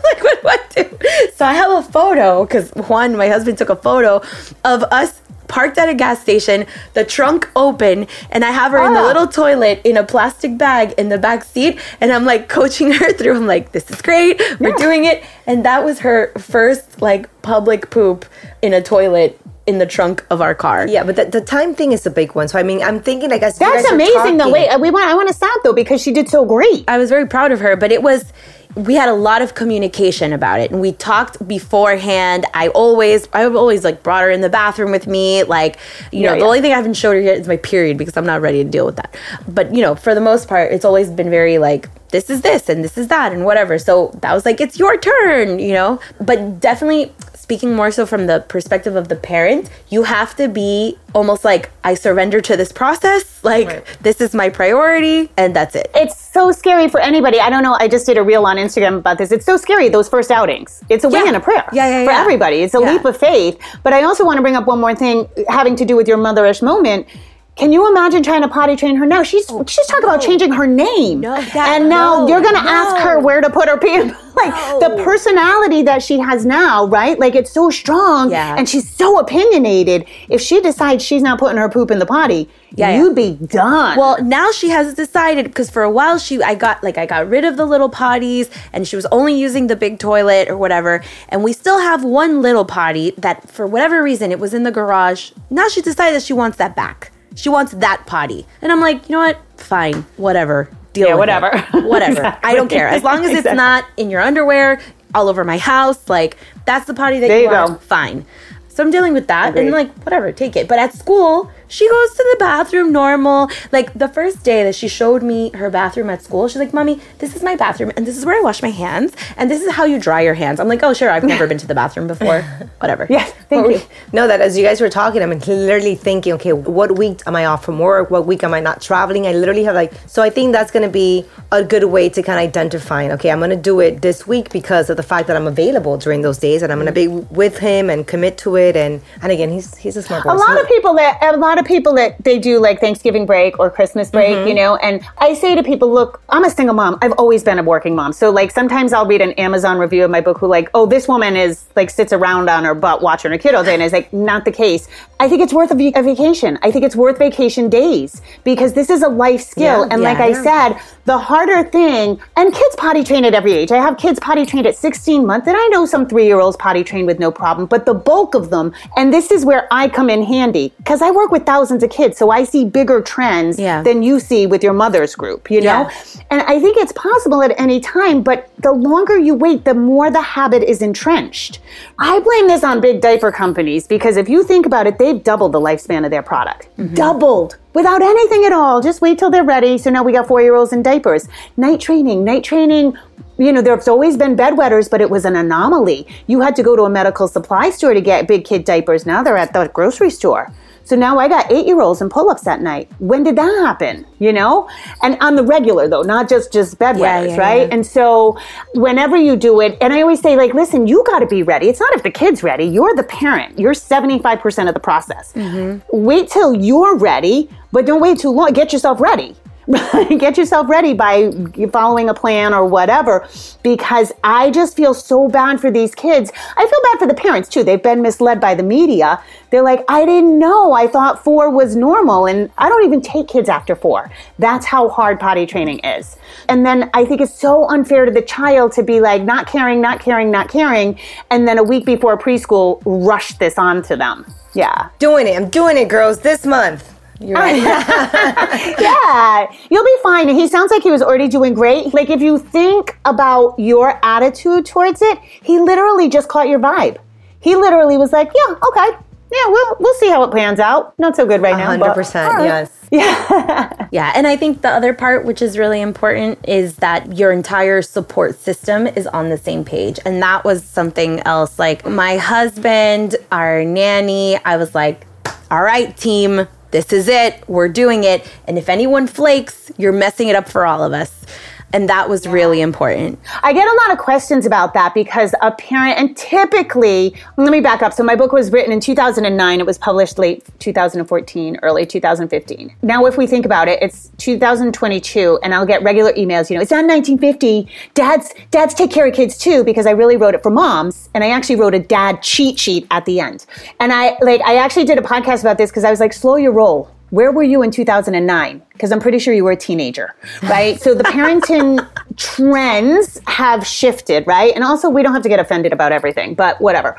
Like 0.10 0.22
what 0.24 0.42
do 0.42 0.48
I 0.48 0.58
do? 0.74 1.30
So 1.36 1.44
I 1.44 1.52
have 1.54 1.70
a 1.70 1.82
photo 1.82 2.44
because 2.44 2.70
Juan 2.88 3.16
my 3.16 3.28
husband 3.28 3.58
took 3.58 3.68
a 3.70 3.76
photo 3.76 4.20
of 4.64 4.82
us 4.90 5.20
parked 5.46 5.78
at 5.78 5.88
a 5.88 5.94
gas 5.94 6.20
station 6.22 6.64
the 6.94 7.04
trunk 7.04 7.48
open 7.56 8.06
and 8.30 8.44
I 8.44 8.50
have 8.50 8.70
her 8.72 8.84
in 8.84 8.92
the 8.94 9.00
Ah. 9.00 9.06
little 9.06 9.26
toilet 9.26 9.80
in 9.84 9.96
a 9.96 10.04
plastic 10.04 10.56
bag 10.58 10.94
in 10.96 11.08
the 11.08 11.18
back 11.18 11.42
seat 11.44 11.80
and 12.00 12.12
I'm 12.12 12.24
like 12.24 12.48
coaching 12.48 12.92
her 13.00 13.12
through. 13.12 13.36
I'm 13.36 13.46
like 13.46 13.72
this 13.72 13.90
is 13.90 14.00
great. 14.02 14.40
We're 14.60 14.76
doing 14.76 15.04
it. 15.04 15.22
And 15.46 15.64
that 15.64 15.84
was 15.84 16.00
her 16.00 16.32
first 16.38 17.00
like 17.02 17.28
public 17.42 17.90
poop 17.90 18.24
in 18.62 18.72
a 18.74 18.82
toilet 18.82 19.39
in 19.66 19.78
the 19.78 19.86
trunk 19.86 20.24
of 20.30 20.40
our 20.40 20.54
car 20.54 20.86
Yeah, 20.88 21.04
but 21.04 21.16
the, 21.16 21.24
the 21.26 21.40
time 21.40 21.74
thing 21.74 21.92
is 21.92 22.04
a 22.06 22.10
big 22.10 22.34
one. 22.34 22.48
So 22.48 22.58
I 22.58 22.62
mean, 22.62 22.82
I'm 22.82 23.00
thinking 23.00 23.30
like 23.30 23.42
as 23.42 23.60
you 23.60 23.66
That's 23.70 23.88
amazing 23.90 24.36
though. 24.38 24.44
talking- 24.44 24.52
Wait, 24.52 24.68
uh, 24.68 24.78
we 24.78 24.90
want 24.90 25.04
I 25.06 25.14
want 25.14 25.28
to 25.28 25.34
stop 25.34 25.62
though 25.62 25.72
because 25.74 26.00
she 26.02 26.12
did 26.12 26.28
so 26.28 26.44
great. 26.44 26.84
I 26.88 26.98
was 26.98 27.08
very 27.10 27.26
proud 27.26 27.52
of 27.52 27.60
her, 27.60 27.76
but 27.76 27.92
it 27.92 28.02
was 28.02 28.32
we 28.76 28.94
had 28.94 29.08
a 29.08 29.14
lot 29.14 29.42
of 29.42 29.54
communication 29.56 30.32
about 30.32 30.60
it 30.60 30.70
and 30.70 30.80
we 30.80 30.92
talked 30.92 31.46
beforehand. 31.46 32.46
I 32.54 32.68
always 32.68 33.28
I've 33.32 33.54
always 33.56 33.84
like 33.84 34.02
brought 34.02 34.22
her 34.22 34.30
in 34.30 34.40
the 34.40 34.48
bathroom 34.48 34.92
with 34.92 35.06
me. 35.06 35.42
Like, 35.44 35.76
you 36.12 36.20
know, 36.22 36.28
Yeah, 36.30 36.32
the 36.34 36.38
yeah. 36.40 36.44
only 36.46 36.60
thing 36.60 36.72
I 36.72 36.76
haven't 36.76 36.94
showed 36.94 37.12
her 37.12 37.20
yet 37.20 37.38
is 37.38 37.48
my 37.48 37.56
period 37.56 37.98
because 37.98 38.16
I'm 38.16 38.26
not 38.26 38.40
ready 38.40 38.62
to 38.64 38.70
deal 38.70 38.86
with 38.86 38.96
that. 38.96 39.14
But 39.48 39.74
you 39.74 39.82
know, 39.82 39.94
for 39.94 40.14
the 40.14 40.20
most 40.20 40.48
part, 40.48 40.72
it's 40.72 40.84
always 40.84 41.10
been 41.10 41.30
very 41.30 41.58
like 41.58 41.88
this 42.10 42.28
is 42.30 42.40
this 42.42 42.68
and 42.68 42.82
this 42.82 42.96
is 42.98 43.08
that 43.08 43.32
and 43.32 43.44
whatever. 43.44 43.78
So 43.78 44.12
that 44.22 44.32
was 44.34 44.44
like 44.46 44.60
it's 44.60 44.78
your 44.78 44.96
turn, 44.98 45.58
you 45.58 45.74
know? 45.74 46.00
But 46.20 46.60
definitely 46.60 47.12
speaking 47.50 47.74
more 47.74 47.90
so 47.90 48.06
from 48.06 48.28
the 48.28 48.38
perspective 48.46 48.94
of 48.94 49.08
the 49.08 49.16
parent, 49.16 49.68
you 49.88 50.04
have 50.04 50.36
to 50.36 50.46
be 50.46 50.96
almost 51.16 51.44
like 51.44 51.68
I 51.82 51.94
surrender 51.94 52.40
to 52.42 52.56
this 52.56 52.70
process. 52.70 53.42
Like 53.42 53.84
this 54.00 54.20
is 54.20 54.34
my 54.34 54.48
priority 54.50 55.28
and 55.36 55.56
that's 55.56 55.74
it. 55.74 55.90
It's 55.96 56.16
so 56.16 56.52
scary 56.52 56.88
for 56.88 57.00
anybody. 57.00 57.40
I 57.40 57.50
don't 57.50 57.64
know. 57.64 57.76
I 57.80 57.88
just 57.88 58.06
did 58.06 58.16
a 58.18 58.22
reel 58.22 58.46
on 58.46 58.56
Instagram 58.56 58.98
about 58.98 59.18
this. 59.18 59.32
It's 59.32 59.44
so 59.44 59.56
scary, 59.56 59.88
those 59.88 60.08
first 60.08 60.30
outings. 60.30 60.84
It's 60.88 61.02
a 61.02 61.08
wing 61.08 61.26
and 61.26 61.36
a 61.36 61.40
prayer 61.40 61.64
Yeah, 61.72 61.88
yeah, 61.88 61.98
yeah. 62.00 62.04
for 62.04 62.12
yeah. 62.12 62.20
everybody. 62.20 62.58
It's 62.62 62.74
a 62.74 62.80
Yeah. 62.80 62.92
leap 62.92 63.04
of 63.04 63.16
faith. 63.16 63.58
But 63.82 63.94
I 63.94 64.04
also 64.04 64.24
want 64.24 64.36
to 64.36 64.42
bring 64.42 64.54
up 64.54 64.66
one 64.68 64.78
more 64.80 64.94
thing 64.94 65.28
having 65.48 65.74
to 65.74 65.84
do 65.84 65.96
with 65.96 66.06
your 66.06 66.18
motherish 66.18 66.62
moment. 66.62 67.08
Can 67.56 67.72
you 67.72 67.86
imagine 67.90 68.22
trying 68.22 68.40
to 68.42 68.48
potty 68.48 68.74
train 68.74 68.96
her 68.96 69.04
now? 69.04 69.22
She's 69.22 69.44
oh, 69.50 69.64
she's 69.66 69.86
talking 69.86 70.04
about 70.04 70.22
changing 70.22 70.52
her 70.52 70.66
name. 70.66 71.18
Oh, 71.18 71.34
No, 71.34 71.40
that- 71.42 71.80
and 71.80 71.90
now 71.90 72.20
no, 72.20 72.28
you're 72.28 72.40
gonna 72.40 72.58
ask 72.58 72.96
her 73.02 73.18
where 73.20 73.40
to 73.42 73.50
put 73.50 73.68
her 73.68 73.76
pee. 73.78 74.10
Like 74.40 74.54
the 74.80 75.02
personality 75.04 75.82
that 75.82 76.02
she 76.02 76.18
has 76.18 76.46
now, 76.46 76.86
right? 76.86 77.18
Like 77.18 77.34
it's 77.34 77.50
so 77.52 77.68
strong 77.68 78.30
Yeah. 78.30 78.54
and 78.56 78.66
she's 78.66 78.88
so 78.88 79.18
opinionated. 79.18 80.06
If 80.30 80.40
she 80.40 80.62
decides 80.62 81.04
she's 81.04 81.20
not 81.20 81.38
putting 81.38 81.58
her 81.58 81.68
poop 81.68 81.90
in 81.90 81.98
the 81.98 82.06
potty, 82.06 82.48
Yeah, 82.74 82.90
yeah. 82.90 82.98
you'd 83.02 83.16
be 83.16 83.32
done. 83.34 83.98
Well, 83.98 84.22
now 84.24 84.50
she 84.52 84.70
has 84.70 84.94
decided 84.94 85.44
because 85.46 85.68
for 85.68 85.82
a 85.82 85.90
while 85.90 86.16
she 86.16 86.42
I 86.42 86.54
got 86.54 86.82
like 86.82 86.96
I 86.96 87.04
got 87.04 87.28
rid 87.28 87.44
of 87.44 87.58
the 87.58 87.66
little 87.66 87.90
potties 87.90 88.48
and 88.72 88.88
she 88.88 88.96
was 88.96 89.04
only 89.06 89.34
using 89.34 89.66
the 89.66 89.76
big 89.76 89.98
toilet 89.98 90.48
or 90.48 90.56
whatever 90.56 91.02
and 91.28 91.44
we 91.44 91.52
still 91.52 91.80
have 91.80 92.02
one 92.04 92.40
little 92.40 92.64
potty 92.64 93.10
that 93.18 93.50
for 93.50 93.66
whatever 93.66 94.02
reason 94.02 94.30
it 94.32 94.38
was 94.38 94.54
in 94.54 94.62
the 94.62 94.70
garage. 94.72 95.32
Now 95.50 95.68
she 95.68 95.82
decided 95.82 96.14
that 96.16 96.22
she 96.22 96.32
wants 96.32 96.56
that 96.56 96.74
back. 96.74 97.10
She 97.34 97.48
wants 97.48 97.72
that 97.72 98.04
potty. 98.06 98.46
And 98.62 98.72
I'm 98.72 98.80
like, 98.80 99.08
you 99.08 99.14
know 99.14 99.20
what? 99.20 99.38
Fine, 99.56 100.04
whatever. 100.16 100.68
Deal 100.92 101.08
Yeah, 101.08 101.14
with 101.14 101.20
whatever. 101.20 101.50
it. 101.52 101.84
Whatever. 101.84 102.36
I 102.42 102.54
don't 102.54 102.68
care. 102.68 102.88
As 102.88 103.02
long 103.04 103.20
as 103.24 103.30
it's 103.30 103.38
Exactly. 103.40 103.56
not 103.56 103.84
in 103.96 104.10
your 104.10 104.20
underwear, 104.20 104.80
all 105.14 105.28
over 105.28 105.44
my 105.44 105.58
house, 105.58 106.08
like 106.08 106.36
that's 106.64 106.86
the 106.86 106.94
potty 106.94 107.20
that 107.20 107.28
There 107.28 107.38
you, 107.38 107.44
you 107.44 107.50
want. 107.50 107.74
go. 107.74 107.78
Fine. 107.78 108.24
So 108.68 108.82
I'm 108.82 108.90
dealing 108.90 109.12
with 109.14 109.26
that 109.28 109.50
Agreed. 109.50 109.62
and 109.66 109.70
like 109.72 109.92
whatever, 110.04 110.32
take 110.32 110.56
it. 110.56 110.66
But 110.68 110.78
at 110.80 110.92
school, 110.94 111.50
she 111.70 111.88
goes 111.88 112.10
to 112.10 112.26
the 112.32 112.36
bathroom 112.38 112.92
normal. 112.92 113.48
Like 113.72 113.94
the 113.94 114.08
first 114.08 114.42
day 114.44 114.64
that 114.64 114.74
she 114.74 114.88
showed 114.88 115.22
me 115.22 115.50
her 115.54 115.70
bathroom 115.70 116.10
at 116.10 116.22
school, 116.22 116.48
she's 116.48 116.58
like, 116.58 116.74
"Mommy, 116.74 117.00
this 117.18 117.34
is 117.34 117.42
my 117.42 117.56
bathroom 117.56 117.92
and 117.96 118.06
this 118.06 118.18
is 118.18 118.26
where 118.26 118.36
I 118.36 118.42
wash 118.42 118.60
my 118.60 118.70
hands 118.70 119.14
and 119.38 119.50
this 119.50 119.62
is 119.62 119.72
how 119.72 119.84
you 119.84 119.98
dry 119.98 120.20
your 120.20 120.34
hands." 120.34 120.60
I'm 120.60 120.68
like, 120.68 120.82
"Oh, 120.82 120.92
sure. 120.92 121.10
I've 121.10 121.24
never 121.24 121.46
been 121.46 121.58
to 121.58 121.66
the 121.66 121.74
bathroom 121.74 122.06
before. 122.06 122.42
Whatever." 122.80 123.06
Yeah, 123.08 123.24
thank 123.48 123.66
What 123.66 123.74
you. 123.74 123.82
No, 124.12 124.26
that 124.26 124.40
as 124.40 124.58
you 124.58 124.64
guys 124.64 124.80
were 124.80 124.90
talking, 124.90 125.22
I'm 125.22 125.30
literally 125.38 125.94
thinking, 125.94 126.32
okay, 126.34 126.52
what 126.52 126.98
week 126.98 127.20
am 127.26 127.36
I 127.36 127.44
off 127.46 127.64
from 127.64 127.78
work? 127.78 128.10
What 128.10 128.26
week 128.26 128.42
am 128.42 128.52
I 128.52 128.60
not 128.60 128.80
traveling? 128.82 129.26
I 129.26 129.32
literally 129.32 129.64
have 129.64 129.74
like, 129.76 129.92
so 130.06 130.22
I 130.22 130.30
think 130.30 130.52
that's 130.52 130.70
going 130.72 130.82
to 130.82 130.92
be 130.92 131.24
a 131.52 131.62
good 131.62 131.84
way 131.84 132.08
to 132.08 132.22
kind 132.22 132.38
of 132.40 132.48
identifying, 132.48 133.12
okay, 133.12 133.30
I'm 133.30 133.38
going 133.38 133.50
to 133.50 133.56
do 133.56 133.78
it 133.80 134.02
this 134.02 134.26
week 134.26 134.50
because 134.50 134.90
of 134.90 134.96
the 134.96 135.02
fact 135.04 135.28
that 135.28 135.36
I'm 135.36 135.46
available 135.46 135.96
during 135.96 136.22
those 136.22 136.38
days 136.38 136.62
and 136.62 136.72
I'm 136.72 136.78
going 136.78 136.86
to 136.86 136.92
be 136.92 137.06
with 137.08 137.58
him 137.58 137.88
and 137.88 138.06
commit 138.06 138.36
to 138.38 138.56
it. 138.56 138.74
And, 138.76 139.00
and 139.22 139.30
again, 139.30 139.50
he's, 139.52 139.76
he's 139.76 139.96
a 139.96 140.02
smart 140.02 140.24
boy. 140.24 140.32
a 140.32 140.34
lot 140.34 140.60
of 140.60 140.66
people 140.66 140.94
that 140.94 141.18
a 141.22 141.36
lot 141.36 141.58
of 141.58 141.59
people 141.64 141.94
that 141.94 142.22
they 142.24 142.38
do 142.38 142.58
like 142.58 142.80
Thanksgiving 142.80 143.26
break 143.26 143.58
or 143.58 143.70
Christmas 143.70 144.10
break, 144.10 144.30
Mm-hmm. 144.36 144.48
you 144.48 144.54
know. 144.54 144.76
And 144.76 145.04
I 145.18 145.34
say 145.34 145.54
to 145.54 145.62
people, 145.62 145.92
look, 145.92 146.22
I'm 146.28 146.44
a 146.44 146.50
single 146.50 146.74
mom. 146.74 146.98
I've 147.02 147.12
always 147.12 147.42
been 147.42 147.58
a 147.58 147.62
working 147.62 147.94
mom. 147.94 148.12
So 148.12 148.30
like 148.30 148.50
sometimes 148.50 148.92
I'll 148.92 149.06
read 149.06 149.20
an 149.20 149.32
Amazon 149.32 149.78
review 149.78 150.04
of 150.04 150.10
my 150.10 150.20
book 150.20 150.38
who 150.38 150.46
like, 150.46 150.70
oh, 150.74 150.86
this 150.86 151.08
woman 151.08 151.36
is 151.36 151.64
like 151.76 151.90
sits 151.90 152.12
around 152.12 152.48
on 152.48 152.64
her 152.64 152.74
butt 152.74 153.02
watching 153.02 153.30
her 153.30 153.38
kid 153.38 153.54
all 153.54 153.64
day, 153.64 153.74
and 153.74 153.82
it's 153.82 153.92
like 153.92 154.12
not 154.12 154.44
the 154.44 154.52
case. 154.52 154.88
I 155.18 155.28
think 155.28 155.42
it's 155.42 155.52
worth 155.52 155.70
a, 155.70 155.74
vacation. 155.74 156.58
I 156.62 156.70
think 156.70 156.84
it's 156.84 156.96
worth 156.96 157.18
vacation 157.18 157.68
days 157.68 158.22
because 158.44 158.72
this 158.74 158.88
is 158.88 159.02
a 159.02 159.08
life 159.08 159.42
skill. 159.42 159.86
Yeah, 159.86 159.88
and 159.90 160.02
like 160.02 160.18
yeah. 160.18 160.24
I 160.24 160.32
said, 160.32 160.80
the 161.06 161.18
harder 161.18 161.64
thing, 161.68 162.20
and 162.36 162.52
kids 162.52 162.76
potty 162.76 163.02
train 163.02 163.24
at 163.24 163.34
every 163.34 163.52
age. 163.52 163.72
I 163.72 163.78
have 163.78 163.96
kids 163.96 164.18
potty 164.20 164.44
trained 164.46 164.66
at 164.66 164.76
16 164.76 165.26
months, 165.26 165.46
and 165.48 165.56
I 165.56 165.66
know 165.68 165.86
some 165.86 166.06
three 166.08 166.26
year 166.26 166.40
olds 166.40 166.56
potty 166.56 166.84
train 166.84 167.06
with 167.06 167.18
no 167.18 167.30
problem, 167.30 167.66
but 167.66 167.86
the 167.86 167.94
bulk 167.94 168.34
of 168.34 168.50
them, 168.50 168.72
and 168.96 169.12
this 169.12 169.30
is 169.30 169.44
where 169.44 169.66
I 169.70 169.88
come 169.88 170.10
in 170.10 170.22
handy 170.22 170.72
because 170.78 171.02
I 171.02 171.10
work 171.10 171.30
with 171.30 171.44
thousands 171.46 171.82
of 171.82 171.90
kids, 171.90 172.18
so 172.18 172.30
I 172.30 172.44
see 172.44 172.64
bigger 172.64 173.00
trends 173.00 173.58
Yeah. 173.58 173.82
than 173.82 174.02
you 174.02 174.20
see 174.20 174.46
with 174.46 174.62
your 174.62 174.72
mother's 174.72 175.14
group, 175.14 175.50
you 175.50 175.60
know? 175.60 175.66
Yeah. 175.88 175.90
And 176.30 176.42
I 176.42 176.60
think 176.60 176.76
it's 176.76 176.92
possible 176.92 177.42
at 177.42 177.58
any 177.58 177.80
time, 177.80 178.22
but 178.22 178.48
the 178.58 178.72
longer 178.72 179.18
you 179.18 179.34
wait, 179.34 179.64
the 179.64 179.74
more 179.74 180.10
the 180.10 180.20
habit 180.20 180.62
is 180.62 180.82
entrenched. 180.82 181.60
I 181.98 182.20
blame 182.20 182.46
this 182.48 182.62
on 182.62 182.80
big 182.80 183.00
diaper 183.00 183.32
companies 183.32 183.86
because 183.86 184.16
if 184.16 184.28
you 184.28 184.44
think 184.44 184.66
about 184.66 184.86
it, 184.86 184.98
they've 184.98 185.22
doubled 185.22 185.52
the 185.52 185.60
lifespan 185.60 186.04
of 186.04 186.10
their 186.10 186.22
product. 186.22 186.68
Mm-hmm. 186.78 186.94
Doubled. 186.94 187.56
Without 187.72 188.02
anything 188.02 188.44
at 188.44 188.52
all. 188.52 188.80
Just 188.80 189.00
wait 189.00 189.18
till 189.18 189.30
they're 189.30 189.44
ready. 189.44 189.78
So 189.78 189.90
now 189.90 190.02
we 190.02 190.12
got 190.12 190.26
four 190.26 190.42
year 190.42 190.56
olds 190.56 190.72
in 190.72 190.82
diapers. 190.82 191.28
Night 191.56 191.80
training, 191.80 192.24
night 192.24 192.42
training. 192.42 192.96
You 193.38 193.52
know, 193.52 193.62
there's 193.62 193.88
always 193.88 194.16
been 194.16 194.36
bedwetters, 194.36 194.90
but 194.90 195.00
it 195.00 195.08
was 195.08 195.24
an 195.24 195.36
anomaly. 195.36 196.06
You 196.26 196.40
had 196.40 196.56
to 196.56 196.62
go 196.62 196.76
to 196.76 196.82
a 196.82 196.90
medical 196.90 197.28
supply 197.28 197.70
store 197.70 197.94
to 197.94 198.00
get 198.00 198.28
big 198.28 198.44
kid 198.44 198.64
diapers. 198.64 199.06
Now 199.06 199.22
they're 199.22 199.36
at 199.36 199.52
the 199.52 199.68
grocery 199.72 200.10
store. 200.10 200.52
So 200.90 200.96
now 200.96 201.20
I 201.20 201.28
got 201.28 201.52
eight 201.52 201.66
year 201.66 201.80
olds 201.80 202.00
and 202.00 202.10
pull 202.10 202.28
ups 202.30 202.48
at 202.48 202.62
night. 202.62 202.90
When 202.98 203.22
did 203.22 203.36
that 203.36 203.64
happen? 203.64 204.04
You 204.18 204.32
know? 204.32 204.68
And 205.02 205.16
on 205.20 205.36
the 205.36 205.44
regular 205.44 205.86
though, 205.86 206.02
not 206.02 206.28
just 206.28 206.52
just 206.52 206.80
bedwetters, 206.80 207.28
yeah, 207.28 207.36
right? 207.36 207.68
yeah. 207.68 207.74
And 207.74 207.86
so 207.86 208.36
whenever 208.74 209.16
you 209.16 209.36
do 209.36 209.60
it, 209.60 209.78
and 209.80 209.92
I 209.92 210.02
always 210.02 210.18
say, 210.18 210.34
like, 210.34 210.52
listen, 210.52 210.88
you 210.88 211.04
gotta 211.06 211.26
be 211.26 211.44
ready. 211.44 211.68
It's 211.68 211.78
not 211.78 211.94
if 211.94 212.02
the 212.02 212.10
kid's 212.10 212.42
ready, 212.42 212.64
you're 212.64 212.96
the 212.96 213.04
parent. 213.04 213.56
You're 213.56 213.72
75% 213.72 214.66
of 214.66 214.74
the 214.74 214.80
process. 214.80 215.32
Mm-hmm. 215.34 215.78
Wait 215.96 216.28
till 216.28 216.54
you're 216.54 216.96
ready, 216.96 217.48
but 217.70 217.86
don't 217.86 218.00
wait 218.00 218.18
too 218.18 218.30
long. 218.30 218.52
Get 218.52 218.72
yourself 218.72 219.00
ready. 219.00 219.36
Get 220.18 220.36
yourself 220.36 220.68
ready 220.68 220.94
by 220.94 221.30
following 221.72 222.08
a 222.08 222.14
plan 222.14 222.54
or 222.54 222.66
whatever, 222.66 223.28
because 223.62 224.12
I 224.24 224.50
just 224.50 224.76
feel 224.76 224.94
so 224.94 225.28
bad 225.28 225.60
for 225.60 225.70
these 225.70 225.94
kids. 225.94 226.32
I 226.56 226.66
feel 226.66 226.80
bad 226.92 226.98
for 226.98 227.06
the 227.06 227.14
parents 227.14 227.48
too. 227.48 227.62
They've 227.62 227.82
been 227.82 228.02
misled 228.02 228.40
by 228.40 228.54
the 228.54 228.62
media. 228.62 229.22
They're 229.50 229.62
like, 229.62 229.84
I 229.88 230.04
didn't 230.04 230.38
know. 230.38 230.72
I 230.72 230.86
thought 230.86 231.22
four 231.22 231.50
was 231.50 231.76
normal. 231.76 232.26
And 232.26 232.50
I 232.56 232.68
don't 232.68 232.84
even 232.84 233.00
take 233.00 233.28
kids 233.28 233.48
after 233.48 233.74
four. 233.76 234.10
That's 234.38 234.64
how 234.64 234.88
hard 234.88 235.20
potty 235.20 235.46
training 235.46 235.80
is. 235.80 236.16
And 236.48 236.64
then 236.64 236.90
I 236.94 237.04
think 237.04 237.20
it's 237.20 237.34
so 237.34 237.68
unfair 237.68 238.06
to 238.06 238.10
the 238.12 238.22
child 238.22 238.72
to 238.72 238.82
be 238.82 239.00
like, 239.00 239.22
not 239.22 239.46
caring, 239.46 239.80
not 239.80 240.00
caring, 240.00 240.30
not 240.30 240.48
caring. 240.48 240.98
And 241.30 241.46
then 241.46 241.58
a 241.58 241.62
week 241.62 241.84
before 241.84 242.16
preschool, 242.16 242.80
rush 242.84 243.34
this 243.34 243.58
onto 243.58 243.96
them. 243.96 244.24
Yeah. 244.54 244.88
doing 244.98 245.28
it. 245.28 245.36
I'm 245.36 245.48
doing 245.48 245.76
it, 245.76 245.88
girls, 245.88 246.20
this 246.20 246.44
month. 246.44 246.99
You're 247.20 247.36
right. 247.36 247.56
yeah, 248.80 249.56
you'll 249.70 249.84
be 249.84 249.96
fine. 250.02 250.28
And 250.28 250.38
he 250.38 250.48
sounds 250.48 250.70
like 250.70 250.82
he 250.82 250.90
was 250.90 251.02
already 251.02 251.28
doing 251.28 251.54
great. 251.54 251.92
Like 251.92 252.10
if 252.10 252.20
you 252.20 252.38
think 252.38 252.98
about 253.04 253.58
your 253.58 253.98
attitude 254.02 254.66
towards 254.66 255.02
it, 255.02 255.18
he 255.20 255.58
literally 255.60 256.08
just 256.08 256.28
caught 256.28 256.48
your 256.48 256.58
vibe. 256.58 256.98
He 257.40 257.56
literally 257.56 257.96
was 257.96 258.12
like, 258.12 258.30
"Yeah, 258.34 258.54
okay, 258.54 258.98
yeah, 259.32 259.46
we'll 259.46 259.76
we'll 259.80 259.94
see 259.94 260.08
how 260.08 260.22
it 260.24 260.32
pans 260.32 260.60
out. 260.60 260.98
Not 260.98 261.16
so 261.16 261.26
good 261.26 261.40
right 261.40 261.56
now, 261.56 261.76
but 261.78 261.96
100%, 261.96 262.26
all 262.26 262.32
right." 262.36 262.44
yes. 262.44 262.76
Yeah, 263.92 264.12
and 264.14 264.26
I 264.26 264.36
think 264.36 264.62
the 264.62 264.68
other 264.68 264.94
part, 264.94 265.24
which 265.24 265.42
is 265.42 265.58
really 265.58 265.80
important, 265.80 266.38
is 266.46 266.76
that 266.76 267.16
your 267.16 267.32
entire 267.32 267.82
support 267.82 268.38
system 268.38 268.86
is 268.86 269.06
on 269.08 269.30
the 269.30 269.38
same 269.38 269.64
page. 269.64 269.98
And 270.04 270.22
that 270.22 270.44
was 270.44 270.64
something 270.64 271.20
else. 271.20 271.58
Like 271.58 271.84
my 271.86 272.16
husband, 272.16 273.16
our 273.32 273.64
nanny, 273.64 274.38
I 274.44 274.56
was 274.56 274.74
like, 274.74 275.06
all 275.50 275.62
right, 275.62 275.96
team, 275.96 276.46
this 276.70 276.92
is 276.92 277.08
it. 277.08 277.42
We're 277.48 277.68
doing 277.68 278.04
it. 278.04 278.30
And 278.46 278.58
if 278.58 278.68
anyone 278.68 279.06
flakes, 279.06 279.70
you're 279.76 279.92
messing 279.92 280.28
it 280.28 280.36
up 280.36 280.48
for 280.48 280.66
all 280.66 280.82
of 280.82 280.92
us. 280.92 281.24
And 281.72 281.88
that 281.88 282.08
was 282.08 282.26
really 282.26 282.60
important. 282.60 283.18
I 283.42 283.52
get 283.52 283.66
a 283.66 283.74
lot 283.82 283.92
of 283.92 283.98
questions 283.98 284.46
about 284.46 284.74
that 284.74 284.94
because 284.94 285.34
a 285.40 285.52
parent, 285.52 285.98
and 285.98 286.16
typically, 286.16 287.14
let 287.36 287.52
me 287.52 287.60
back 287.60 287.82
up. 287.82 287.92
So, 287.92 288.02
my 288.02 288.16
book 288.16 288.32
was 288.32 288.50
written 288.50 288.72
in 288.72 288.80
2009. 288.80 289.60
It 289.60 289.66
was 289.66 289.78
published 289.78 290.18
late 290.18 290.44
2014, 290.58 291.58
early 291.62 291.86
2015. 291.86 292.76
Now, 292.82 293.06
if 293.06 293.16
we 293.16 293.26
think 293.26 293.44
about 293.44 293.68
it, 293.68 293.80
it's 293.82 294.10
2022, 294.18 295.38
and 295.42 295.54
I'll 295.54 295.66
get 295.66 295.82
regular 295.82 296.12
emails. 296.14 296.50
You 296.50 296.56
know, 296.56 296.62
it's 296.62 296.70
not 296.70 296.86
1950. 296.86 297.68
Dads, 297.94 298.34
dads 298.50 298.74
take 298.74 298.90
care 298.90 299.06
of 299.06 299.14
kids 299.14 299.38
too, 299.38 299.64
because 299.64 299.86
I 299.86 299.92
really 299.92 300.16
wrote 300.16 300.34
it 300.34 300.42
for 300.42 300.50
moms, 300.50 301.08
and 301.14 301.22
I 301.22 301.30
actually 301.30 301.56
wrote 301.56 301.74
a 301.74 301.78
dad 301.78 302.22
cheat 302.22 302.58
sheet 302.58 302.86
at 302.90 303.04
the 303.04 303.20
end. 303.20 303.46
And 303.78 303.92
I 303.92 304.16
like, 304.20 304.40
I 304.42 304.56
actually 304.56 304.84
did 304.84 304.98
a 304.98 305.02
podcast 305.02 305.40
about 305.40 305.58
this 305.58 305.70
because 305.70 305.84
I 305.84 305.90
was 305.90 306.00
like, 306.00 306.12
slow 306.12 306.36
your 306.36 306.52
roll 306.52 306.90
where 307.10 307.32
were 307.32 307.42
you 307.42 307.62
in 307.62 307.70
2009? 307.70 308.62
Because 308.72 308.92
I'm 308.92 309.00
pretty 309.00 309.18
sure 309.18 309.34
you 309.34 309.44
were 309.44 309.52
a 309.52 309.56
teenager, 309.56 310.14
right? 310.44 310.80
so 310.80 310.94
the 310.94 311.04
parenting 311.04 311.86
trends 312.16 313.20
have 313.26 313.66
shifted, 313.66 314.26
right? 314.26 314.54
And 314.54 314.64
also, 314.64 314.88
we 314.88 315.02
don't 315.02 315.12
have 315.12 315.22
to 315.22 315.28
get 315.28 315.38
offended 315.38 315.72
about 315.72 315.92
everything, 315.92 316.34
but 316.34 316.60
whatever. 316.60 316.96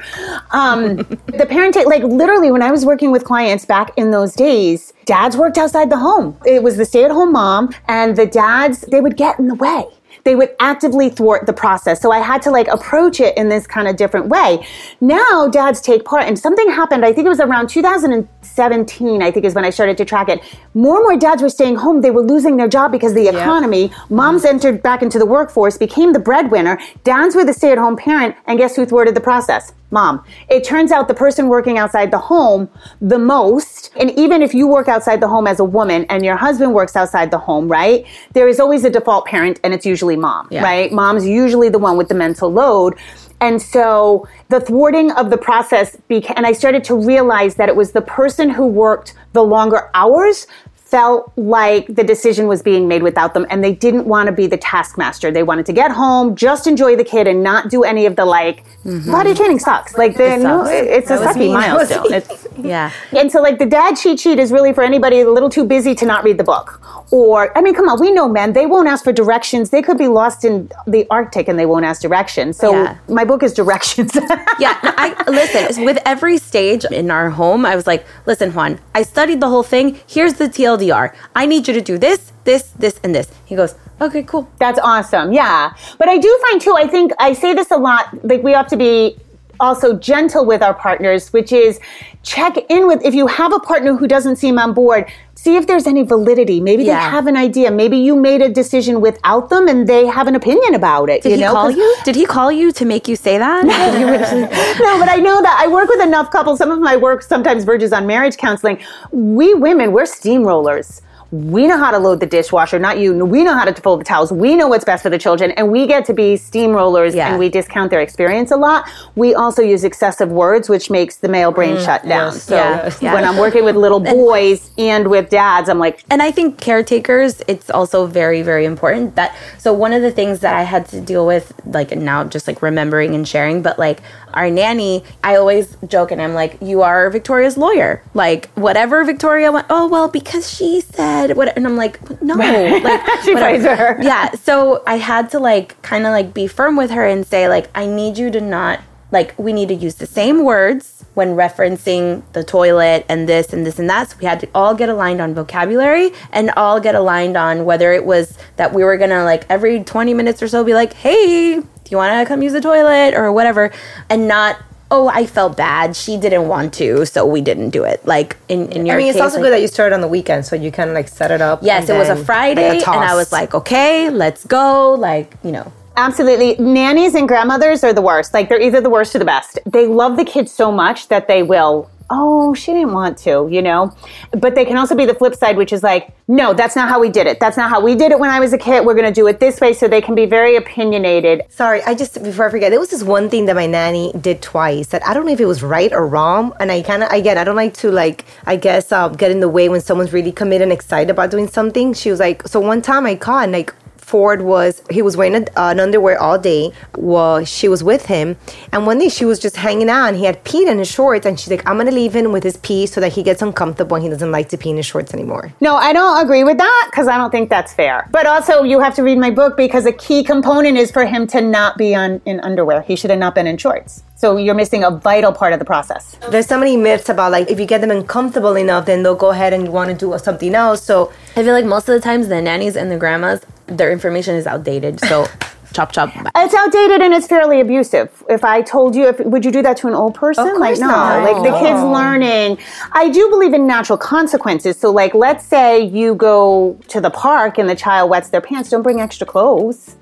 Um, 0.52 0.98
the 1.28 1.48
parenting, 1.50 1.86
like 1.86 2.04
literally, 2.04 2.52
when 2.52 2.62
I 2.62 2.72
was 2.72 2.86
working 2.86 3.12
with 3.12 3.24
clients 3.24 3.66
back 3.66 3.92
in 3.98 4.12
those 4.12 4.34
days, 4.34 4.94
dads 5.06 5.36
worked 5.36 5.58
outside 5.58 5.90
the 5.90 5.98
home. 5.98 6.38
It 6.46 6.62
was 6.62 6.78
the 6.78 6.86
stay 6.86 7.04
at 7.04 7.12
home 7.12 7.32
mom, 7.32 7.74
and 7.88 8.16
the 8.16 8.26
dads, 8.26 8.82
they 8.82 9.02
would 9.02 9.18
get 9.18 9.40
in 9.40 9.48
the 9.48 9.56
way 9.56 9.86
they 10.24 10.36
would 10.36 10.56
actively 10.60 11.10
thwart 11.10 11.46
the 11.46 11.54
process. 11.54 12.02
So 12.02 12.12
I 12.12 12.20
had 12.20 12.42
to 12.44 12.52
like 12.52 12.68
approach 12.68 13.20
it 13.20 13.38
in 13.38 13.50
this 13.50 13.68
kind 13.68 13.88
of 13.88 13.96
different 13.96 14.28
way. 14.28 14.66
Now 15.00 15.48
dads 15.48 15.82
take 15.82 16.06
part 16.06 16.24
and 16.24 16.38
something 16.38 16.70
happened, 16.70 17.06
I 17.06 17.14
think 17.14 17.26
it 17.26 17.30
was 17.30 17.40
around 17.40 17.70
2017, 17.70 19.22
I 19.22 19.32
think 19.32 19.46
is 19.46 19.56
when 19.56 19.66
I 19.66 19.70
started 19.70 19.98
to 19.98 20.06
track 20.06 20.30
it. 20.30 20.42
More 20.74 20.98
and 20.98 21.04
more 21.04 21.18
dads 21.18 21.42
were 21.42 21.50
staying 21.50 21.76
home. 21.76 22.02
They 22.02 22.12
were 22.12 22.22
losing 22.22 22.58
their 22.58 22.68
job 22.68 22.92
because 22.92 23.12
of 23.12 23.18
the 23.18 23.28
economy. 23.28 23.92
Moms 24.10 24.44
mm-hmm. 24.44 24.56
entered 24.56 24.84
back 24.84 25.02
into 25.02 25.20
the 25.20 25.26
workforce, 25.26 25.78
became 25.78 26.14
the 26.14 26.20
breadwinner. 26.20 26.80
Dads 27.04 27.36
were 27.36 27.46
the 27.46 27.54
stay 27.54 27.72
at 27.72 27.78
home 27.78 27.98
parent. 27.98 28.36
And 28.46 28.58
guess 28.58 28.76
who 28.76 28.86
thwarted 28.86 29.16
the 29.16 29.22
process? 29.22 29.74
Mom. 29.92 30.24
It 30.50 30.64
turns 30.64 30.92
out 30.92 31.08
the 31.08 31.14
person 31.14 31.48
working 31.50 31.78
outside 31.78 32.12
the 32.12 32.18
home 32.18 32.70
the 33.02 33.20
most, 33.20 33.92
and 33.98 34.10
even 34.18 34.42
if 34.42 34.54
you 34.54 34.66
work 34.68 34.88
outside 34.88 35.20
the 35.22 35.28
home 35.28 35.48
as 35.48 35.60
a 35.60 35.66
woman 35.66 36.06
and 36.10 36.24
your 36.26 36.38
husband 36.38 36.74
works 36.74 36.96
outside 36.96 37.30
the 37.30 37.38
home, 37.38 37.68
right? 37.68 38.06
There 38.34 38.48
is 38.48 38.60
always 38.60 38.84
a 38.86 38.90
default 38.90 39.26
parent 39.26 39.60
and 39.64 39.74
it's 39.74 39.86
usually 39.86 40.16
mom, 40.16 40.48
Yeah. 40.50 40.64
right? 40.64 40.92
Mom's 40.92 41.28
usually 41.28 41.70
the 41.70 41.80
one 41.80 41.98
with 41.98 42.08
the 42.08 42.16
mental 42.16 42.52
load. 42.52 42.96
And 43.42 43.62
so 43.62 44.28
the 44.50 44.60
thwarting 44.60 45.12
of 45.12 45.30
the 45.32 45.38
process 45.38 45.98
beca- 46.10 46.34
and 46.38 46.46
I 46.46 46.52
started 46.54 46.84
to 46.86 46.96
realize 46.96 47.56
that 47.56 47.70
it 47.70 47.76
was 47.76 47.92
the 47.92 48.02
person 48.02 48.50
who 48.52 48.68
worked 48.68 49.14
the 49.34 49.44
longer 49.44 49.90
hours 49.94 50.46
felt 50.92 51.32
like 51.38 51.88
the 51.88 52.04
decision 52.04 52.48
was 52.48 52.62
being 52.62 52.86
made 52.86 53.02
without 53.02 53.34
them 53.34 53.48
and 53.50 53.64
they 53.64 53.74
didn't 53.74 54.06
want 54.06 54.28
to 54.28 54.34
be 54.34 54.46
the 54.46 54.58
taskmaster. 54.58 55.32
They 55.32 55.42
wanted 55.42 55.66
to 55.68 55.74
get 55.74 55.90
home, 55.90 56.36
just 56.36 56.68
enjoy 56.68 56.98
the 56.98 57.06
kid 57.06 57.28
and 57.28 57.42
not 57.42 57.70
do 57.70 57.84
any 57.84 58.06
of 58.06 58.18
the 58.18 58.26
like 58.26 58.66
mm-hmm. 58.84 59.10
body 59.10 59.34
training 59.34 59.60
sucks. 59.60 59.98
Like 59.98 60.18
the 60.18 60.34
It 60.34 60.40
no, 60.40 60.66
it's 60.66 61.10
a 61.10 61.16
That 61.16 61.26
was 61.26 61.38
sucky. 61.38 61.54
Milestone. 61.54 62.14
It's 62.14 62.41
Yeah. 62.58 62.92
And 63.18 63.32
so, 63.32 63.42
like, 63.42 63.60
the 63.60 63.66
dad 63.66 63.96
cheat 63.96 64.20
sheet 64.20 64.40
is 64.40 64.52
really 64.52 64.74
for 64.74 64.84
anybody 64.84 65.22
a 65.22 65.30
little 65.30 65.50
too 65.50 65.64
busy 65.66 65.94
to 65.96 66.06
not 66.06 66.24
read 66.24 66.38
the 66.38 66.44
book. 66.44 66.82
Or, 67.12 67.56
I 67.58 67.62
mean, 67.62 67.74
come 67.76 67.88
on, 67.90 68.00
we 68.00 68.12
know 68.12 68.28
men, 68.28 68.54
they 68.54 68.66
won't 68.66 68.88
ask 68.88 69.04
for 69.04 69.12
directions. 69.12 69.70
They 69.70 69.82
could 69.82 69.98
be 69.98 70.08
lost 70.08 70.44
in 70.46 70.72
the 70.88 71.06
Arctic 71.12 71.48
and 71.48 71.60
they 71.60 71.66
won't 71.66 71.86
ask 71.86 72.02
directions. 72.02 72.58
So, 72.58 72.72
Yeah. 72.74 72.96
my 73.10 73.24
book 73.26 73.44
is 73.44 73.54
directions. 73.54 74.16
yeah, 74.60 74.78
no, 74.84 74.92
I 74.98 75.14
listen. 75.28 75.84
With 75.86 76.00
every 76.06 76.38
stage 76.38 76.86
in 76.86 77.12
our 77.12 77.30
home, 77.30 77.66
I 77.66 77.76
was 77.76 77.86
like, 77.86 78.06
"Listen, 78.26 78.52
Juan, 78.54 78.80
I 78.96 79.04
studied 79.04 79.40
the 79.42 79.50
whole 79.50 79.64
thing. 79.64 80.00
Here's 80.08 80.34
the 80.36 80.48
TLDR. 80.48 81.14
I 81.36 81.46
need 81.46 81.68
you 81.68 81.74
to 81.74 81.82
do 81.82 81.98
this, 81.98 82.32
this, 82.46 82.64
this, 82.80 83.00
and 83.04 83.14
this." 83.14 83.28
He 83.46 83.56
goes, 83.56 83.76
"Okay, 84.00 84.24
cool." 84.24 84.48
That's 84.60 84.80
awesome. 84.80 85.32
Yeah. 85.34 85.74
But 86.00 86.08
I 86.08 86.18
do 86.18 86.32
find 86.48 86.62
too, 86.62 86.76
I 86.78 86.88
think 86.88 87.12
I 87.20 87.34
say 87.34 87.54
this 87.54 87.72
a 87.72 87.78
lot, 87.78 88.06
like 88.24 88.42
we 88.42 88.54
have 88.54 88.68
to 88.70 88.78
be 88.78 89.18
also 89.62 89.98
gentle 89.98 90.46
with 90.46 90.62
our 90.62 90.74
partners, 90.74 91.32
which 91.32 91.52
is 91.54 91.80
check 92.24 92.58
in 92.70 92.88
with 92.88 93.04
if 93.06 93.14
you 93.16 93.28
have 93.28 93.54
a 93.54 93.60
partner 93.60 93.96
who 93.96 94.08
doesn't 94.08 94.36
seem 94.36 94.60
on 94.60 94.74
board, 94.74 95.06
see 95.36 95.56
if 95.56 95.66
there's 95.68 95.88
any 95.88 96.04
validity. 96.04 96.60
Maybe 96.60 96.84
Yeah. 96.84 96.96
they 96.96 97.10
have 97.12 97.28
an 97.28 97.38
idea. 97.38 97.72
Maybe 97.72 97.98
you 97.98 98.16
made 98.16 98.42
a 98.42 98.50
decision 98.50 99.02
without 99.02 99.50
them 99.50 99.68
and 99.68 99.88
they 99.88 100.06
have 100.08 100.28
an 100.28 100.36
opinion 100.36 100.76
about 100.76 101.10
it. 101.10 101.22
Did 101.24 101.30
you 101.30 101.36
he 101.38 101.42
know? 101.44 101.54
call 101.54 101.72
you? 101.72 101.96
Did 102.04 102.16
he 102.16 102.26
call 102.26 102.52
you 102.52 102.72
to 102.74 102.86
make 102.86 103.08
you 103.08 103.16
say 103.16 103.38
that? 103.38 103.66
no, 103.66 105.00
but 105.00 105.10
I 105.10 105.18
know 105.18 105.42
that 105.42 105.58
I 105.64 105.68
work 105.68 105.88
with 105.90 106.02
enough 106.02 106.30
couples. 106.32 106.58
Some 106.60 106.72
of 106.72 106.80
my 106.80 106.98
work 106.98 107.22
sometimes 107.24 107.64
verges 107.64 107.94
on 107.94 108.06
marriage 108.06 108.38
counseling. 108.38 108.80
We 109.12 109.54
women, 109.54 109.92
we're 109.94 110.04
steamrollers. 110.04 111.02
We 111.32 111.66
know 111.66 111.78
how 111.78 111.92
to 111.92 111.98
load 111.98 112.20
the 112.20 112.26
dishwasher, 112.26 112.78
not 112.78 113.00
you. 113.00 113.14
We 113.26 113.44
know 113.46 113.54
how 113.54 113.64
to 113.64 113.74
fold 113.82 114.02
the 114.02 114.04
towels. 114.04 114.34
We 114.34 114.56
know 114.56 114.68
what's 114.68 114.84
best 114.84 115.02
for 115.02 115.10
the 115.10 115.18
children, 115.18 115.52
and 115.52 115.72
we 115.72 115.88
get 115.88 116.04
to 116.06 116.14
be 116.14 116.34
steamrollers 116.36 117.16
Yeah. 117.16 117.30
and 117.30 117.40
we 117.40 117.48
discount 117.48 117.90
their 117.90 118.02
experience 118.02 118.52
a 118.52 118.58
lot. 118.58 118.90
We 119.16 119.34
also 119.34 119.62
use 119.62 119.86
excessive 119.86 120.30
words, 120.30 120.68
which 120.68 120.90
makes 120.90 121.16
the 121.18 121.30
male 121.30 121.52
brain 121.52 121.78
Mm, 121.78 121.86
shut 121.86 122.04
down. 122.08 122.34
yes, 122.34 122.44
so 122.44 122.56
yeah, 122.56 122.92
yeah. 123.00 123.14
when 123.14 123.24
I'm 123.24 123.38
working 123.38 123.64
with 123.64 123.78
little 123.78 124.00
boys 124.18 124.72
and 124.78 125.08
with 125.08 125.30
dads, 125.30 125.70
I'm 125.70 125.80
like, 125.80 126.04
and 126.10 126.22
I 126.22 126.32
think 126.32 126.60
caretakers, 126.60 127.42
it's 127.48 127.70
also 127.70 128.06
very, 128.08 128.42
very 128.42 128.66
important 128.66 129.16
that. 129.16 129.34
So 129.58 129.72
one 129.72 129.94
of 129.94 130.02
the 130.02 130.12
things 130.12 130.40
that 130.42 130.54
I 130.56 130.64
had 130.64 130.86
to 130.90 131.00
deal 131.00 131.26
with, 131.26 131.54
like 131.66 131.96
now, 131.96 132.26
just 132.26 132.46
like 132.46 132.62
remembering 132.62 133.16
and 133.16 133.26
sharing, 133.26 133.62
but 133.62 133.80
like 133.80 134.00
our 134.34 134.50
nanny, 134.50 135.04
I 135.24 135.36
always 135.36 135.76
joke 135.88 136.12
and 136.12 136.22
I'm 136.22 136.34
like, 136.34 136.58
"You 136.62 136.82
are 136.82 137.10
Victoria's 137.10 137.58
lawyer." 137.58 138.02
Like 138.14 138.50
whatever 138.54 139.04
Victoria 139.04 139.52
went. 139.52 139.68
Oh 139.70 139.88
well, 139.88 140.08
because 140.08 140.50
she 140.52 140.82
said 140.82 141.36
what, 141.38 141.56
and 141.56 141.66
I'm 141.66 141.78
like, 141.78 142.00
no, 142.22 142.36
like 142.36 143.06
She 143.24 143.34
whatever. 143.34 143.40
plays 143.40 143.64
her. 143.64 143.98
Yeah. 144.02 144.32
So 144.34 144.84
I 144.88 144.98
had 144.98 145.30
to 145.32 145.40
like 145.40 145.82
kind 145.82 146.06
of 146.06 146.12
like 146.12 146.34
be 146.34 146.48
firm 146.48 146.76
with 146.76 146.92
her 146.92 147.06
and 147.06 147.26
say 147.26 147.48
like, 147.48 147.70
I 147.76 147.86
need 147.86 148.18
you 148.18 148.32
to 148.32 148.42
not 148.42 148.80
like 149.12 149.38
we 149.38 149.52
need 149.52 149.68
to 149.68 149.76
use 149.76 149.96
the 149.96 150.06
same 150.06 150.44
words 150.46 151.04
when 151.16 151.36
referencing 151.36 152.24
the 152.32 152.42
toilet 152.42 153.06
and 153.10 153.28
this 153.28 153.52
and 153.52 153.66
this 153.66 153.78
and 153.78 153.90
that. 153.90 154.10
So 154.10 154.16
we 154.22 154.26
had 154.26 154.40
to 154.40 154.50
all 154.56 154.74
get 154.74 154.88
aligned 154.88 155.20
on 155.20 155.34
vocabulary 155.34 156.12
and 156.32 156.50
all 156.52 156.80
get 156.80 156.96
aligned 156.96 157.36
on 157.36 157.66
whether 157.66 157.92
it 157.92 158.06
was 158.06 158.38
that 158.56 158.74
we 158.74 158.86
were 158.86 158.96
gonna 158.98 159.26
like 159.26 159.46
every 159.50 159.84
20 159.84 160.14
minutes 160.14 160.42
or 160.42 160.48
so 160.48 160.64
be 160.64 160.74
like, 160.74 160.94
hey, 160.94 161.62
do 161.92 161.96
you 161.96 161.98
wanna 161.98 162.26
come 162.26 162.42
use 162.42 162.54
the 162.54 162.62
toilet 162.62 163.14
or 163.16 163.34
whatever? 163.34 163.70
And 164.10 164.28
not 164.28 164.56
Oh, 164.94 165.08
I 165.08 165.26
felt 165.26 165.56
bad. 165.56 165.96
She 165.96 166.18
didn't 166.18 166.50
want 166.50 166.74
to, 166.74 167.06
so 167.06 167.26
we 167.26 167.40
didn't 167.40 167.70
do 167.70 167.86
it. 167.86 168.06
Like 168.06 168.36
in, 168.50 168.70
in 168.74 168.86
your 168.86 168.96
I 168.96 168.98
mean, 168.98 169.08
it's 169.08 169.16
case, 169.16 169.22
also 169.22 169.38
like- 169.38 169.46
good 169.46 169.54
that 169.54 169.62
you 169.62 169.70
started 169.70 169.96
on 169.96 170.02
the 170.02 170.08
weekend, 170.10 170.46
so 170.46 170.58
you 170.58 170.70
kind 170.70 170.90
of 170.90 170.94
like 170.96 171.08
set 171.08 171.32
it 171.32 171.42
up. 171.42 171.60
Yes, 171.64 171.88
it 171.88 171.98
was 171.98 172.10
a 172.10 172.18
Friday, 172.18 172.68
like, 172.78 172.86
a 172.86 172.92
and 172.92 173.00
I 173.00 173.16
was 173.16 173.32
like, 173.32 173.54
okay, 173.54 174.10
let's 174.10 174.46
go. 174.46 174.94
Like, 174.96 175.34
you 175.46 175.54
know, 175.54 175.72
Absolutely. 175.96 176.56
Nannies 176.58 177.16
and 177.16 177.26
grandmothers 177.28 177.84
are 177.86 177.94
the 177.94 178.02
worst. 178.02 178.34
Like 178.34 178.50
they're 178.50 178.62
either 178.62 178.82
the 178.82 178.90
worst 178.90 179.16
or 179.16 179.20
the 179.20 179.26
best. 179.26 179.60
They 179.66 179.88
love 179.88 180.18
the 180.18 180.26
kids 180.26 180.52
so 180.52 180.72
much 180.72 181.08
that 181.08 181.28
they 181.30 181.42
will, 181.44 181.90
oh, 182.12 182.54
she 182.54 182.74
didn't 182.74 182.92
want 182.92 183.18
to, 183.20 183.48
you 183.50 183.62
know? 183.62 183.96
But 184.32 184.54
they 184.54 184.66
can 184.66 184.78
also 184.78 184.96
be 184.96 185.06
the 185.06 185.16
flip 185.16 185.34
side, 185.34 185.58
which 185.58 185.72
is 185.74 185.82
like, 185.82 186.14
no, 186.28 186.54
that's 186.54 186.76
not 186.76 186.90
how 186.90 187.00
we 187.00 187.10
did 187.10 187.26
it. 187.26 187.40
That's 187.40 187.58
not 187.58 187.70
how 187.70 187.82
we 187.82 187.96
did 187.96 188.12
it 188.12 188.20
when 188.20 188.30
I 188.30 188.40
was 188.40 188.54
a 188.54 188.58
kid. 188.58 188.86
We're 188.86 188.94
going 188.94 189.12
to 189.12 189.14
do 189.14 189.28
it 189.28 189.40
this 189.40 189.60
way. 189.60 189.74
So 189.74 189.88
they 189.88 190.02
can 190.02 190.14
be 190.14 190.26
very 190.26 190.56
opinionated. 190.58 191.44
Sorry, 191.50 191.82
I 191.84 191.96
just 191.96 192.22
before 192.22 192.48
I 192.48 192.52
forget, 192.52 192.70
there 192.70 192.80
was 192.80 192.90
this 192.90 193.04
one 193.04 193.30
thing 193.30 193.46
that 193.46 193.56
my 193.56 193.66
nanny 193.66 194.12
did 194.20 194.42
twice 194.42 194.88
that 194.88 195.06
I 195.06 195.14
don't 195.14 195.26
know 195.26 195.32
if 195.32 195.40
it 195.40 195.46
was 195.46 195.64
right 195.64 195.92
or 195.92 196.06
wrong, 196.06 196.54
and 196.60 196.72
I 196.72 196.82
kind 196.82 197.04
of 197.04 197.12
again 197.12 197.38
I 197.38 197.44
don't 197.44 197.56
like 197.56 197.74
to 197.76 197.92
like 197.92 198.26
I 198.46 198.56
guess 198.56 198.92
uh, 198.92 199.08
get 199.10 199.32
in 199.32 199.40
the 199.40 199.50
way 199.50 199.70
when 199.70 199.82
someone's 199.82 200.14
really 200.14 200.32
committed 200.32 200.64
and 200.64 200.72
excited 200.72 201.10
about 201.10 201.32
doing 201.32 201.48
something. 201.48 201.94
She 201.94 202.12
was 202.12 202.20
like, 202.20 202.48
so 202.48 202.60
one 202.60 202.82
time 202.82 203.06
I 203.06 203.16
caught 203.16 203.44
and 203.44 203.52
like 203.54 203.74
Ford 204.12 204.42
was 204.42 204.84
he 204.90 205.02
was 205.02 205.16
wearing 205.16 205.36
a, 205.36 205.46
an 205.56 205.80
underwear 205.80 206.22
all 206.22 206.38
day 206.38 206.74
while 206.96 207.46
she 207.46 207.70
was 207.70 207.82
with 207.82 208.08
him, 208.08 208.36
and 208.74 208.86
one 208.86 209.00
day 209.00 209.08
she 209.08 209.24
was 209.24 209.40
just 209.40 209.56
hanging 209.56 209.90
out 209.90 210.10
and 210.10 210.18
he 210.18 210.26
had 210.26 210.44
peed 210.44 210.68
in 210.70 210.80
his 210.80 210.92
shorts, 210.92 211.26
and 211.26 211.40
she's 211.40 211.50
like, 211.50 211.66
I'm 211.66 211.78
gonna 211.78 211.92
leave 211.92 212.14
him 212.14 212.34
with 212.34 212.44
his 212.44 212.58
pee 212.58 212.86
so 212.88 213.00
that 213.00 213.14
he 213.14 213.24
gets 213.24 213.42
uncomfortable 213.42 213.96
and 213.96 214.04
he 214.04 214.10
doesn't 214.10 214.34
like 214.34 214.50
to 214.50 214.58
pee 214.58 214.72
in 214.72 214.76
his 214.76 214.86
shorts 214.86 215.14
anymore. 215.14 215.54
No, 215.62 215.76
I 215.76 215.94
don't 215.94 216.22
agree 216.22 216.44
with 216.44 216.58
that 216.58 216.90
because 216.92 217.08
I 217.08 217.18
don't 217.18 217.32
think 217.32 217.50
that's 217.50 217.74
fair. 217.74 218.10
But 218.12 218.26
also, 218.26 218.64
you 218.64 218.82
have 218.82 218.96
to 218.96 219.02
read 219.02 219.18
my 219.18 219.32
book 219.32 219.56
because 219.56 219.86
a 219.86 219.94
key 219.94 220.26
component 220.26 220.78
is 220.78 220.92
for 220.92 221.06
him 221.06 221.26
to 221.28 221.40
not 221.40 221.78
be 221.78 221.96
on 221.96 222.20
in 222.26 222.42
underwear. 222.42 222.82
He 222.82 222.98
should 222.98 223.12
have 223.12 223.20
not 223.20 223.34
been 223.34 223.48
in 223.48 223.56
shorts. 223.58 224.04
So 224.22 224.38
you're 224.38 224.54
missing 224.54 224.84
a 224.84 224.92
vital 224.92 225.32
part 225.32 225.52
of 225.52 225.58
the 225.58 225.66
process. 225.66 226.16
There's 226.30 226.46
so 226.46 226.60
many 226.60 226.78
myths 226.78 227.10
about 227.10 227.32
like 227.32 227.50
if 227.50 227.60
you 227.60 227.66
get 227.66 227.82
them 227.82 227.90
uncomfortable 227.90 228.56
enough, 228.56 228.86
then 228.86 229.02
they'll 229.02 229.16
go 229.16 229.32
ahead 229.32 229.52
and 229.52 229.74
want 229.74 229.90
to 229.90 229.96
do 229.96 230.16
something 230.20 230.54
else. 230.54 230.84
So 230.84 231.12
I 231.36 231.44
feel 231.44 231.54
like 231.54 231.66
most 231.66 231.90
of 231.90 231.96
the 231.96 232.02
times 232.02 232.28
the 232.28 232.40
nannies 232.40 232.76
and 232.76 232.92
the 232.92 232.98
grandmas, 232.98 233.42
their 233.68 233.92
information 233.92 234.36
is 234.36 234.48
outdated. 234.48 235.00
So 235.00 235.28
chop 235.74 235.92
chop. 235.92 236.12
It's 236.36 236.54
outdated 236.54 237.02
and 237.02 237.14
it's 237.14 237.28
fairly 237.28 237.62
abusive. 237.62 238.24
If 238.30 238.44
I 238.44 238.62
told 238.62 238.96
you, 238.96 239.08
if, 239.08 239.20
would 239.20 239.46
you 239.46 239.52
do 239.52 239.62
that 239.62 239.78
to 239.78 239.88
an 239.88 239.94
old 239.94 240.16
person? 240.16 240.48
Of 240.48 240.58
like 240.58 240.72
course 240.72 240.80
no, 240.80 240.88
not. 240.88 241.24
like 241.24 241.44
the 241.44 241.58
kids 241.60 241.82
learning. 241.82 242.58
I 242.92 243.10
do 243.10 243.30
believe 243.30 243.54
in 243.54 243.68
natural 243.68 243.98
consequences. 243.98 244.78
So 244.78 244.92
like, 244.92 245.14
let's 245.14 245.46
say 245.46 245.82
you 245.82 246.16
go 246.16 246.80
to 246.90 247.02
the 247.02 247.10
park 247.10 247.58
and 247.58 247.70
the 247.70 247.76
child 247.76 248.10
wets 248.10 248.30
their 248.30 248.42
pants. 248.42 248.70
Don't 248.70 248.82
bring 248.82 249.00
extra 249.00 249.26
clothes. 249.26 249.96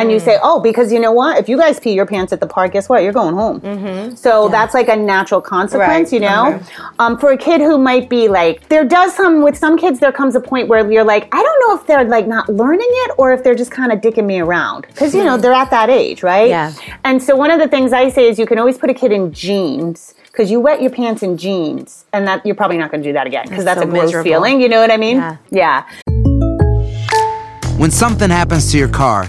And 0.00 0.10
you 0.10 0.18
mm. 0.18 0.24
say, 0.24 0.38
oh, 0.42 0.60
because 0.60 0.92
you 0.92 1.00
know 1.00 1.12
what? 1.12 1.38
If 1.38 1.48
you 1.48 1.56
guys 1.56 1.80
pee 1.80 1.92
your 1.92 2.06
pants 2.06 2.32
at 2.32 2.40
the 2.40 2.46
park, 2.46 2.72
guess 2.72 2.88
what? 2.88 3.02
You're 3.02 3.12
going 3.12 3.34
home. 3.34 3.60
Mm-hmm. 3.60 4.14
So 4.14 4.48
that's 4.48 4.74
like 4.74 4.88
a 4.88 4.96
natural 4.96 5.40
consequence, 5.40 6.12
Right. 6.12 6.12
you 6.12 6.20
know? 6.20 6.60
Um, 6.98 7.18
for 7.18 7.32
a 7.32 7.36
kid 7.36 7.60
who 7.60 7.78
might 7.78 8.08
be 8.08 8.28
like, 8.28 8.68
there 8.68 8.84
does 8.84 9.14
some, 9.14 9.42
with 9.42 9.56
some 9.56 9.76
kids, 9.76 10.00
there 10.00 10.12
comes 10.12 10.34
a 10.34 10.40
point 10.40 10.68
where 10.68 10.90
you're 10.90 11.04
like, 11.04 11.28
I 11.34 11.42
don't 11.42 11.68
know 11.68 11.80
if 11.80 11.86
they're 11.86 12.04
like 12.04 12.26
not 12.26 12.48
learning 12.48 12.88
it 12.88 13.14
or 13.18 13.32
if 13.32 13.42
they're 13.42 13.54
just 13.54 13.70
kind 13.70 13.92
of 13.92 14.00
dicking 14.00 14.26
me 14.26 14.40
around. 14.40 14.86
Because, 14.88 15.14
you 15.14 15.24
know, 15.24 15.32
mm-hmm. 15.32 15.42
they're 15.42 15.52
at 15.52 15.70
that 15.70 15.90
age, 15.90 16.22
right? 16.22 16.48
Yeah. 16.48 16.72
And 17.04 17.22
so 17.22 17.36
one 17.36 17.50
of 17.50 17.58
the 17.58 17.68
things 17.68 17.92
I 17.92 18.08
say 18.10 18.28
is 18.28 18.38
you 18.38 18.46
can 18.46 18.58
always 18.58 18.78
put 18.78 18.90
a 18.90 18.94
kid 18.94 19.12
in 19.12 19.32
jeans 19.32 20.14
because 20.26 20.50
you 20.50 20.60
wet 20.60 20.82
your 20.82 20.90
pants 20.90 21.22
in 21.22 21.38
jeans 21.38 22.04
and 22.12 22.26
that 22.26 22.44
you're 22.44 22.54
probably 22.54 22.76
not 22.76 22.90
going 22.90 23.02
to 23.02 23.08
do 23.08 23.12
that 23.14 23.26
again 23.26 23.44
because 23.48 23.64
That's 23.64 23.80
that's, 23.80 23.86
so 23.86 23.88
a 23.88 23.90
gross 23.90 24.06
miserable. 24.08 24.30
feeling. 24.30 24.60
You 24.60 24.68
know 24.68 24.80
what 24.80 24.90
I 24.90 24.98
mean? 24.98 25.16
Yeah. 25.16 25.36
Yeah. 25.50 25.86
When 27.78 27.90
something 27.90 28.30
happens 28.30 28.70
to 28.72 28.78
your 28.78 28.88
car, 28.88 29.28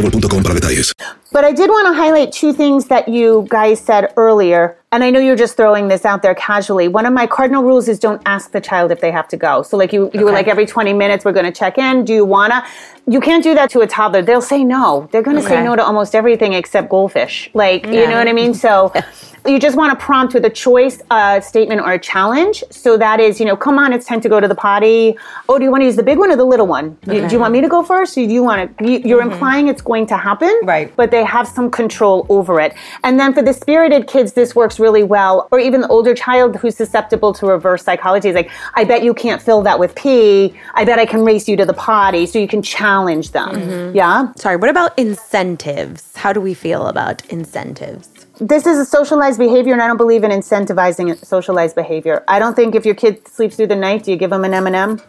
para 0.09 0.53
detalles. 0.53 0.93
But 1.31 1.43
I 1.43 1.51
did 1.51 1.69
want 1.69 1.87
to 1.87 1.93
highlight 1.93 2.31
two 2.31 2.53
things 2.53 2.87
that 2.87 3.07
you 3.07 3.45
guys 3.49 3.79
said 3.79 4.13
earlier. 4.17 4.80
And 4.93 5.05
I 5.05 5.09
know 5.09 5.19
you're 5.19 5.37
just 5.37 5.55
throwing 5.55 5.87
this 5.87 6.03
out 6.03 6.21
there 6.21 6.35
casually. 6.35 6.89
One 6.89 7.05
of 7.05 7.13
my 7.13 7.25
cardinal 7.25 7.63
rules 7.63 7.87
is 7.87 7.97
don't 7.97 8.21
ask 8.25 8.51
the 8.51 8.59
child 8.59 8.91
if 8.91 8.99
they 8.99 9.09
have 9.11 9.27
to 9.29 9.37
go. 9.37 9.61
So 9.63 9.77
like 9.77 9.93
you, 9.93 10.11
you 10.13 10.25
were 10.25 10.33
like 10.33 10.47
every 10.49 10.65
20 10.65 10.91
minutes 10.91 11.23
we're 11.23 11.31
going 11.31 11.45
to 11.45 11.51
check 11.51 11.77
in. 11.77 12.03
Do 12.03 12.13
you 12.13 12.25
wanna? 12.25 12.65
You 13.07 13.19
can't 13.21 13.43
do 13.43 13.55
that 13.55 13.69
to 13.71 13.79
a 13.79 13.87
toddler. 13.87 14.21
They'll 14.21 14.41
say 14.41 14.63
no. 14.65 15.07
They're 15.11 15.23
going 15.23 15.37
to 15.37 15.43
say 15.43 15.63
no 15.63 15.75
to 15.77 15.83
almost 15.83 16.13
everything 16.13 16.53
except 16.53 16.89
goldfish. 16.89 17.49
Like 17.53 17.85
you 17.85 18.05
know 18.07 18.17
what 18.17 18.27
I 18.27 18.33
mean? 18.33 18.53
So. 18.53 18.91
You 19.43 19.57
just 19.57 19.75
want 19.75 19.97
to 19.97 20.05
prompt 20.05 20.35
with 20.35 20.45
a 20.45 20.51
choice 20.51 21.01
uh, 21.09 21.41
statement 21.41 21.81
or 21.81 21.93
a 21.93 21.97
challenge. 21.99 22.63
So 22.69 22.95
that 22.97 23.19
is, 23.19 23.39
you 23.39 23.47
know, 23.47 23.57
come 23.57 23.79
on, 23.79 23.91
it's 23.91 24.05
time 24.05 24.21
to 24.21 24.29
go 24.29 24.39
to 24.39 24.47
the 24.47 24.53
potty. 24.53 25.17
Oh, 25.49 25.57
do 25.57 25.63
you 25.63 25.71
want 25.71 25.81
to 25.81 25.85
use 25.87 25.95
the 25.95 26.03
big 26.03 26.19
one 26.19 26.29
or 26.29 26.35
the 26.35 26.45
little 26.45 26.67
one? 26.67 26.95
You- 27.07 27.27
Do 27.27 27.33
you 27.33 27.39
want 27.39 27.51
me 27.51 27.59
to 27.61 27.67
go 27.67 27.81
first? 27.81 28.15
Or 28.19 28.23
do 28.27 28.31
you 28.31 28.43
want 28.43 28.77
to? 28.77 28.87
You, 28.87 28.99
you're 28.99 29.23
implying 29.23 29.67
it's 29.67 29.81
going 29.81 30.05
to 30.13 30.15
happen, 30.15 30.55
right? 30.61 30.95
But 30.95 31.09
they 31.09 31.23
have 31.23 31.47
some 31.47 31.71
control 31.71 32.27
over 32.29 32.59
it. 32.61 32.75
And 33.03 33.19
then 33.19 33.33
for 33.33 33.41
the 33.41 33.51
spirited 33.51 34.05
kids, 34.05 34.33
this 34.33 34.53
works 34.55 34.77
really 34.81 35.03
well. 35.03 35.47
Or 35.51 35.59
even 35.59 35.81
the 35.81 35.87
older 35.87 36.13
child 36.13 36.57
who's 36.57 36.75
susceptible 36.75 37.33
to 37.35 37.45
reverse 37.45 37.83
psychology 37.83 38.27
is 38.29 38.35
like, 38.35 38.49
I 38.73 38.83
bet 38.83 39.03
you 39.03 39.13
can't 39.13 39.41
fill 39.41 39.61
that 39.61 39.79
with 39.79 39.95
pee. 39.95 40.53
I 40.73 40.83
bet 40.83 40.99
I 40.99 41.05
can 41.05 41.23
race 41.23 41.47
you 41.47 41.55
to 41.57 41.65
the 41.65 41.73
potty, 41.73 42.25
so 42.25 42.39
you 42.39 42.47
can 42.47 42.61
challenge 42.61 43.31
them. 43.31 43.95
Yeah. 43.95 44.33
Sorry, 44.35 44.57
what 44.57 44.69
about 44.69 44.97
incentives? 44.99 46.11
How 46.15 46.33
do 46.33 46.41
we 46.41 46.53
feel 46.53 46.87
about 46.87 47.25
incentives? 47.27 48.09
this 48.39 48.65
is 48.65 48.75
a 48.79 48.85
socialized 48.85 49.37
behavior 49.37 49.71
and 49.73 49.83
i 49.83 49.87
don't 49.87 49.97
believe 49.97 50.23
in 50.23 50.31
incentivizing 50.31 51.15
socialized 51.23 51.75
behavior 51.75 52.23
i 52.27 52.39
don't 52.39 52.55
think 52.55 52.73
if 52.73 52.83
your 52.87 52.95
kid 52.95 53.27
sleeps 53.27 53.55
through 53.55 53.67
the 53.67 53.75
night 53.75 54.03
do 54.03 54.09
you 54.09 54.17
give 54.17 54.31
them 54.31 54.43
an 54.43 54.51
m&m 54.51 54.99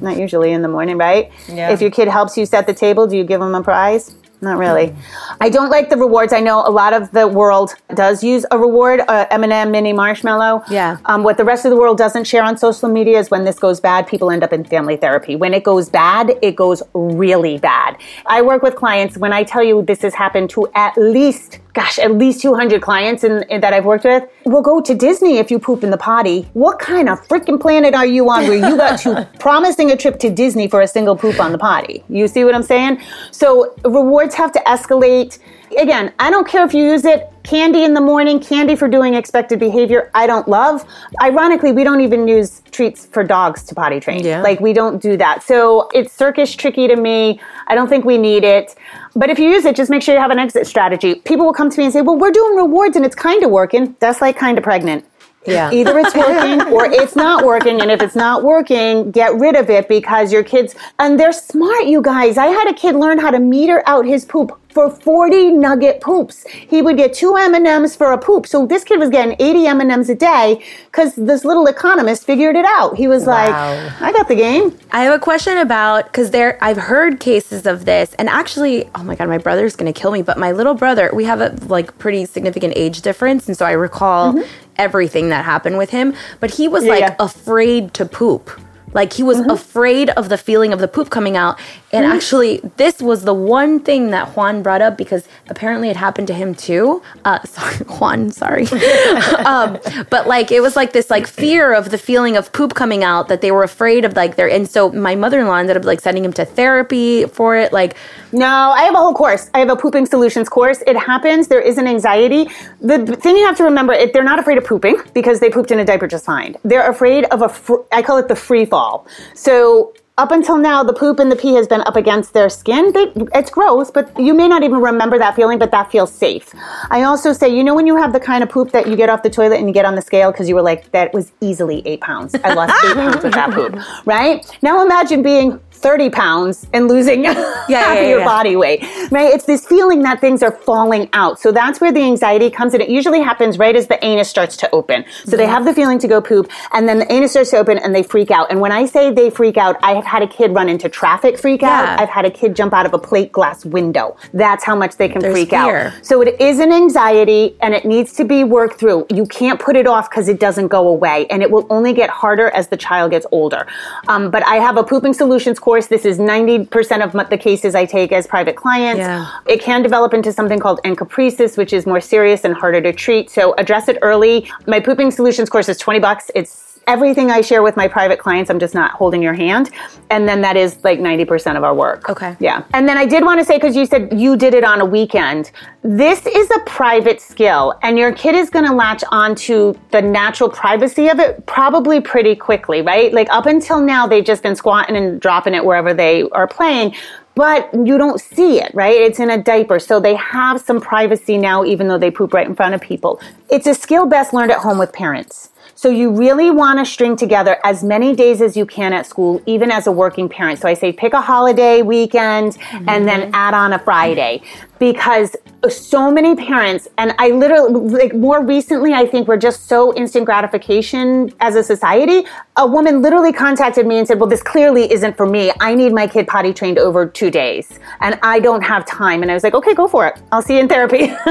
not 0.00 0.16
usually 0.16 0.52
in 0.52 0.62
the 0.62 0.68
morning 0.68 0.96
right 0.96 1.32
Yeah. 1.48 1.70
if 1.72 1.80
your 1.80 1.90
kid 1.90 2.06
helps 2.06 2.36
you 2.38 2.46
set 2.46 2.64
the 2.68 2.74
table 2.74 3.08
do 3.08 3.16
you 3.16 3.24
give 3.24 3.40
them 3.40 3.56
a 3.56 3.62
prize 3.62 4.14
not 4.40 4.58
really. 4.58 4.94
I 5.40 5.48
don't 5.48 5.70
like 5.70 5.88
the 5.90 5.96
rewards. 5.96 6.32
I 6.32 6.40
know 6.40 6.66
a 6.66 6.70
lot 6.70 6.92
of 6.92 7.10
the 7.12 7.26
world 7.26 7.74
does 7.94 8.22
use 8.22 8.44
a 8.50 8.58
reward 8.58 9.00
uh, 9.08 9.26
m&m 9.30 9.70
mini 9.70 9.92
marshmallow. 9.92 10.62
Yeah. 10.70 10.98
um, 11.06 11.22
what 11.22 11.36
the 11.36 11.44
rest 11.44 11.64
of 11.64 11.70
the 11.70 11.76
world 11.76 11.98
doesn't 11.98 12.24
share 12.24 12.42
on 12.42 12.58
social 12.58 12.88
media 12.88 13.18
is 13.18 13.30
when 13.30 13.44
this 13.44 13.58
goes 13.58 13.80
bad 13.80 14.06
people 14.06 14.30
end 14.30 14.42
up 14.42 14.52
in 14.52 14.64
family 14.64 14.96
therapy. 14.96 15.36
When 15.36 15.54
it 15.54 15.64
goes 15.64 15.88
bad 15.88 16.32
it 16.42 16.56
goes 16.56 16.82
really 16.94 17.58
bad. 17.58 17.96
I 18.26 18.42
work 18.42 18.62
with 18.62 18.76
clients. 18.76 19.16
When 19.16 19.32
i 19.32 19.42
tell 19.42 19.62
you 19.62 19.82
this 19.82 20.02
has 20.02 20.14
happened 20.14 20.50
to 20.50 20.68
at 20.74 20.96
least 20.96 21.60
gosh, 21.76 21.98
at 21.98 22.10
least 22.12 22.40
200 22.40 22.80
clients 22.80 23.22
in, 23.22 23.44
in- 23.50 23.60
that 23.60 23.74
I've 23.74 23.84
worked 23.84 24.04
with 24.04 24.24
will 24.46 24.62
go 24.62 24.80
to 24.80 24.94
Disney 24.94 25.36
if 25.36 25.50
you 25.50 25.58
poop 25.58 25.84
in 25.84 25.90
the 25.90 25.98
potty. 25.98 26.48
What 26.54 26.78
kind 26.78 27.06
of 27.08 27.20
freaking 27.28 27.60
planet 27.60 27.94
are 27.94 28.06
you 28.06 28.30
on 28.30 28.44
where 28.48 28.56
you 28.56 28.76
got 28.78 28.98
to 29.00 29.28
promising 29.38 29.90
a 29.90 29.96
trip 29.96 30.18
to 30.20 30.30
Disney 30.30 30.68
for 30.68 30.80
a 30.80 30.88
single 30.88 31.16
poop 31.16 31.38
on 31.38 31.52
the 31.52 31.58
potty? 31.58 32.02
You 32.08 32.28
see 32.28 32.44
what 32.44 32.54
I'm 32.54 32.62
saying? 32.62 33.02
So 33.30 33.74
rewards 33.84 34.34
have 34.36 34.52
to 34.52 34.60
escalate. 34.60 35.38
Again, 35.78 36.14
I 36.18 36.30
don't 36.30 36.48
care 36.48 36.64
if 36.64 36.72
you 36.72 36.82
use 36.82 37.04
it 37.04 37.30
candy 37.46 37.84
in 37.84 37.94
the 37.94 38.00
morning, 38.00 38.40
candy 38.40 38.74
for 38.74 38.88
doing 38.88 39.14
expected 39.14 39.60
behavior. 39.60 40.10
I 40.14 40.26
don't 40.26 40.48
love. 40.48 40.84
Ironically, 41.22 41.72
we 41.72 41.84
don't 41.84 42.00
even 42.00 42.26
use 42.26 42.60
treats 42.72 43.06
for 43.06 43.22
dogs 43.22 43.62
to 43.64 43.74
potty 43.74 44.00
train. 44.00 44.24
Yeah. 44.24 44.42
Like 44.42 44.60
we 44.60 44.72
don't 44.72 45.00
do 45.00 45.16
that. 45.16 45.42
So 45.42 45.88
it's 45.94 46.12
circus 46.12 46.54
tricky 46.54 46.88
to 46.88 46.96
me. 46.96 47.40
I 47.68 47.74
don't 47.74 47.88
think 47.88 48.04
we 48.04 48.18
need 48.18 48.44
it. 48.44 48.74
But 49.14 49.30
if 49.30 49.38
you 49.38 49.48
use 49.48 49.64
it, 49.64 49.76
just 49.76 49.90
make 49.90 50.02
sure 50.02 50.14
you 50.14 50.20
have 50.20 50.32
an 50.32 50.38
exit 50.38 50.66
strategy. 50.66 51.16
People 51.16 51.46
will 51.46 51.54
come 51.54 51.70
to 51.70 51.78
me 51.78 51.84
and 51.84 51.92
say, 51.92 52.02
well, 52.02 52.18
we're 52.18 52.32
doing 52.32 52.56
rewards 52.56 52.96
and 52.96 53.04
it's 53.04 53.14
kind 53.14 53.42
of 53.44 53.50
working. 53.50 53.96
That's 54.00 54.20
like 54.20 54.36
kind 54.36 54.58
of 54.58 54.64
pregnant. 54.64 55.04
Yeah. 55.46 55.70
Either 55.70 55.96
it's 56.00 56.14
working 56.14 56.60
or 56.72 56.86
it's 56.86 57.14
not 57.14 57.44
working. 57.44 57.80
And 57.80 57.90
if 57.92 58.02
it's 58.02 58.16
not 58.16 58.42
working, 58.42 59.12
get 59.12 59.32
rid 59.36 59.54
of 59.54 59.70
it 59.70 59.88
because 59.88 60.32
your 60.32 60.42
kids, 60.42 60.74
and 60.98 61.20
they're 61.20 61.32
smart, 61.32 61.86
you 61.86 62.02
guys. 62.02 62.36
I 62.36 62.46
had 62.46 62.68
a 62.68 62.74
kid 62.74 62.96
learn 62.96 63.20
how 63.20 63.30
to 63.30 63.38
meter 63.38 63.84
out 63.86 64.04
his 64.04 64.24
poop 64.24 64.58
for 64.76 64.90
40 64.90 65.52
nugget 65.52 66.02
poops. 66.02 66.46
He 66.48 66.82
would 66.82 66.98
get 66.98 67.14
two 67.14 67.34
M&Ms 67.34 67.96
for 67.96 68.12
a 68.12 68.18
poop. 68.18 68.46
So 68.46 68.66
this 68.66 68.84
kid 68.84 68.98
was 68.98 69.08
getting 69.08 69.34
80 69.38 69.66
M&Ms 69.68 70.10
a 70.10 70.14
day 70.14 70.62
because 70.90 71.14
this 71.14 71.46
little 71.46 71.66
economist 71.66 72.26
figured 72.26 72.56
it 72.56 72.66
out. 72.66 72.94
He 72.94 73.08
was 73.08 73.26
like, 73.26 73.54
I 74.02 74.12
got 74.12 74.28
the 74.28 74.34
game. 74.34 74.78
I 74.92 75.04
have 75.04 75.14
a 75.14 75.18
question 75.18 75.56
about 75.56 76.04
because 76.04 76.30
there 76.30 76.58
I've 76.60 76.76
heard 76.76 77.20
cases 77.20 77.64
of 77.64 77.86
this, 77.86 78.12
and 78.18 78.28
actually, 78.28 78.86
oh 78.94 79.02
my 79.02 79.14
god, 79.16 79.28
my 79.28 79.38
brother's 79.38 79.76
gonna 79.76 79.94
kill 79.94 80.10
me. 80.12 80.20
But 80.20 80.36
my 80.38 80.52
little 80.52 80.74
brother, 80.74 81.10
we 81.14 81.24
have 81.24 81.40
a 81.40 81.56
like 81.66 81.96
pretty 81.98 82.26
significant 82.26 82.74
age 82.76 83.00
difference, 83.00 83.48
and 83.48 83.56
so 83.56 83.64
I 83.64 83.72
recall 83.72 84.34
everything 84.76 85.30
that 85.30 85.44
happened 85.46 85.78
with 85.78 85.88
him. 85.90 86.14
But 86.40 86.50
he 86.52 86.68
was 86.68 86.84
Mm-hmm. 86.84 87.00
Yeah, 87.00 87.06
like 87.06 87.18
yeah. 87.18 87.24
afraid 87.24 87.94
to 87.94 88.04
poop. 88.04 88.50
Like 88.92 89.12
he 89.12 89.22
was 89.22 89.40
afraid 89.40 90.10
of 90.10 90.28
the 90.28 90.38
feeling 90.38 90.72
of 90.72 90.78
the 90.78 90.88
poop 90.88 91.10
coming 91.10 91.36
out. 91.36 91.58
And 91.96 92.04
Mm-hmm. 92.04 92.16
actually, 92.16 92.60
this 92.76 93.00
was 93.00 93.24
the 93.24 93.34
one 93.34 93.80
thing 93.80 94.10
that 94.10 94.36
Juan 94.36 94.62
brought 94.62 94.82
up 94.82 94.96
because 94.98 95.26
apparently 95.48 95.88
it 95.88 95.96
happened 95.96 96.28
to 96.28 96.34
him 96.34 96.54
too. 96.54 97.02
Uh, 97.24 97.42
sorry, 97.44 97.76
Juan, 97.98 98.30
sorry. 98.30 98.66
um, 99.44 99.78
but 100.10 100.26
like 100.28 100.52
it 100.52 100.60
was 100.60 100.76
like 100.76 100.92
this 100.92 101.10
like 101.10 101.26
fear 101.26 101.72
of 101.74 101.90
the 101.90 101.98
feeling 101.98 102.36
of 102.36 102.52
poop 102.52 102.74
coming 102.74 103.02
out 103.02 103.28
that 103.28 103.40
they 103.40 103.50
were 103.50 103.62
afraid 103.62 104.04
of 104.04 104.14
like 104.14 104.36
their. 104.36 104.48
And 104.50 104.68
so 104.68 104.92
my 104.92 105.14
mother 105.16 105.40
in 105.40 105.46
law 105.48 105.56
ended 105.56 105.76
up 105.76 105.84
like 105.84 106.00
sending 106.00 106.24
him 106.24 106.32
to 106.34 106.44
therapy 106.44 107.24
for 107.26 107.56
it. 107.56 107.72
Like 107.72 107.96
No, 108.32 108.46
I 108.46 108.82
have 108.82 108.94
a 108.94 108.98
whole 108.98 109.14
course. 109.14 109.50
I 109.54 109.58
have 109.60 109.70
a 109.70 109.76
pooping 109.76 110.06
solutions 110.06 110.48
course. 110.48 110.82
It 110.86 110.96
happens. 110.96 111.48
There 111.48 111.60
is 111.60 111.78
an 111.78 111.86
anxiety. 111.88 112.48
The 112.80 112.98
thing 113.16 113.36
you 113.36 113.46
have 113.46 113.56
to 113.56 113.64
remember, 113.64 113.92
if 113.94 114.12
they're 114.12 114.22
not 114.32 114.38
afraid 114.38 114.58
of 114.58 114.64
pooping 114.64 114.96
because 115.14 115.40
they 115.40 115.50
pooped 115.50 115.70
in 115.70 115.78
a 115.78 115.84
diaper 115.84 116.06
just 116.06 116.24
fine. 116.26 116.56
They're 116.64 116.88
afraid 116.90 117.24
of 117.26 117.42
a, 117.42 117.48
fr- 117.48 117.84
I 117.92 118.02
call 118.02 118.18
it 118.18 118.28
the 118.28 118.36
free 118.36 118.64
fall. 118.66 119.06
So 119.34 119.94
up 120.18 120.30
until 120.30 120.56
now, 120.56 120.82
the 120.82 120.94
poop 120.94 121.18
and 121.18 121.30
the 121.30 121.36
pee 121.36 121.52
has 121.54 121.68
been 121.68 121.82
up 121.82 121.94
against 121.94 122.32
their 122.32 122.48
skin. 122.48 122.90
They, 122.92 123.12
it's 123.34 123.50
gross, 123.50 123.90
but 123.90 124.18
you 124.18 124.32
may 124.32 124.48
not 124.48 124.62
even 124.62 124.80
remember 124.80 125.18
that 125.18 125.36
feeling, 125.36 125.58
but 125.58 125.70
that 125.72 125.90
feels 125.90 126.10
safe. 126.10 126.54
I 126.90 127.02
also 127.02 127.34
say, 127.34 127.54
you 127.54 127.62
know, 127.62 127.74
when 127.74 127.86
you 127.86 127.96
have 127.96 128.14
the 128.14 128.20
kind 128.20 128.42
of 128.42 128.48
poop 128.48 128.70
that 128.70 128.86
you 128.88 128.96
get 128.96 129.10
off 129.10 129.22
the 129.22 129.28
toilet 129.28 129.58
and 129.58 129.68
you 129.68 129.74
get 129.74 129.84
on 129.84 129.94
the 129.94 130.00
scale 130.00 130.32
because 130.32 130.48
you 130.48 130.54
were 130.54 130.62
like, 130.62 130.90
that 130.92 131.12
was 131.12 131.32
easily 131.42 131.82
eight 131.84 132.00
pounds. 132.00 132.34
I 132.44 132.54
lost 132.54 132.72
eight 132.86 132.94
pounds 132.94 133.22
with 133.22 133.34
that 133.34 133.52
poop, 133.52 133.76
right? 134.06 134.46
Now 134.62 134.82
imagine 134.82 135.22
being 135.22 135.60
30 135.76 136.10
pounds 136.10 136.66
and 136.72 136.88
losing 136.88 137.24
half 137.24 137.68
yeah, 137.68 137.92
of 137.94 138.08
your 138.08 138.20
yeah. 138.20 138.24
body 138.24 138.56
weight, 138.56 138.82
right? 139.10 139.32
It's 139.32 139.44
this 139.44 139.66
feeling 139.66 140.02
that 140.02 140.20
things 140.20 140.42
are 140.42 140.52
falling 140.52 141.08
out. 141.12 141.38
So 141.38 141.52
that's 141.52 141.80
where 141.80 141.92
the 141.92 142.00
anxiety 142.02 142.50
comes 142.50 142.74
in. 142.74 142.80
It 142.80 142.88
usually 142.88 143.20
happens 143.20 143.58
right 143.58 143.74
as 143.76 143.86
the 143.86 144.02
anus 144.04 144.28
starts 144.28 144.56
to 144.58 144.70
open. 144.74 145.04
So 145.24 145.36
they 145.36 145.46
have 145.46 145.64
the 145.64 145.74
feeling 145.74 145.98
to 146.00 146.08
go 146.08 146.20
poop 146.20 146.50
and 146.72 146.88
then 146.88 146.98
the 146.98 147.12
anus 147.12 147.32
starts 147.32 147.50
to 147.50 147.58
open 147.58 147.78
and 147.78 147.94
they 147.94 148.02
freak 148.02 148.30
out. 148.30 148.50
And 148.50 148.60
when 148.60 148.72
I 148.72 148.86
say 148.86 149.12
they 149.12 149.30
freak 149.30 149.56
out, 149.56 149.76
I 149.82 149.94
have 149.94 150.04
had 150.04 150.22
a 150.22 150.26
kid 150.26 150.52
run 150.54 150.68
into 150.68 150.88
traffic 150.88 151.38
freak 151.38 151.62
Yeah. 151.62 151.80
out. 151.94 152.00
I've 152.00 152.08
had 152.08 152.24
a 152.24 152.30
kid 152.30 152.56
jump 152.56 152.72
out 152.72 152.86
of 152.86 152.94
a 152.94 152.98
plate 152.98 153.32
glass 153.32 153.64
window. 153.64 154.16
That's 154.32 154.64
how 154.64 154.74
much 154.74 154.96
they 154.96 155.08
can 155.08 155.20
There's 155.20 155.34
freak 155.34 155.50
fear. 155.50 155.58
out. 155.88 155.92
So 156.02 156.20
it 156.22 156.40
is 156.40 156.58
an 156.58 156.72
anxiety 156.72 157.56
and 157.60 157.74
it 157.74 157.84
needs 157.84 158.12
to 158.14 158.24
be 158.24 158.44
worked 158.44 158.78
through. 158.80 159.06
You 159.12 159.26
can't 159.26 159.60
put 159.60 159.76
it 159.76 159.86
off 159.86 160.08
because 160.10 160.28
it 160.28 160.40
doesn't 160.40 160.68
go 160.68 160.88
away 160.88 161.26
and 161.28 161.42
it 161.42 161.50
will 161.50 161.66
only 161.70 161.92
get 161.92 162.10
harder 162.10 162.48
as 162.50 162.68
the 162.68 162.76
child 162.76 163.10
gets 163.10 163.26
older. 163.32 163.66
Um, 164.08 164.30
but 164.30 164.46
I 164.46 164.56
have 164.56 164.76
a 164.76 164.84
pooping 164.84 165.14
solutions 165.14 165.58
course. 165.66 165.88
This 165.88 166.04
is 166.04 166.18
90% 166.18 167.02
of 167.04 167.28
the 167.28 167.36
cases 167.36 167.74
I 167.74 167.86
take 167.86 168.12
as 168.12 168.24
private 168.28 168.54
clients. 168.54 169.00
Yeah. 169.00 169.28
It 169.46 169.60
can 169.60 169.82
develop 169.82 170.14
into 170.14 170.32
something 170.32 170.60
called 170.60 170.78
encopresis, 170.84 171.58
which 171.58 171.72
is 171.72 171.86
more 171.86 172.00
serious 172.00 172.44
and 172.44 172.54
harder 172.54 172.80
to 172.82 172.92
treat. 172.92 173.30
So 173.30 173.52
address 173.58 173.88
it 173.88 173.98
early. 174.00 174.48
My 174.68 174.78
pooping 174.78 175.10
solutions 175.10 175.50
course 175.50 175.68
is 175.68 175.76
20 175.78 175.98
bucks. 175.98 176.30
It's 176.36 176.75
everything 176.86 177.30
I 177.30 177.40
share 177.40 177.62
with 177.62 177.76
my 177.76 177.88
private 177.88 178.18
clients. 178.18 178.50
I'm 178.50 178.58
just 178.58 178.74
not 178.74 178.92
holding 178.92 179.22
your 179.22 179.34
hand. 179.34 179.70
And 180.10 180.28
then 180.28 180.40
that 180.42 180.56
is 180.56 180.82
like 180.84 181.00
90% 181.00 181.56
of 181.56 181.64
our 181.64 181.74
work. 181.74 182.08
Okay. 182.08 182.36
Yeah. 182.38 182.64
And 182.74 182.88
then 182.88 182.96
I 182.96 183.06
did 183.06 183.24
want 183.24 183.40
to 183.40 183.44
say, 183.44 183.56
because 183.56 183.76
you 183.76 183.86
said 183.86 184.12
you 184.18 184.36
did 184.36 184.54
it 184.54 184.64
on 184.64 184.80
a 184.80 184.84
weekend, 184.84 185.50
this 185.82 186.26
is 186.26 186.50
a 186.50 186.60
private 186.60 187.20
skill, 187.20 187.78
and 187.82 187.98
your 187.98 188.12
kid 188.12 188.34
is 188.34 188.50
going 188.50 188.64
to 188.64 188.72
latch 188.72 189.02
onto 189.10 189.74
the 189.90 190.00
natural 190.00 190.48
privacy 190.48 191.08
of 191.08 191.18
it 191.18 191.44
probably 191.46 192.00
pretty 192.00 192.36
quickly, 192.36 192.82
right? 192.82 193.12
Like 193.12 193.28
up 193.30 193.46
until 193.46 193.80
now, 193.80 194.06
they've 194.06 194.24
just 194.24 194.42
been 194.42 194.56
squatting 194.56 194.96
and 194.96 195.20
dropping 195.20 195.54
it 195.54 195.64
wherever 195.64 195.92
they 195.92 196.22
are 196.30 196.46
playing. 196.46 196.94
But 197.34 197.68
you 197.74 197.98
don't 197.98 198.18
see 198.18 198.62
it, 198.62 198.70
right? 198.74 198.94
It's 198.94 199.20
in 199.20 199.28
a 199.28 199.36
diaper. 199.42 199.78
So 199.78 200.00
they 200.00 200.14
have 200.14 200.58
some 200.58 200.80
privacy 200.80 201.36
now, 201.36 201.64
even 201.64 201.86
though 201.86 201.98
they 201.98 202.10
poop 202.10 202.32
right 202.32 202.46
in 202.46 202.54
front 202.54 202.74
of 202.74 202.80
people. 202.80 203.20
It's 203.50 203.66
a 203.66 203.74
skill 203.74 204.06
best 204.06 204.32
learned 204.32 204.52
at 204.52 204.58
home 204.58 204.78
with 204.78 204.92
parents. 204.92 205.50
So 205.76 205.90
you 205.90 206.10
really 206.10 206.50
want 206.50 206.78
to 206.78 206.86
string 206.86 207.16
together 207.16 207.58
as 207.62 207.84
many 207.84 208.16
days 208.16 208.40
as 208.40 208.56
you 208.56 208.64
can 208.64 208.94
at 208.94 209.06
school, 209.06 209.42
even 209.44 209.70
as 209.70 209.86
a 209.86 209.92
working 209.92 210.26
parent. 210.26 210.58
So 210.58 210.68
I 210.68 210.74
say 210.74 210.90
pick 210.90 211.12
a 211.12 211.20
holiday 211.20 211.82
weekend 211.82 212.56
and 212.72 213.06
then 213.06 213.30
add 213.34 213.52
on 213.52 213.74
a 213.74 213.78
Friday 213.78 214.40
because 214.78 215.36
so 215.68 216.10
many 216.10 216.34
parents, 216.34 216.88
and 216.98 217.14
I 217.18 217.30
literally, 217.30 217.72
like 217.90 218.14
more 218.14 218.44
recently, 218.44 218.92
I 218.92 219.06
think 219.06 219.28
we're 219.28 219.36
just 219.36 219.66
so 219.66 219.94
instant 219.94 220.24
gratification 220.24 221.32
as 221.40 221.56
a 221.56 221.62
society. 221.62 222.24
A 222.56 222.66
woman 222.66 223.02
literally 223.02 223.32
contacted 223.32 223.86
me 223.86 223.98
and 223.98 224.06
said, 224.06 224.18
well, 224.18 224.28
this 224.28 224.42
clearly 224.42 224.90
isn't 224.90 225.16
for 225.16 225.26
me. 225.26 225.52
I 225.60 225.74
need 225.74 225.92
my 225.92 226.06
kid 226.06 226.26
potty 226.26 226.52
trained 226.52 226.78
over 226.78 227.06
two 227.06 227.30
days 227.30 227.78
and 228.00 228.18
I 228.22 228.40
don't 228.40 228.62
have 228.62 228.86
time. 228.86 229.22
And 229.22 229.30
I 229.30 229.34
was 229.34 229.42
like, 229.42 229.54
okay, 229.54 229.74
go 229.74 229.88
for 229.88 230.06
it. 230.06 230.20
I'll 230.32 230.42
see 230.42 230.54
you 230.54 230.60
in 230.60 230.68
therapy. 230.68 231.10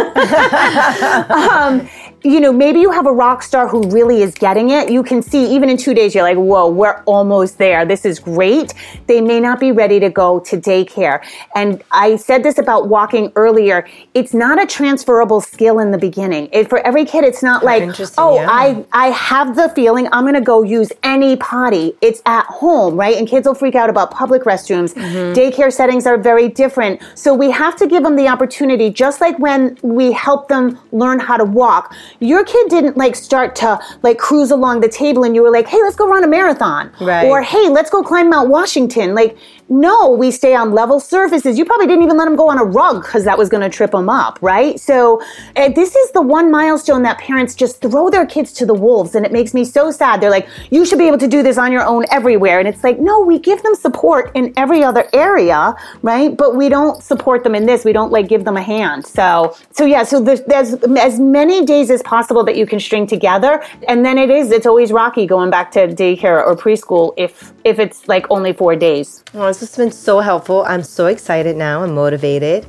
um, 1.32 1.88
you 2.26 2.40
know, 2.40 2.52
maybe 2.52 2.80
you 2.80 2.90
have 2.90 3.06
a 3.06 3.12
rock 3.12 3.44
star 3.44 3.68
who 3.68 3.88
really 3.92 4.24
is 4.24 4.34
getting 4.34 4.72
it. 4.72 4.92
You 4.92 5.04
can 5.04 5.22
see 5.22 5.56
even 5.56 5.70
in 5.70 5.78
two 5.78 5.94
days, 5.94 6.16
you're 6.16 6.24
like, 6.24 6.38
whoa, 6.38 6.68
we're 6.68 7.04
almost 7.06 7.60
there. 7.60 7.86
This 7.86 8.04
is 8.04 8.20
great. 8.20 8.74
They 9.06 9.22
may 9.22 9.40
not 9.40 9.60
be 9.60 9.72
ready 9.72 10.00
to 10.00 10.10
go 10.10 10.40
to 10.40 10.58
daycare. 10.58 11.24
And 11.54 11.84
I 11.92 12.16
said 12.16 12.42
this 12.42 12.58
about 12.58 12.90
walking 12.90 13.32
earlier. 13.36 13.88
It's 14.16 14.34
not 14.34 14.62
a 14.62 14.66
transferable 14.66 15.40
skill 15.40 15.78
in 15.80 15.92
the 15.92 16.00
beginning. 16.00 16.50
It, 16.52 16.68
for 16.68 16.80
every 16.80 17.06
kid, 17.06 17.24
it's 17.26 17.44
not 17.44 17.64
like, 17.64 17.84
oh, 18.18 18.42
yeah. 18.42 18.48
I, 18.50 18.86
I 18.92 19.08
have 19.12 19.56
the 19.56 19.70
feeling 19.70 20.08
I'm 20.12 20.24
going 20.24 20.34
to 20.34 20.42
go 20.42 20.64
use 20.64 20.92
any 21.04 21.36
potty. 21.36 21.94
It's 22.02 22.24
at 22.26 22.48
home, 22.48 22.98
right? 22.98 23.18
And 23.18 23.28
kids 23.28 23.46
will 23.48 23.54
freak 23.54 23.76
out 23.76 23.92
about 23.92 24.10
public 24.10 24.46
restrooms. 24.46 24.96
Mm-hmm. 24.96 25.40
Daycare 25.40 25.72
settings 25.72 26.08
are 26.08 26.18
very 26.18 26.48
different. 26.48 27.02
So 27.14 27.36
we 27.36 27.52
have 27.52 27.76
to 27.76 27.86
give 27.86 28.02
them 28.02 28.16
the 28.16 28.28
opportunity, 28.28 28.90
just 28.90 29.22
like 29.22 29.38
when 29.38 29.78
we 29.84 30.12
help 30.12 30.48
them 30.48 30.80
learn 30.92 31.20
how 31.20 31.38
to 31.38 31.46
walk. 31.46 31.94
Your 32.20 32.44
kid 32.44 32.70
didn't 32.70 32.98
like 32.98 33.16
start 33.16 33.56
to 33.58 33.80
like 34.04 34.18
cruise 34.18 34.52
along 34.52 34.82
the 34.82 34.90
table 34.90 35.24
and 35.24 35.36
you 35.36 35.42
were 35.42 35.52
like, 35.52 35.68
hey, 35.68 35.82
let's 35.82 35.96
go 35.96 36.08
run 36.08 36.24
a 36.24 36.28
marathon. 36.28 36.92
Right. 37.02 37.26
Or 37.26 37.42
hey, 37.42 37.70
let's 37.70 37.90
go 37.90 38.04
climb 38.04 38.30
Mount 38.30 38.50
Washington. 38.50 39.14
Like, 39.16 39.38
no, 39.68 40.12
we 40.12 40.30
stay 40.30 40.56
on 40.56 40.74
level 40.74 41.00
surfaces. 41.00 41.58
You 41.58 41.66
probably 41.66 41.88
didn't 41.88 42.04
even 42.04 42.18
let 42.18 42.26
them 42.26 42.36
go 42.36 42.50
on 42.50 42.60
a 42.60 42.64
rug 42.64 43.02
because 43.02 43.24
that 43.24 43.38
was 43.38 43.50
going 43.50 43.64
to 43.64 43.70
trip 43.70 43.92
them 43.92 44.10
up, 44.10 44.38
right? 44.42 44.80
So 44.80 45.22
uh, 45.56 45.70
this 45.70 45.96
is 45.96 46.12
the 46.12 46.22
one 46.22 46.52
milestone 46.52 47.02
that 47.04 47.18
parents 47.18 47.56
just 47.56 47.82
throw 47.82 48.10
their 48.10 48.26
kids 48.28 48.54
to 48.54 48.66
the 48.66 48.76
wolves, 48.76 49.16
and 49.16 49.26
it 49.26 49.32
makes 49.32 49.54
me 49.54 49.66
so 49.66 49.90
sad. 49.90 50.22
They're 50.22 50.30
like, 50.30 50.48
"You 50.70 50.86
should 50.86 51.00
be 51.00 51.08
able 51.08 51.18
to 51.18 51.28
do 51.28 51.42
this 51.42 51.58
on 51.58 51.72
your 51.72 51.84
own 51.84 52.06
everywhere," 52.12 52.60
and 52.60 52.68
it's 52.68 52.84
like, 52.84 53.00
no, 53.00 53.20
we 53.20 53.40
give 53.40 53.64
them 53.64 53.74
support 53.74 54.32
in 54.36 54.54
every 54.56 54.84
other 54.84 55.10
area, 55.14 55.76
right? 56.04 56.36
But 56.36 56.56
we 56.56 56.70
don't 56.70 57.02
support 57.02 57.44
them 57.44 57.56
in 57.56 57.66
this. 57.66 57.84
We 57.84 57.94
don't 57.94 58.12
like 58.12 58.28
give 58.28 58.46
them 58.46 58.58
a 58.58 58.62
hand. 58.62 59.06
So, 59.08 59.56
so 59.72 59.86
yeah. 59.86 60.04
So 60.04 60.22
there's, 60.22 60.42
there's 60.42 60.74
as 60.98 61.20
many 61.20 61.66
days 61.66 61.90
as 61.90 62.04
possible 62.04 62.44
that 62.44 62.56
you 62.56 62.68
can 62.68 62.80
string 62.80 63.08
together, 63.08 63.64
and 63.88 64.06
then 64.06 64.20
it 64.20 64.30
is. 64.30 64.52
It's 64.52 64.68
always 64.68 64.92
rocky 64.92 65.26
going 65.26 65.50
back 65.50 65.72
to 65.72 65.88
daycare 65.88 66.46
or 66.46 66.56
preschool 66.56 67.14
if 67.18 67.52
if 67.64 67.80
it's 67.80 68.08
like 68.08 68.28
only 68.30 68.54
four 68.54 68.76
days. 68.76 69.24
Well, 69.34 69.55
this 69.60 69.76
has 69.76 69.78
been 69.78 69.92
so 69.92 70.20
helpful. 70.20 70.64
I'm 70.68 70.84
so 70.84 71.08
excited 71.08 71.56
now. 71.56 71.84
I'm 71.84 71.94
motivated 71.94 72.66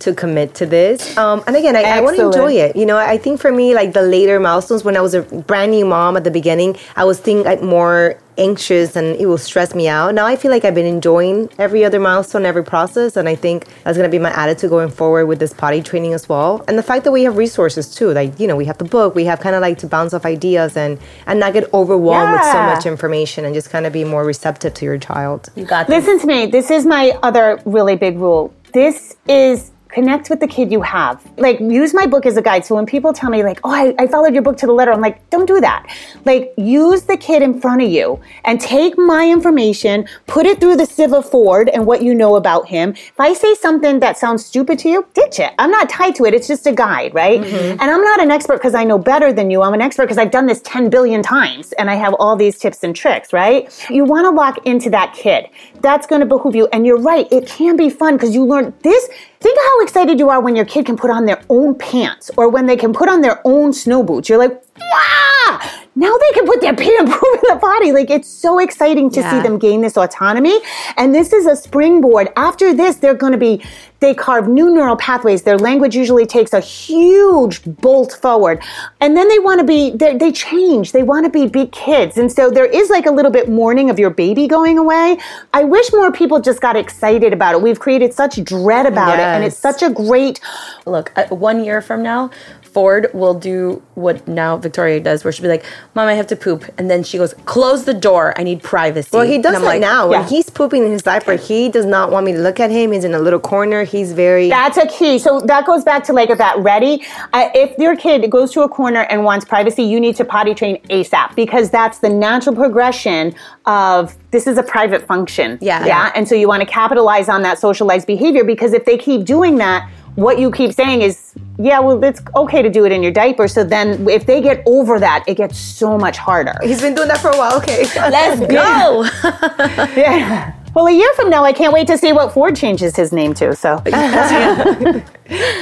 to 0.00 0.14
commit 0.14 0.54
to 0.56 0.66
this. 0.66 1.16
Um, 1.16 1.42
and 1.46 1.56
again, 1.56 1.76
I, 1.76 1.82
I 1.82 2.00
want 2.00 2.16
to 2.16 2.26
enjoy 2.26 2.52
it. 2.52 2.76
You 2.76 2.86
know, 2.86 2.96
I 2.96 3.18
think 3.18 3.40
for 3.40 3.52
me, 3.52 3.74
like 3.74 3.92
the 3.92 4.02
later 4.02 4.38
milestones, 4.40 4.84
when 4.84 4.96
I 4.96 5.00
was 5.00 5.14
a 5.14 5.22
brand 5.22 5.72
new 5.72 5.84
mom 5.84 6.16
at 6.16 6.24
the 6.24 6.30
beginning, 6.30 6.76
I 6.96 7.04
was 7.04 7.18
thinking 7.20 7.44
like 7.44 7.62
more 7.62 8.18
anxious 8.38 8.96
and 8.96 9.16
it 9.16 9.26
will 9.26 9.38
stress 9.38 9.74
me 9.74 9.88
out. 9.88 10.14
Now 10.14 10.26
I 10.26 10.36
feel 10.36 10.50
like 10.50 10.64
I've 10.64 10.74
been 10.74 10.86
enjoying 10.86 11.50
every 11.58 11.84
other 11.84 12.00
milestone, 12.00 12.44
every 12.44 12.64
process, 12.64 13.16
and 13.16 13.28
I 13.28 13.34
think 13.34 13.66
that's 13.84 13.96
gonna 13.96 14.08
be 14.08 14.18
my 14.18 14.34
attitude 14.34 14.70
going 14.70 14.90
forward 14.90 15.26
with 15.26 15.38
this 15.38 15.52
potty 15.52 15.82
training 15.82 16.14
as 16.14 16.28
well. 16.28 16.64
And 16.68 16.78
the 16.78 16.82
fact 16.82 17.04
that 17.04 17.12
we 17.12 17.24
have 17.24 17.36
resources 17.36 17.94
too, 17.94 18.12
like 18.12 18.38
you 18.38 18.46
know, 18.46 18.56
we 18.56 18.64
have 18.66 18.78
the 18.78 18.84
book, 18.84 19.14
we 19.14 19.24
have 19.24 19.40
kind 19.40 19.54
of 19.54 19.60
like 19.60 19.78
to 19.78 19.86
bounce 19.86 20.14
off 20.14 20.24
ideas 20.24 20.76
and 20.76 20.98
and 21.26 21.40
not 21.40 21.52
get 21.52 21.72
overwhelmed 21.72 22.32
with 22.32 22.44
so 22.44 22.62
much 22.62 22.86
information 22.86 23.44
and 23.44 23.54
just 23.54 23.70
kind 23.70 23.86
of 23.86 23.92
be 23.92 24.04
more 24.04 24.24
receptive 24.24 24.74
to 24.74 24.84
your 24.84 24.98
child. 24.98 25.48
You 25.54 25.64
got 25.64 25.88
Listen 25.88 26.18
to 26.18 26.26
me. 26.26 26.46
This 26.46 26.70
is 26.70 26.84
my 26.84 27.16
other 27.22 27.60
really 27.64 27.96
big 27.96 28.18
rule. 28.18 28.52
This 28.72 29.16
is 29.28 29.70
connect 29.94 30.28
with 30.28 30.40
the 30.40 30.48
kid 30.48 30.72
you 30.72 30.82
have. 30.82 31.24
Like, 31.38 31.60
use 31.60 31.94
my 31.94 32.06
book 32.06 32.26
as 32.26 32.36
a 32.36 32.42
guide. 32.42 32.66
So 32.66 32.74
when 32.74 32.84
people 32.84 33.12
tell 33.12 33.30
me, 33.30 33.42
like, 33.44 33.60
oh, 33.62 33.70
I, 33.70 33.94
I 33.98 34.06
followed 34.08 34.34
your 34.34 34.42
book 34.42 34.56
to 34.58 34.66
the 34.66 34.72
letter, 34.72 34.92
I'm 34.92 35.00
like, 35.00 35.30
don't 35.30 35.46
do 35.46 35.60
that. 35.60 35.86
Like, 36.24 36.52
use 36.56 37.02
the 37.02 37.16
kid 37.16 37.42
in 37.42 37.60
front 37.60 37.80
of 37.80 37.88
you 37.88 38.20
and 38.44 38.60
take 38.60 38.98
my 38.98 39.30
information, 39.30 40.08
put 40.26 40.46
it 40.46 40.60
through 40.60 40.76
the 40.76 40.86
sieve 40.86 41.12
of 41.12 41.30
Ford 41.30 41.68
and 41.68 41.86
what 41.86 42.02
you 42.02 42.12
know 42.12 42.34
about 42.34 42.68
him. 42.68 42.90
If 42.90 43.20
I 43.20 43.32
say 43.34 43.54
something 43.54 44.00
that 44.00 44.18
sounds 44.18 44.44
stupid 44.44 44.78
to 44.80 44.88
you, 44.88 45.06
ditch 45.14 45.38
it. 45.38 45.52
I'm 45.58 45.70
not 45.70 45.88
tied 45.88 46.16
to 46.16 46.24
it. 46.24 46.34
It's 46.34 46.48
just 46.48 46.66
a 46.66 46.72
guide, 46.72 47.14
right? 47.14 47.40
Mm-hmm. 47.40 47.80
And 47.80 47.82
I'm 47.82 48.02
not 48.02 48.20
an 48.20 48.30
expert 48.32 48.56
because 48.56 48.74
I 48.74 48.82
know 48.82 48.98
better 48.98 49.32
than 49.32 49.50
you. 49.50 49.62
I'm 49.62 49.74
an 49.74 49.80
expert 49.80 50.04
because 50.04 50.18
I've 50.18 50.32
done 50.32 50.46
this 50.46 50.60
10 50.62 50.90
billion 50.90 51.22
times 51.22 51.72
and 51.74 51.88
I 51.88 51.94
have 51.94 52.14
all 52.18 52.34
these 52.34 52.58
tips 52.58 52.82
and 52.82 52.96
tricks, 52.96 53.32
right? 53.32 53.70
You 53.88 54.04
want 54.04 54.24
to 54.24 54.30
lock 54.30 54.66
into 54.66 54.90
that 54.90 55.14
kid. 55.14 55.46
That's 55.80 56.06
going 56.06 56.20
to 56.20 56.26
behoove 56.26 56.56
you. 56.56 56.66
And 56.72 56.84
you're 56.84 57.00
right. 57.00 57.28
It 57.30 57.46
can 57.46 57.76
be 57.76 57.90
fun 57.90 58.16
because 58.16 58.34
you 58.34 58.44
learn 58.44 58.74
this. 58.82 59.08
Think 59.44 59.58
of 59.58 59.62
how 59.62 59.82
excited 59.82 60.18
you 60.18 60.30
are 60.30 60.40
when 60.40 60.56
your 60.56 60.64
kid 60.64 60.86
can 60.86 60.96
put 60.96 61.10
on 61.10 61.26
their 61.26 61.38
own 61.50 61.74
pants 61.74 62.30
or 62.38 62.48
when 62.48 62.64
they 62.64 62.78
can 62.78 62.94
put 62.94 63.10
on 63.10 63.20
their 63.20 63.42
own 63.44 63.74
snow 63.74 64.02
boots. 64.02 64.30
You're 64.30 64.38
like, 64.38 64.63
wow! 64.78 65.60
Now 65.96 66.16
they 66.18 66.32
can 66.32 66.46
put 66.46 66.60
their 66.60 66.74
pee 66.74 66.96
and 66.98 67.08
poop 67.08 67.34
in 67.34 67.54
the 67.54 67.58
potty. 67.60 67.92
Like 67.92 68.10
it's 68.10 68.28
so 68.28 68.58
exciting 68.58 69.10
to 69.10 69.22
see 69.22 69.40
them 69.42 69.58
gain 69.58 69.80
this 69.80 69.96
autonomy. 69.96 70.60
And 70.96 71.14
this 71.14 71.32
is 71.32 71.46
a 71.46 71.54
springboard. 71.54 72.30
After 72.36 72.74
this, 72.74 72.96
they're 72.96 73.14
going 73.14 73.30
to 73.30 73.38
be, 73.38 73.62
they 74.00 74.12
carve 74.12 74.48
new 74.48 74.74
neural 74.74 74.96
pathways. 74.96 75.42
Their 75.42 75.56
language 75.56 75.94
usually 75.94 76.26
takes 76.26 76.52
a 76.52 76.58
huge 76.58 77.62
bolt 77.64 78.12
forward. 78.20 78.60
And 79.00 79.16
then 79.16 79.28
they 79.28 79.38
want 79.38 79.60
to 79.60 79.64
be, 79.64 79.92
they, 79.92 80.16
they 80.16 80.32
change. 80.32 80.90
They 80.90 81.04
want 81.04 81.26
to 81.26 81.30
be 81.30 81.46
big 81.46 81.70
kids. 81.70 82.18
And 82.18 82.30
so 82.30 82.50
there 82.50 82.66
is 82.66 82.90
like 82.90 83.06
a 83.06 83.12
little 83.12 83.30
bit 83.30 83.48
mourning 83.48 83.88
of 83.88 83.98
your 83.98 84.10
baby 84.10 84.48
going 84.48 84.78
away. 84.78 85.18
I 85.52 85.62
wish 85.62 85.92
more 85.92 86.10
people 86.10 86.40
just 86.40 86.60
got 86.60 86.74
excited 86.74 87.32
about 87.32 87.54
it. 87.54 87.62
We've 87.62 87.78
created 87.78 88.12
such 88.12 88.42
dread 88.42 88.86
about 88.86 89.20
it. 89.20 89.22
And 89.22 89.44
it's 89.44 89.56
such 89.56 89.80
a 89.82 89.90
great, 89.90 90.40
Look, 90.86 91.12
uh, 91.16 91.26
one 91.28 91.64
year 91.64 91.80
from 91.80 92.02
now, 92.02 92.30
Ford 92.74 93.08
will 93.14 93.34
do 93.34 93.80
what 93.94 94.26
now 94.26 94.56
Victoria 94.56 94.98
does, 94.98 95.22
where 95.22 95.32
she'll 95.32 95.44
be 95.44 95.48
like, 95.48 95.64
"Mom, 95.94 96.08
I 96.08 96.14
have 96.14 96.26
to 96.26 96.36
poop," 96.36 96.64
and 96.76 96.90
then 96.90 97.04
she 97.04 97.16
goes, 97.16 97.32
"Close 97.46 97.84
the 97.84 97.94
door. 97.94 98.34
I 98.36 98.42
need 98.42 98.62
privacy." 98.62 99.10
Well, 99.12 99.24
he 99.24 99.38
does 99.38 99.54
And 99.54 99.62
that 99.62 99.68
like, 99.68 99.80
now. 99.80 100.08
When 100.08 100.24
he's 100.24 100.50
pooping 100.50 100.84
in 100.84 100.90
his 100.90 101.02
diaper, 101.02 101.36
he 101.36 101.68
does 101.68 101.86
not 101.86 102.10
want 102.10 102.26
me 102.26 102.32
to 102.32 102.38
look 102.40 102.58
at 102.58 102.70
him. 102.72 102.90
He's 102.90 103.04
in 103.04 103.14
a 103.14 103.20
little 103.20 103.38
corner. 103.38 103.84
He's 103.84 104.12
very. 104.12 104.48
That's 104.48 104.76
a 104.76 104.86
key. 104.88 105.20
So 105.20 105.40
that 105.42 105.64
goes 105.66 105.84
back 105.84 106.02
to 106.04 106.12
like 106.12 106.36
that 106.36 106.58
ready. 106.58 107.04
Uh, 107.32 107.48
if 107.54 107.78
your 107.78 107.94
kid 107.96 108.28
goes 108.28 108.50
to 108.52 108.62
a 108.62 108.68
corner 108.68 109.02
and 109.02 109.24
wants 109.24 109.44
privacy, 109.44 109.84
you 109.84 110.00
need 110.00 110.16
to 110.16 110.24
potty 110.24 110.52
train 110.52 110.82
ASAP 110.88 111.36
because 111.36 111.70
that's 111.70 111.98
the 111.98 112.08
natural 112.08 112.56
progression 112.56 113.34
of 113.66 114.16
this 114.32 114.48
is 114.48 114.58
a 114.58 114.62
private 114.64 115.06
function. 115.06 115.58
Yeah. 115.60 115.86
Yeah. 115.86 116.10
And 116.16 116.28
so 116.28 116.34
you 116.34 116.48
want 116.48 116.60
to 116.60 116.66
capitalize 116.66 117.28
on 117.28 117.42
that 117.42 117.58
socialized 117.58 118.06
behavior 118.06 118.42
because 118.42 118.72
if 118.72 118.84
they 118.84 118.98
keep 118.98 119.24
doing 119.24 119.56
that, 119.58 119.88
what 120.16 120.38
you 120.38 120.50
keep 120.50 120.72
saying 120.72 121.02
is, 121.02 121.34
yeah, 121.58 121.80
well, 121.80 122.02
it's 122.02 122.20
okay 122.36 122.62
to 122.62 122.70
do 122.70 122.84
it 122.84 122.92
in 122.92 123.02
your 123.02 123.12
diaper. 123.12 123.48
So 123.48 123.64
then 123.64 124.08
if 124.08 124.26
they 124.26 124.40
get 124.40 124.62
over 124.66 125.00
that, 125.00 125.24
it 125.26 125.36
gets 125.36 125.58
so 125.58 125.98
much 125.98 126.16
harder. 126.16 126.54
He's 126.62 126.80
been 126.80 126.94
doing 126.94 127.08
that 127.08 127.18
for 127.18 127.30
a 127.30 127.36
while. 127.36 127.56
Okay. 127.58 127.84
Let's 127.96 128.40
go. 128.40 129.04
yeah. 130.00 130.54
Well, 130.74 130.88
a 130.88 130.92
year 130.92 131.12
from 131.14 131.30
now, 131.30 131.44
I 131.44 131.52
can't 131.52 131.72
wait 131.72 131.86
to 131.86 131.96
see 131.96 132.12
what 132.12 132.32
Ford 132.32 132.56
changes 132.56 132.96
his 132.96 133.12
name 133.12 133.32
to. 133.34 133.54
So 133.54 133.78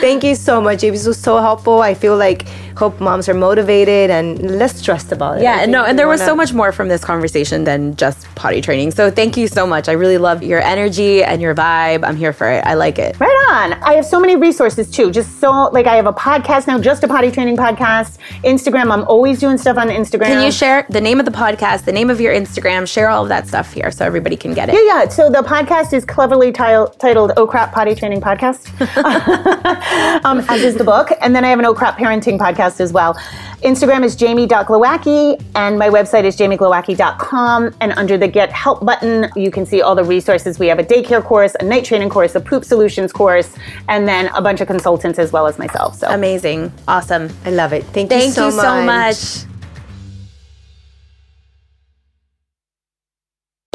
Thank 0.00 0.24
you 0.24 0.34
so 0.34 0.60
much. 0.60 0.80
This 0.80 1.06
was 1.06 1.18
so 1.18 1.38
helpful. 1.38 1.80
I 1.82 1.92
feel 1.92 2.16
like 2.16 2.46
hope 2.76 3.00
moms 3.00 3.28
are 3.28 3.34
motivated 3.34 4.10
and 4.10 4.58
less 4.58 4.76
stressed 4.76 5.12
about 5.12 5.38
it. 5.38 5.42
Yeah, 5.42 5.58
think 5.60 5.70
no, 5.72 5.84
and 5.84 5.98
there 5.98 6.08
was 6.08 6.20
wanna- 6.20 6.30
so 6.32 6.36
much 6.36 6.52
more 6.52 6.72
from 6.72 6.88
this 6.88 7.04
conversation 7.04 7.64
than 7.64 7.96
just 7.96 8.26
potty 8.34 8.60
training. 8.60 8.90
So 8.92 9.10
thank 9.10 9.36
you 9.36 9.48
so 9.48 9.66
much. 9.66 9.88
I 9.88 9.92
really 9.92 10.18
love 10.18 10.42
your 10.42 10.60
energy 10.60 11.22
and 11.24 11.40
your 11.42 11.54
vibe. 11.54 12.04
I'm 12.04 12.16
here 12.16 12.32
for 12.32 12.48
it. 12.48 12.64
I 12.66 12.74
like 12.74 12.98
it. 12.98 13.18
Right 13.20 13.46
on. 13.50 13.72
I 13.82 13.94
have 13.94 14.06
so 14.06 14.18
many 14.20 14.36
resources 14.36 14.90
too. 14.90 15.10
Just 15.10 15.40
so 15.40 15.50
like 15.72 15.86
I 15.86 15.96
have 15.96 16.06
a 16.06 16.12
podcast 16.12 16.66
now, 16.66 16.78
just 16.78 17.02
a 17.04 17.08
potty 17.08 17.30
training 17.30 17.56
podcast. 17.56 18.18
Instagram, 18.44 18.90
I'm 18.90 19.04
always 19.04 19.40
doing 19.40 19.58
stuff 19.58 19.76
on 19.76 19.88
Instagram. 19.88 20.26
Can 20.26 20.44
you 20.44 20.52
share 20.52 20.86
the 20.90 21.00
name 21.00 21.18
of 21.20 21.26
the 21.26 21.32
podcast, 21.32 21.84
the 21.84 21.92
name 21.92 22.10
of 22.10 22.20
your 22.20 22.32
Instagram, 22.34 22.86
share 22.88 23.08
all 23.08 23.22
of 23.24 23.28
that 23.28 23.46
stuff 23.48 23.72
here 23.72 23.90
so 23.90 24.04
everybody 24.04 24.36
can 24.36 24.54
get 24.54 24.68
it? 24.68 24.74
Yeah, 24.74 24.86
yeah. 25.02 25.08
So 25.08 25.28
the 25.30 25.42
podcast 25.42 25.92
is 25.92 26.04
cleverly 26.04 26.52
til- 26.52 26.88
titled 26.98 27.32
"Oh 27.36 27.46
Crap 27.46 27.72
Potty 27.72 27.94
Training 27.94 28.20
Podcast," 28.20 28.60
um, 30.24 30.40
as 30.48 30.62
is 30.62 30.76
the 30.76 30.84
book, 30.84 31.10
and 31.20 31.34
then 31.34 31.44
I 31.44 31.48
have 31.48 31.58
an 31.58 31.66
"Oh 31.66 31.74
Crap 31.74 31.98
Parenting" 31.98 32.38
podcast 32.38 32.61
as 32.80 32.92
well. 32.92 33.14
Instagram 33.62 34.04
is 34.04 34.16
jamie.glowacki, 34.16 35.42
and 35.54 35.78
my 35.78 35.88
website 35.88 36.24
is 36.24 36.36
jamieglowacki.com. 36.36 37.74
And 37.80 37.92
under 37.92 38.18
the 38.18 38.28
Get 38.28 38.50
Help 38.50 38.84
button, 38.84 39.30
you 39.36 39.50
can 39.50 39.64
see 39.64 39.82
all 39.82 39.94
the 39.94 40.04
resources. 40.04 40.58
We 40.58 40.66
have 40.66 40.78
a 40.78 40.84
daycare 40.84 41.22
course, 41.22 41.54
a 41.60 41.64
night 41.64 41.84
training 41.84 42.10
course, 42.10 42.34
a 42.34 42.40
poop 42.40 42.64
solutions 42.64 43.12
course, 43.12 43.54
and 43.88 44.06
then 44.08 44.28
a 44.34 44.42
bunch 44.42 44.60
of 44.60 44.66
consultants 44.66 45.18
as 45.18 45.32
well 45.32 45.46
as 45.46 45.58
myself. 45.58 45.96
So 45.96 46.08
Amazing. 46.08 46.72
Awesome. 46.88 47.30
I 47.44 47.50
love 47.50 47.72
it. 47.72 47.84
Thank, 47.84 48.10
you 48.10 48.18
Thank 48.18 48.34
so 48.34 48.46
you 48.46 48.52
so 48.52 48.84
much. 48.84 49.51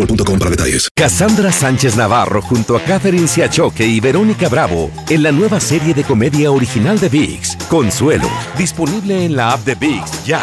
boostmobile.com 0.00 0.38
para 0.38 0.50
detalles. 0.50 0.88
Cassandra 0.94 1.52
Sánchez 1.52 1.96
Navarro 1.96 2.42
junto 2.42 2.76
a 2.76 2.80
Catherine 2.80 3.28
Siachoque 3.28 3.86
y 3.86 4.00
Verónica 4.00 4.48
Bravo 4.48 4.90
en 5.08 5.22
la 5.22 5.32
nueva 5.32 5.60
serie 5.60 5.94
de 5.94 6.04
comedia 6.04 6.50
original 6.50 6.98
de 6.98 7.08
VIX, 7.08 7.56
Consuelo, 7.68 8.28
disponible 8.56 9.24
en 9.24 9.36
la 9.36 9.52
app 9.52 9.64
de 9.64 9.74
VIX 9.74 10.24
ya. 10.24 10.40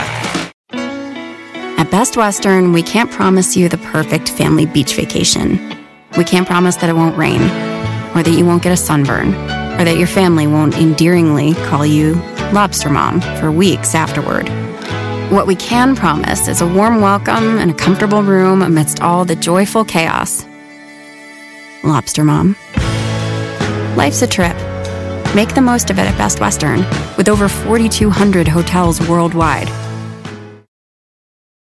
At 1.78 1.92
Best 1.92 2.18
Western, 2.18 2.74
we 2.74 2.82
can't 2.82 3.12
promise 3.12 3.56
you 3.56 3.70
the 3.70 3.78
perfect 3.78 4.30
family 4.30 4.66
beach 4.66 4.96
vacation. 4.96 5.60
We 6.18 6.24
can't 6.24 6.48
promise 6.48 6.78
that 6.78 6.90
it 6.90 6.96
won't 6.96 7.16
rain, 7.16 7.42
or 8.16 8.24
that 8.24 8.34
you 8.36 8.46
won't 8.46 8.64
get 8.64 8.72
a 8.72 8.78
sunburn, 8.78 9.36
or 9.80 9.86
that 9.86 9.98
your 9.98 10.08
family 10.08 10.48
won't 10.48 10.76
endearingly 10.76 11.54
call 11.70 11.86
you 11.86 12.16
Lobster 12.52 12.90
Mom 12.90 13.22
for 13.40 13.52
weeks 13.52 13.94
afterward. 13.94 14.50
What 15.30 15.46
we 15.46 15.58
can 15.58 15.94
promise 15.94 16.48
is 16.48 16.62
a 16.62 16.66
warm 16.66 17.02
welcome 17.02 17.60
and 17.60 17.72
a 17.72 17.74
comfortable 17.74 18.24
room 18.24 18.62
amidst 18.62 19.02
all 19.02 19.26
the 19.26 19.36
joyful 19.36 19.84
chaos. 19.84 20.48
Lobster 21.84 22.24
Mom. 22.24 22.56
Life's 23.98 24.22
a 24.22 24.28
trip. 24.28 24.56
Make 25.36 25.54
the 25.54 25.62
most 25.62 25.90
of 25.90 26.00
it 26.00 26.04
at 26.04 26.18
Best 26.18 26.40
Western, 26.40 26.80
with 27.18 27.28
over 27.28 27.50
4,200 27.50 28.48
hotels 28.48 29.06
worldwide 29.10 29.68